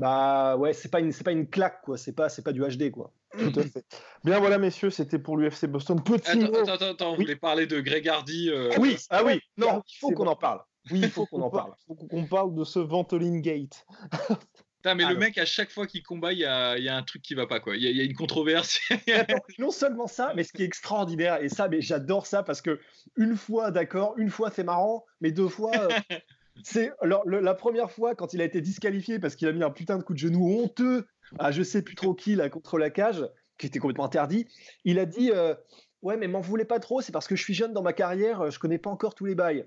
Bah 0.00 0.56
ouais, 0.56 0.72
c'est 0.72 0.90
pas 0.90 1.00
une, 1.00 1.12
c'est 1.12 1.24
pas 1.24 1.32
une 1.32 1.48
claque, 1.48 1.82
quoi. 1.82 1.98
C'est 1.98 2.12
pas, 2.12 2.30
c'est 2.30 2.42
pas 2.42 2.52
du 2.52 2.62
HD, 2.62 2.90
quoi. 2.90 3.12
Tout 3.32 3.52
à 3.60 3.62
fait. 3.62 3.84
Bien 4.24 4.38
voilà, 4.38 4.58
messieurs, 4.58 4.90
c'était 4.90 5.18
pour 5.18 5.36
l'UFC 5.36 5.66
Boston. 5.66 6.02
Petit 6.02 6.44
attends, 6.44 6.72
attends, 6.72 6.90
attends, 6.90 7.12
on 7.12 7.16
voulait 7.16 7.36
parler 7.36 7.66
de 7.66 7.80
Greg 7.80 8.08
Hardy. 8.08 8.50
Euh, 8.50 8.70
oui, 8.78 8.96
ah 9.10 9.24
oui, 9.24 9.40
non, 9.56 9.82
il 9.88 9.98
faut 9.98 10.10
qu'on 10.10 10.26
en 10.26 10.36
parle. 10.36 10.60
Oui, 10.90 11.00
il 11.02 11.10
faut 11.10 11.26
qu'on 11.26 11.42
en 11.42 11.50
parle. 11.50 11.72
Il 11.78 11.84
faut 11.86 11.94
qu'on 11.94 12.24
parle 12.26 12.54
de 12.54 12.64
ce 12.64 12.78
Ventolin 12.78 13.40
Gate. 13.40 13.84
mais 14.94 15.04
le 15.04 15.16
mec, 15.16 15.38
à 15.38 15.44
chaque 15.44 15.70
fois 15.70 15.86
qu'il 15.86 16.02
combat, 16.02 16.32
il 16.32 16.38
y 16.38 16.44
a, 16.44 16.96
un 16.96 17.02
truc 17.02 17.22
qui 17.22 17.34
va 17.34 17.46
pas, 17.46 17.60
quoi. 17.60 17.76
Il 17.76 17.82
y 17.82 18.00
a, 18.00 18.04
une 18.04 18.14
controverse. 18.14 18.78
non 19.58 19.70
seulement 19.70 20.06
ça, 20.06 20.32
mais 20.36 20.44
ce 20.44 20.52
qui 20.52 20.62
est 20.62 20.66
extraordinaire, 20.66 21.42
et 21.42 21.48
ça, 21.48 21.68
mais 21.68 21.80
j'adore 21.80 22.26
ça 22.26 22.42
parce 22.42 22.62
que 22.62 22.78
une 23.16 23.36
fois, 23.36 23.70
d'accord, 23.70 24.14
une 24.16 24.30
fois 24.30 24.50
c'est 24.50 24.64
marrant, 24.64 25.04
mais 25.20 25.32
deux 25.32 25.48
fois. 25.48 25.72
Euh, 25.74 26.16
c'est 26.62 26.90
la 27.02 27.54
première 27.54 27.90
fois 27.90 28.14
quand 28.14 28.32
il 28.32 28.40
a 28.40 28.44
été 28.44 28.60
disqualifié 28.60 29.18
parce 29.18 29.36
qu'il 29.36 29.48
a 29.48 29.52
mis 29.52 29.62
un 29.62 29.70
putain 29.70 29.98
de 29.98 30.02
coup 30.02 30.14
de 30.14 30.18
genou 30.18 30.58
honteux 30.58 31.06
à 31.38 31.52
je 31.52 31.62
sais 31.62 31.82
plus 31.82 31.94
trop 31.94 32.14
qui 32.14 32.34
là 32.34 32.48
contre 32.48 32.78
la 32.78 32.90
cage, 32.90 33.28
qui 33.58 33.66
était 33.66 33.78
complètement 33.78 34.06
interdit. 34.06 34.46
Il 34.84 34.98
a 34.98 35.06
dit 35.06 35.30
euh, 35.32 35.54
ouais 36.02 36.16
mais 36.16 36.28
m'en 36.28 36.40
voulez 36.40 36.64
pas 36.64 36.80
trop, 36.80 37.00
c'est 37.00 37.12
parce 37.12 37.26
que 37.26 37.36
je 37.36 37.42
suis 37.42 37.54
jeune 37.54 37.72
dans 37.72 37.82
ma 37.82 37.92
carrière, 37.92 38.50
je 38.50 38.58
connais 38.58 38.78
pas 38.78 38.90
encore 38.90 39.14
tous 39.14 39.24
les 39.24 39.34
bails. 39.34 39.66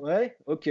Ouais, 0.00 0.36
ok. 0.46 0.70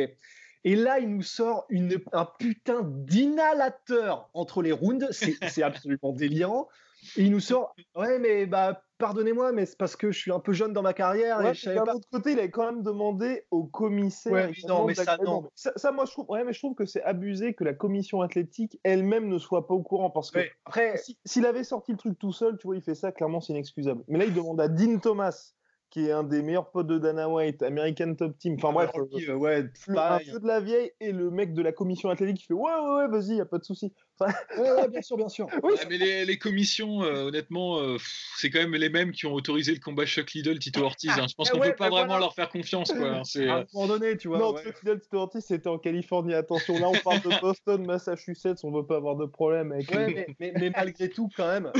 Et 0.63 0.75
là, 0.75 0.99
il 0.99 1.09
nous 1.09 1.23
sort 1.23 1.65
un 2.11 2.25
putain 2.39 2.81
d'inhalateur 2.83 4.29
entre 4.33 4.61
les 4.61 4.73
rounds. 4.73 5.07
C'est 5.11 5.63
absolument 5.63 6.11
délirant. 6.11 6.67
Et 7.15 7.23
il 7.23 7.31
nous 7.31 7.39
sort, 7.39 7.73
ouais, 7.95 8.19
mais 8.19 8.45
bah, 8.45 8.81
pardonnez-moi, 8.97 9.51
mais 9.51 9.65
c'est 9.65 9.77
parce 9.77 9.95
que 9.95 10.11
je 10.11 10.19
suis 10.19 10.31
un 10.31 10.39
peu 10.39 10.53
jeune 10.53 10.73
dans 10.73 10.81
ma 10.81 10.93
carrière. 10.93 11.41
et 11.41 11.53
je 11.53 11.69
D'un 11.69 11.93
autre 11.93 12.07
côté, 12.11 12.31
il 12.31 12.39
avait 12.39 12.51
quand 12.51 12.65
même 12.65 12.83
demandé 12.83 13.45
au 13.51 13.65
commissaire. 13.65 14.33
Ouais, 14.33 14.51
non, 14.67 14.85
mais 14.85 14.95
ça, 14.95 15.17
non. 15.23 15.49
Ça, 15.55 15.91
moi, 15.91 16.05
je 16.05 16.11
trouve, 16.11 16.29
ouais, 16.29 16.43
mais 16.43 16.53
je 16.53 16.59
trouve 16.59 16.75
que 16.75 16.85
c'est 16.85 17.03
abusé 17.03 17.53
que 17.53 17.63
la 17.63 17.73
commission 17.73 18.21
athlétique 18.21 18.79
elle-même 18.83 19.27
ne 19.27 19.37
soit 19.37 19.67
pas 19.67 19.73
au 19.73 19.83
courant. 19.83 20.09
Parce 20.09 20.31
que 20.31 20.39
après, 20.65 20.99
s'il 21.25 21.45
avait 21.45 21.63
sorti 21.63 21.91
le 21.91 21.97
truc 21.97 22.17
tout 22.19 22.33
seul, 22.33 22.57
tu 22.57 22.67
vois, 22.67 22.75
il 22.75 22.81
fait 22.81 22.95
ça, 22.95 23.11
clairement, 23.11 23.41
c'est 23.41 23.53
inexcusable. 23.53 24.03
Mais 24.07 24.17
là, 24.17 24.25
il 24.25 24.33
demande 24.33 24.59
à 24.59 24.67
Dean 24.67 24.99
Thomas, 24.99 25.53
qui 25.89 26.07
est 26.07 26.11
un 26.11 26.23
des 26.23 26.41
meilleurs 26.41 26.69
potes 26.71 26.87
de 26.87 26.97
Dana 26.97 27.29
White, 27.29 27.63
American 27.63 28.13
Top 28.15 28.37
Team. 28.37 28.55
Enfin 28.55 28.73
bref, 28.73 28.91
euh, 28.95 29.35
ouais, 29.35 29.65
un 29.87 30.19
peu 30.19 30.39
de 30.39 30.47
la 30.47 30.59
vieille 30.59 30.91
et 30.99 31.11
le 31.11 31.31
mec 31.31 31.53
de 31.53 31.61
la 31.61 31.71
commission 31.71 32.09
athlétique 32.09 32.39
qui 32.41 32.45
fait 32.45 32.53
ouais 32.53 32.71
ouais 32.71 32.95
ouais 32.97 33.07
vas-y 33.07 33.37
y 33.37 33.41
a 33.41 33.45
pas 33.45 33.57
de 33.57 33.63
souci. 33.63 33.93
Ouais, 34.25 34.87
bien 34.89 35.01
sûr 35.01 35.17
bien 35.17 35.29
sûr. 35.29 35.47
mais 35.89 35.97
les, 35.97 36.37
commissions 36.37 37.03
euh, 37.03 37.25
honnêtement 37.25 37.79
euh, 37.79 37.97
c'est 38.37 38.49
quand 38.49 38.59
même 38.59 38.75
les 38.75 38.89
mêmes 38.89 39.11
qui 39.11 39.25
ont 39.25 39.33
autorisé 39.33 39.73
le 39.73 39.79
combat 39.79 40.05
Chuck 40.05 40.31
Liddell 40.33 40.59
Tito 40.59 40.81
Ortiz. 40.81 41.11
Hein. 41.11 41.25
Je 41.27 41.35
pense 41.35 41.49
qu'on 41.49 41.59
peut 41.59 41.75
pas 41.75 41.89
vraiment 41.89 42.17
leur 42.17 42.33
faire 42.33 42.49
confiance 42.49 42.91
quoi. 42.91 43.21
C'est 43.23 43.47
à 43.47 43.57
un 43.57 43.65
moment 43.73 43.87
donné 43.87 44.17
tu 44.17 44.27
vois. 44.27 44.39
Non 44.39 44.55
Chuck 44.57 44.81
Liddell 44.81 44.99
Tito 44.99 45.17
Ortiz 45.17 45.45
c'était 45.45 45.67
en 45.67 45.77
Californie 45.77 46.33
attention 46.33 46.79
là 46.79 46.89
on 46.89 46.97
parle 46.97 47.21
de 47.21 47.39
Boston 47.41 47.85
Massachusetts 47.85 48.63
on 48.63 48.71
veut 48.71 48.85
pas 48.85 48.97
avoir 48.97 49.15
de 49.15 49.25
problème 49.25 49.71
avec. 49.71 49.91
Ouais, 49.91 50.27
mais, 50.39 50.53
mais, 50.55 50.69
malgré 50.69 51.09
tout 51.09 51.29
quand 51.35 51.47
même 51.47 51.71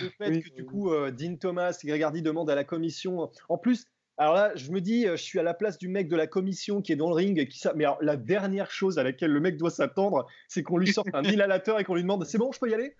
le 0.00 0.08
fait 0.18 0.40
que 0.40 0.54
du 0.54 0.64
coup 0.64 0.90
Dean 1.12 1.36
Thomas 1.36 1.78
et 1.82 1.86
Gregardi 1.86 2.22
demandent 2.22 2.50
à 2.50 2.54
la 2.54 2.64
commission 2.64 3.30
en 3.48 3.58
plus 3.58 3.86
alors 4.18 4.34
là, 4.34 4.52
je 4.54 4.70
me 4.70 4.80
dis, 4.80 5.06
euh, 5.06 5.16
je 5.16 5.22
suis 5.22 5.38
à 5.38 5.42
la 5.42 5.52
place 5.52 5.76
du 5.76 5.88
mec 5.88 6.08
de 6.08 6.16
la 6.16 6.26
commission 6.26 6.80
qui 6.80 6.92
est 6.92 6.96
dans 6.96 7.08
le 7.08 7.14
ring. 7.14 7.38
Et 7.38 7.48
qui 7.48 7.60
Mais 7.74 7.84
alors, 7.84 7.98
la 8.00 8.16
dernière 8.16 8.70
chose 8.70 8.98
à 8.98 9.02
laquelle 9.02 9.30
le 9.30 9.40
mec 9.40 9.58
doit 9.58 9.70
s'attendre, 9.70 10.26
c'est 10.48 10.62
qu'on 10.62 10.78
lui 10.78 10.92
sorte 10.92 11.08
un 11.12 11.22
inhalateur 11.24 11.78
et 11.78 11.84
qu'on 11.84 11.94
lui 11.94 12.02
demande 12.02 12.24
C'est 12.24 12.38
bon, 12.38 12.50
je 12.50 12.58
peux 12.58 12.70
y 12.70 12.74
aller? 12.74 12.94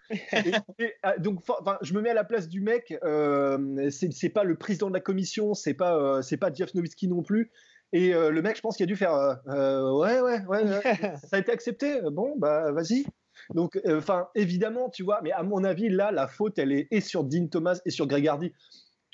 Ah, 1.03 1.17
Donc, 1.19 1.41
je 1.81 1.95
me 1.95 2.03
mets 2.03 2.11
à 2.11 2.15
la 2.15 2.25
place 2.25 2.49
du 2.49 2.61
mec. 2.61 2.95
Euh, 3.03 3.89
c'est 3.91 4.29
pas 4.29 4.45
le 4.45 4.57
président 4.57 4.89
de 4.89 4.95
la 4.95 5.01
commission, 5.01 5.55
c'est 5.55 5.75
pas, 5.75 5.97
euh, 5.97 6.23
c'est 6.23 6.37
pas 6.37 6.53
Jeff 6.53 6.75
Nowitzki 6.75 7.09
non 7.09 7.23
plus. 7.23 7.51
Et 7.93 8.13
euh, 8.13 8.31
le 8.31 8.43
mec, 8.43 8.57
je 8.57 8.61
pense 8.61 8.77
qu'il 8.77 8.85
a 8.85 8.87
dû 8.87 8.97
faire 8.97 9.39
ouais, 9.47 10.21
ouais, 10.21 10.45
ouais, 10.45 10.65
ça 11.17 11.37
a 11.37 11.39
été 11.39 11.51
accepté. 11.51 11.99
Bon, 12.13 12.35
bah, 12.37 12.73
vas-y. 12.73 13.07
Donc, 13.55 13.81
enfin, 13.87 14.29
évidemment, 14.35 14.91
tu 14.91 15.03
vois, 15.03 15.21
mais 15.23 15.33
à 15.33 15.43
mon 15.43 15.65
avis, 15.65 15.89
là, 15.89 16.11
la 16.11 16.27
faute, 16.27 16.59
elle 16.59 16.73
est 16.73 16.89
et 16.91 17.01
sur 17.01 17.25
Dean 17.25 17.47
Thomas 17.47 17.81
et 17.87 17.91
sur 17.91 18.07
Greg 18.07 18.27
Hardy 18.27 18.53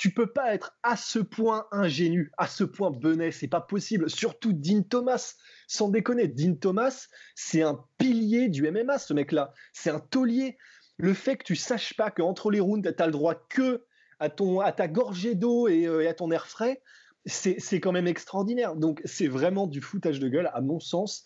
tu 0.02 0.10
peux 0.10 0.26
pas 0.26 0.52
être 0.52 0.76
à 0.82 0.96
ce 0.96 1.20
point 1.20 1.68
ingénu, 1.70 2.32
à 2.36 2.48
ce 2.48 2.64
point 2.64 2.90
benet, 2.90 3.30
c'est 3.30 3.46
pas 3.46 3.60
possible. 3.60 4.10
Surtout 4.10 4.52
Dean 4.52 4.82
Thomas, 4.82 5.36
sans 5.68 5.90
déconner, 5.90 6.26
Dean 6.26 6.56
Thomas, 6.56 7.06
c'est 7.36 7.62
un 7.62 7.84
pilier 7.98 8.48
du 8.48 8.68
MMA, 8.68 8.98
ce 8.98 9.14
mec-là. 9.14 9.54
C'est 9.72 9.90
un 9.90 10.00
taulier. 10.00 10.58
Le 10.96 11.14
fait 11.14 11.36
que 11.36 11.44
tu 11.44 11.54
saches 11.54 11.94
pas 11.94 12.10
qu'entre 12.10 12.50
les 12.50 12.58
rounds, 12.58 12.82
tu 12.82 13.00
as 13.00 13.06
le 13.06 13.12
droit 13.12 13.36
que 13.48 13.84
à, 14.18 14.28
ton, 14.28 14.58
à 14.58 14.72
ta 14.72 14.88
gorgée 14.88 15.36
d'eau 15.36 15.68
et, 15.68 15.86
euh, 15.86 16.10
à 16.10 16.14
ton 16.14 16.32
air 16.32 16.48
frais, 16.48 16.82
c'est 17.24 17.60
quand 17.80 17.92
même 17.92 18.08
extraordinaire. 18.08 18.74
Donc, 18.74 19.00
c'est 19.04 19.28
vraiment 19.28 19.68
du 19.68 19.80
foutage 19.80 20.18
de 20.18 20.28
gueule, 20.28 20.50
à 20.52 20.60
mon 20.60 20.80
sens. 20.80 21.22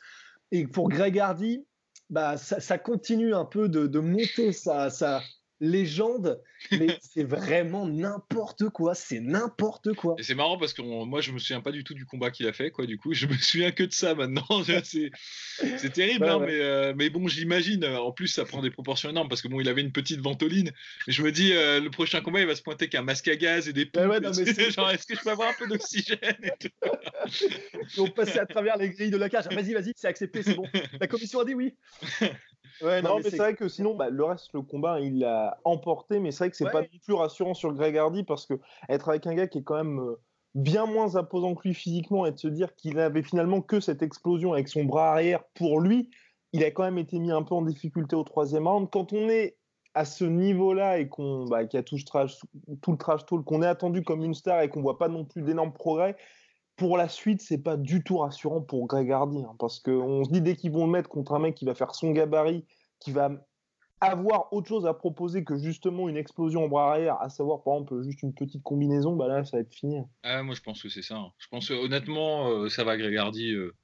Et 0.52 0.66
pour 0.66 0.90
Greg 0.90 1.18
Hardy, 1.18 1.64
bah, 2.10 2.36
ça, 2.36 2.76
continue 2.76 3.34
un 3.34 3.46
peu 3.46 3.70
de, 3.70 3.86
de 3.86 4.00
monter 4.00 4.52
sa, 4.52 4.90
sa, 4.90 5.22
légende, 5.60 6.42
mais 6.70 6.98
c'est 7.00 7.24
vraiment 7.24 7.86
n'importe 7.86 8.68
quoi, 8.70 8.94
c'est 8.94 9.20
n'importe 9.20 9.94
quoi. 9.94 10.16
Et 10.18 10.22
c'est 10.22 10.34
marrant 10.34 10.58
parce 10.58 10.72
que 10.72 10.82
moi 10.82 11.20
je 11.20 11.32
me 11.32 11.38
souviens 11.38 11.60
pas 11.60 11.72
du 11.72 11.84
tout 11.84 11.94
du 11.94 12.06
combat 12.06 12.30
qu'il 12.30 12.46
a 12.46 12.52
fait, 12.52 12.70
quoi. 12.70 12.86
Du 12.86 12.98
coup, 12.98 13.14
je 13.14 13.26
me 13.26 13.34
souviens 13.34 13.72
que 13.72 13.84
de 13.84 13.92
ça 13.92 14.14
maintenant. 14.14 14.44
c'est 14.84 15.92
terrible, 15.92 16.28
hein, 16.28 16.38
Mais, 16.40 16.60
euh, 16.60 16.94
mais, 16.96 17.10
bon, 17.10 17.28
j'imagine. 17.28 17.84
En 17.84 18.12
plus, 18.12 18.28
ça 18.28 18.44
prend 18.44 18.62
des 18.62 18.70
proportions 18.70 19.10
énormes 19.10 19.28
parce 19.28 19.42
que 19.42 19.48
bon, 19.48 19.60
il 19.60 19.68
avait 19.68 19.80
une 19.80 19.92
petite 19.92 20.20
ventoline. 20.20 20.72
je 21.06 21.22
me 21.22 21.32
dis, 21.32 21.52
euh, 21.52 21.80
le 21.80 21.90
prochain 21.90 22.20
combat, 22.20 22.40
il 22.40 22.46
va 22.46 22.54
se 22.54 22.62
pointer 22.62 22.88
qu'un 22.88 23.02
masque 23.02 23.28
à 23.28 23.36
gaz 23.36 23.68
et 23.68 23.72
des 23.72 23.86
pompes. 23.86 24.10
Ouais, 24.10 24.22
genre, 24.70 24.90
est-ce 24.90 25.06
que 25.06 25.14
je 25.14 25.20
peux 25.20 25.30
avoir 25.30 25.48
un 25.48 25.54
peu 25.58 25.66
d'oxygène 25.66 26.18
On 27.98 28.08
passait 28.08 28.38
à 28.38 28.46
travers 28.46 28.76
les 28.76 28.90
grilles 28.90 29.10
de 29.10 29.16
la 29.16 29.28
cage. 29.28 29.46
Vas-y, 29.50 29.72
vas-y, 29.72 29.92
c'est 29.96 30.08
accepté, 30.08 30.42
c'est 30.42 30.54
bon. 30.54 30.66
La 31.00 31.06
commission 31.06 31.40
a 31.40 31.44
dit 31.44 31.54
oui. 31.54 31.74
Ouais, 32.82 33.02
non, 33.02 33.16
mais, 33.16 33.30
c'est 33.30 33.36
vrai 33.36 33.54
que 33.54 33.68
sinon, 33.68 33.94
bah, 33.94 34.10
le 34.10 34.24
reste, 34.24 34.52
le 34.52 34.62
combat, 34.62 35.00
il 35.00 35.20
l'a 35.20 35.58
emporté, 35.64 36.18
mais 36.18 36.30
c'est 36.30 36.44
vrai 36.44 36.50
que 36.50 36.56
c'est 36.56 36.70
pas 36.70 36.82
du 36.82 36.98
plus 36.98 37.14
rassurant 37.14 37.54
sur 37.54 37.72
Greg 37.72 37.96
Hardy 37.96 38.24
parce 38.24 38.46
que 38.46 38.54
être 38.88 39.08
avec 39.08 39.26
un 39.26 39.34
gars 39.34 39.46
qui 39.46 39.58
est 39.58 39.62
quand 39.62 39.76
même 39.76 40.00
euh, 40.00 40.20
bien 40.54 40.86
moins 40.86 41.16
imposant 41.16 41.54
que 41.54 41.68
lui 41.68 41.74
physiquement 41.74 42.26
et 42.26 42.32
de 42.32 42.38
se 42.38 42.48
dire 42.48 42.74
qu'il 42.74 42.98
avait 42.98 43.22
finalement 43.22 43.60
que 43.60 43.80
cette 43.80 44.02
explosion 44.02 44.52
avec 44.52 44.68
son 44.68 44.84
bras 44.84 45.12
arrière 45.12 45.44
pour 45.54 45.80
lui, 45.80 46.10
il 46.52 46.64
a 46.64 46.70
quand 46.70 46.84
même 46.84 46.98
été 46.98 47.18
mis 47.18 47.30
un 47.30 47.42
peu 47.42 47.54
en 47.54 47.62
difficulté 47.62 48.16
au 48.16 48.24
troisième 48.24 48.66
round. 48.66 48.88
Quand 48.90 49.12
on 49.12 49.28
est 49.28 49.56
à 49.94 50.04
ce 50.04 50.24
niveau-là 50.24 50.98
et 50.98 51.08
qu'on 51.08 51.46
bah, 51.46 51.58
a 51.58 51.82
tout, 51.82 51.96
trash, 52.04 52.36
tout 52.82 52.92
le 52.92 52.98
trash 52.98 53.24
talk, 53.24 53.44
qu'on 53.44 53.62
est 53.62 53.66
attendu 53.66 54.02
comme 54.02 54.22
une 54.22 54.34
star 54.34 54.60
et 54.60 54.68
qu'on 54.68 54.82
voit 54.82 54.98
pas 54.98 55.08
non 55.08 55.24
plus 55.24 55.42
d'énormes 55.42 55.72
progrès, 55.72 56.16
pour 56.76 56.96
la 56.96 57.08
suite, 57.08 57.40
c'est 57.40 57.58
pas 57.58 57.76
du 57.76 58.04
tout 58.04 58.18
rassurant 58.18 58.60
pour 58.60 58.86
Greg 58.86 59.10
Hardy, 59.10 59.42
hein, 59.42 59.54
parce 59.58 59.80
qu'on 59.80 60.24
se 60.24 60.30
dit 60.30 60.42
dès 60.42 60.56
qu'ils 60.56 60.72
vont 60.72 60.86
le 60.86 60.92
mettre 60.92 61.08
contre 61.08 61.32
un 61.32 61.38
mec 61.38 61.54
qui 61.54 61.64
va 61.64 61.74
faire 61.74 61.94
son 61.94 62.10
gabarit, 62.12 62.64
qui 63.00 63.12
va 63.12 63.30
avoir 64.00 64.52
autre 64.52 64.68
chose 64.68 64.86
à 64.86 64.92
proposer 64.92 65.42
que 65.42 65.56
justement 65.56 66.08
une 66.08 66.16
explosion 66.16 66.64
en 66.64 66.68
bras 66.68 66.90
arrière, 66.90 67.20
à 67.20 67.30
savoir 67.30 67.62
par 67.62 67.74
exemple 67.74 68.02
juste 68.02 68.22
une 68.22 68.34
petite 68.34 68.62
combinaison, 68.62 69.16
bah 69.16 69.26
là 69.26 69.44
ça 69.44 69.56
va 69.56 69.62
être 69.62 69.72
fini. 69.72 70.02
Ah, 70.22 70.42
moi 70.42 70.54
je 70.54 70.60
pense 70.60 70.82
que 70.82 70.88
c'est 70.88 71.02
ça. 71.02 71.16
Hein. 71.16 71.32
Je 71.38 71.48
pense 71.48 71.70
honnêtement, 71.70 72.50
euh, 72.50 72.68
ça 72.68 72.84
va 72.84 72.96
Greg 72.98 73.16
Hardy. 73.16 73.52
Euh. 73.52 73.74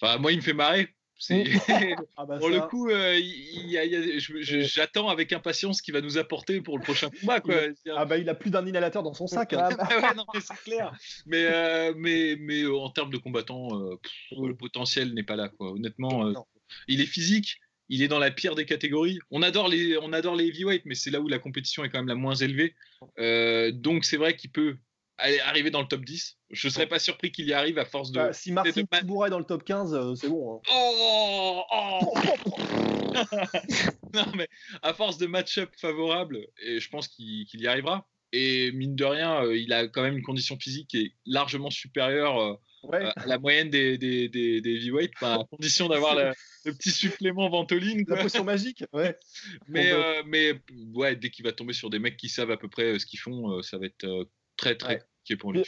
Enfin, 0.00 0.18
moi 0.18 0.32
il 0.32 0.38
me 0.38 0.42
fait 0.42 0.52
marrer 0.52 0.88
ah 2.16 2.26
bah 2.26 2.38
pour 2.38 2.48
le 2.48 2.60
coup, 2.68 2.88
j'attends 4.40 5.08
avec 5.08 5.32
impatience 5.32 5.78
ce 5.78 5.82
qu'il 5.82 5.94
va 5.94 6.00
nous 6.00 6.18
apporter 6.18 6.60
pour 6.60 6.78
le 6.78 6.82
prochain 6.82 7.10
combat. 7.10 7.40
Quoi. 7.40 7.54
ah 7.94 8.04
bah 8.04 8.18
il 8.18 8.28
a 8.28 8.34
plus 8.34 8.50
d'un 8.50 8.66
inhalateur 8.66 9.02
dans 9.02 9.14
son 9.14 9.26
sac. 9.26 9.52
Hein. 9.52 9.68
Ah 10.04 10.14
bah 10.14 10.40
c'est 10.40 10.62
clair. 10.64 10.92
Mais, 11.26 11.44
euh, 11.44 11.92
mais, 11.96 12.36
mais 12.38 12.62
euh, 12.62 12.76
en 12.76 12.90
termes 12.90 13.10
de 13.10 13.18
combattant, 13.18 13.78
euh, 13.78 13.98
le 14.32 14.54
potentiel 14.54 15.14
n'est 15.14 15.22
pas 15.22 15.36
là. 15.36 15.48
Quoi. 15.48 15.72
Honnêtement, 15.72 16.32
il 16.88 17.00
est 17.00 17.06
physique. 17.06 17.58
Il 17.88 18.02
est 18.02 18.08
dans 18.08 18.18
la 18.18 18.30
pire 18.30 18.54
des 18.54 18.64
catégories. 18.64 19.18
On 19.30 19.42
adore 19.42 19.68
les, 19.68 19.98
on 19.98 20.12
adore 20.12 20.34
les 20.34 20.46
heavyweights, 20.46 20.84
mais 20.86 20.94
c'est 20.94 21.10
là 21.10 21.20
où 21.20 21.28
la 21.28 21.38
compétition 21.38 21.84
est 21.84 21.90
quand 21.90 21.98
même 21.98 22.08
la 22.08 22.14
moins 22.14 22.34
élevée. 22.34 22.74
donc 23.72 24.04
c'est 24.04 24.16
vrai 24.16 24.34
qu'il 24.36 24.50
peut 24.50 24.76
arriver 25.44 25.70
dans 25.70 25.80
le 25.80 25.88
top 25.88 26.04
10. 26.04 26.38
Je 26.50 26.68
serais 26.68 26.86
pas 26.86 26.98
surpris 26.98 27.32
qu'il 27.32 27.46
y 27.46 27.52
arrive 27.52 27.78
à 27.78 27.84
force 27.84 28.10
de. 28.10 28.18
Bah, 28.18 28.32
si 28.32 28.52
Martin 28.52 28.84
Tibouret 28.84 29.28
est 29.28 29.30
dans 29.30 29.38
le 29.38 29.44
top 29.44 29.64
15, 29.64 29.94
euh, 29.94 30.14
c'est 30.14 30.28
bon. 30.28 30.56
Hein. 30.56 30.60
Oh, 30.72 31.62
oh 31.72 32.14
non, 34.14 34.24
mais 34.36 34.48
à 34.82 34.94
force 34.94 35.18
de 35.18 35.26
match-up 35.26 35.70
favorable, 35.76 36.46
et 36.62 36.80
je 36.80 36.88
pense 36.88 37.08
qu'il 37.08 37.46
y 37.54 37.66
arrivera. 37.66 38.06
Et 38.34 38.72
mine 38.72 38.96
de 38.96 39.04
rien, 39.04 39.44
euh, 39.44 39.56
il 39.56 39.72
a 39.74 39.88
quand 39.88 40.02
même 40.02 40.16
une 40.16 40.22
condition 40.22 40.56
physique 40.58 40.88
qui 40.88 40.98
est 40.98 41.12
largement 41.26 41.68
supérieure 41.68 42.38
euh, 42.40 43.10
à 43.16 43.26
la 43.26 43.38
moyenne 43.38 43.68
des, 43.68 43.98
des, 43.98 44.30
des, 44.30 44.62
des 44.62 44.70
heavyweights, 44.70 45.12
à 45.20 45.44
condition 45.50 45.88
d'avoir 45.88 46.14
le, 46.14 46.32
petit 46.72 46.90
supplément 46.90 47.50
ventoline. 47.50 48.04
La 48.08 48.22
potion 48.22 48.44
magique, 48.44 48.84
ouais. 48.94 49.18
Mais, 49.68 49.92
mais 50.24 50.54
ouais, 50.94 51.14
dès 51.16 51.28
qu'il 51.30 51.44
va 51.44 51.52
tomber 51.52 51.74
sur 51.74 51.90
des 51.90 51.98
mecs 51.98 52.16
qui 52.16 52.30
savent 52.30 52.50
à 52.50 52.56
peu 52.56 52.68
près 52.68 52.98
ce 52.98 53.04
qu'ils 53.04 53.20
font, 53.20 53.60
ça 53.62 53.76
va 53.76 53.86
être 53.86 54.26
très 54.56 54.76
très 54.76 55.02
qui 55.24 55.34
est 55.34 55.36
pour 55.36 55.52
lui. 55.52 55.64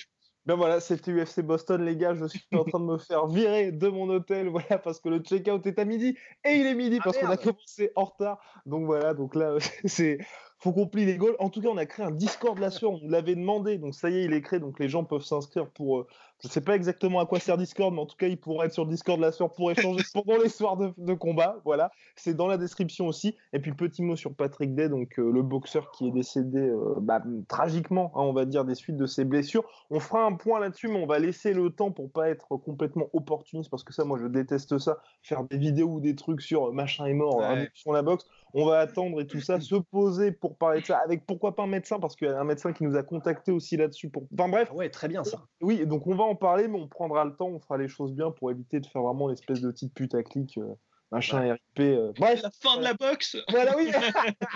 Ben 0.47 0.57
voilà, 0.57 0.79
c'était 0.79 1.11
UFC 1.11 1.41
Boston, 1.41 1.83
les 1.83 1.97
gars. 1.97 2.15
Je 2.15 2.27
suis 2.27 2.45
en 2.53 2.65
train 2.65 2.79
de 2.79 2.85
me 2.85 2.99
faire 2.99 3.27
virer 3.27 3.73
de 3.73 3.89
mon 3.89 4.11
hôtel, 4.11 4.49
voilà, 4.49 4.79
parce 4.79 5.01
que 5.01 5.09
le 5.09 5.21
check-out 5.21 5.67
est 5.67 5.79
à 5.79 5.87
midi 5.87 6.19
et 6.45 6.53
il 6.53 6.67
est 6.67 6.75
midi 6.75 6.99
ah, 7.01 7.05
parce 7.05 7.17
qu'on 7.17 7.31
a 7.31 7.39
commencé 7.39 7.93
en 7.97 8.05
retard. 8.05 8.39
Donc 8.67 8.85
voilà, 8.85 9.15
donc 9.15 9.35
là, 9.35 9.57
c'est 9.87 10.19
faut 10.59 10.73
qu'on 10.73 10.87
plie 10.87 11.07
les 11.07 11.17
goals. 11.17 11.37
En 11.39 11.49
tout 11.49 11.63
cas, 11.63 11.69
on 11.69 11.77
a 11.79 11.87
créé 11.87 12.05
un 12.05 12.11
Discord 12.11 12.59
la 12.59 12.71
sueur, 12.71 12.93
on 12.93 12.99
nous 12.99 13.09
l'avait 13.09 13.35
demandé, 13.35 13.79
donc 13.79 13.95
ça 13.95 14.11
y 14.11 14.19
est, 14.19 14.25
il 14.25 14.35
est 14.35 14.43
créé, 14.43 14.61
donc 14.61 14.79
les 14.79 14.89
gens 14.89 15.05
peuvent 15.05 15.25
s'inscrire 15.25 15.71
pour. 15.71 16.07
Euh, 16.43 16.49
je 16.49 16.49
sais 16.49 16.61
pas 16.61 16.75
exactement 16.75 17.21
à 17.21 17.27
quoi 17.27 17.41
sert 17.41 17.57
Discord, 17.57 17.93
mais 17.95 18.01
en 18.01 18.07
tout 18.07 18.17
cas, 18.17 18.27
ils 18.27 18.39
pourraient 18.39 18.67
être 18.67 18.73
sur 18.73 18.87
Discord 18.87 19.21
la 19.21 19.33
sueur 19.33 19.53
pour 19.53 19.71
échanger 19.71 20.05
pendant 20.15 20.37
les 20.37 20.49
soirs 20.49 20.77
de, 20.77 21.15
combat. 21.15 21.61
Voilà, 21.65 21.91
c'est 22.17 22.35
dans 22.35 22.47
la 22.47 22.59
description 22.59 23.07
aussi. 23.07 23.37
Et 23.53 23.59
puis, 23.59 23.73
petit 23.73 24.03
mot 24.03 24.17
sur 24.17 24.35
Patrick 24.35 24.75
Day, 24.75 24.89
donc 24.89 25.19
euh, 25.19 25.31
le 25.31 25.43
boxeur 25.43 25.91
qui 25.91 26.09
est 26.09 26.11
décédé 26.11 26.61
euh, 26.61 26.95
bah, 27.01 27.23
tragiquement, 27.49 28.13
hein, 28.15 28.23
on 28.23 28.33
va 28.33 28.45
dire, 28.45 28.65
des 28.65 28.75
suites 28.75 28.97
de 28.97 29.07
ses 29.07 29.25
blessures. 29.25 29.65
On 29.91 30.01
fera 30.01 30.25
un 30.25 30.33
point 30.35 30.61
là-dessus, 30.61 30.89
mais 30.89 31.03
on 31.03 31.07
va 31.07 31.19
laisser 31.19 31.53
le 31.53 31.71
temps 31.71 31.91
pour 31.91 32.11
pas 32.11 32.29
être 32.29 32.57
complètement 32.57 33.09
opportuniste, 33.13 33.71
parce 33.71 33.85
que 33.85 33.93
ça, 33.93 34.05
moi, 34.05 34.19
je 34.21 34.27
déteste 34.27 34.79
ça, 34.79 34.99
faire 35.23 35.45
des 35.45 35.59
vidéos 35.59 35.89
ou 35.89 36.01
des 36.01 36.15
trucs 36.15 36.41
sur 36.41 36.73
machin 36.73 37.07
est 37.07 37.15
mort, 37.15 37.43
sur 37.75 37.93
la 37.93 38.03
boxe 38.03 38.27
on 38.55 38.65
va 38.65 38.79
attendre 38.79 39.21
et 39.21 39.27
tout 39.27 39.41
ça, 39.41 39.61
se 39.61 39.75
poser 39.75 40.31
pour 40.31 40.57
parler 40.57 40.81
de 40.81 40.87
ça, 40.87 40.99
avec 40.99 41.27
pourquoi 41.27 41.57
pas 41.57 41.65
un 41.65 41.67
médecin, 41.67 41.99
parce 41.99 42.15
qu'il 42.15 42.29
y 42.29 42.31
a 42.31 42.39
un 42.39 42.45
médecin 42.45 42.73
qui 42.73 42.85
nous 42.85 42.97
a 42.97 43.03
contacté 43.03 43.51
aussi 43.51 43.77
là-dessus. 43.77 44.09
Pour... 44.09 44.29
Enfin 44.33 44.49
bref. 44.49 44.69
Ah 44.71 44.77
ouais, 44.77 44.91
très 44.91 45.09
bien 45.09 45.25
ça. 45.25 45.43
Oui, 45.61 45.85
donc 45.87 46.07
on 46.07 46.15
va 46.15 46.24
en 46.25 46.35
parler, 46.35 46.69
mais 46.69 46.79
on 46.79 46.89
prendra 46.89 47.25
le 47.25 47.35
temps, 47.35 47.49
on 47.49 47.61
fera 47.61 47.79
les 47.79 47.89
choses 47.89 48.13
bien 48.13 48.31
pour 48.31 48.51
éviter 48.51 48.81
de 48.81 48.87
faire 48.87 49.03
vraiment 49.03 49.29
l'espèce 49.29 49.61
de 49.61 49.71
petite 49.71 49.95
putaclic. 49.95 50.59
Euh, 50.59 50.75
machin 51.11 51.41
RIP. 51.41 51.81
Euh. 51.81 52.13
Bref. 52.19 52.43
La 52.43 52.51
fin 52.51 52.79
de 52.79 52.83
la 52.83 52.95
boxe 52.95 53.37
Voilà, 53.51 53.77
oui 53.77 53.91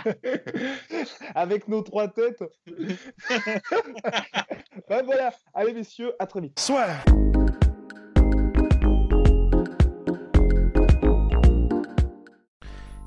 Avec 1.35 1.69
nos 1.69 1.83
trois 1.83 2.09
têtes. 2.09 2.43
ben 4.89 5.03
voilà, 5.05 5.33
allez 5.55 5.73
messieurs, 5.73 6.13
à 6.19 6.27
très 6.27 6.41
vite. 6.41 6.59
Soit 6.59 6.89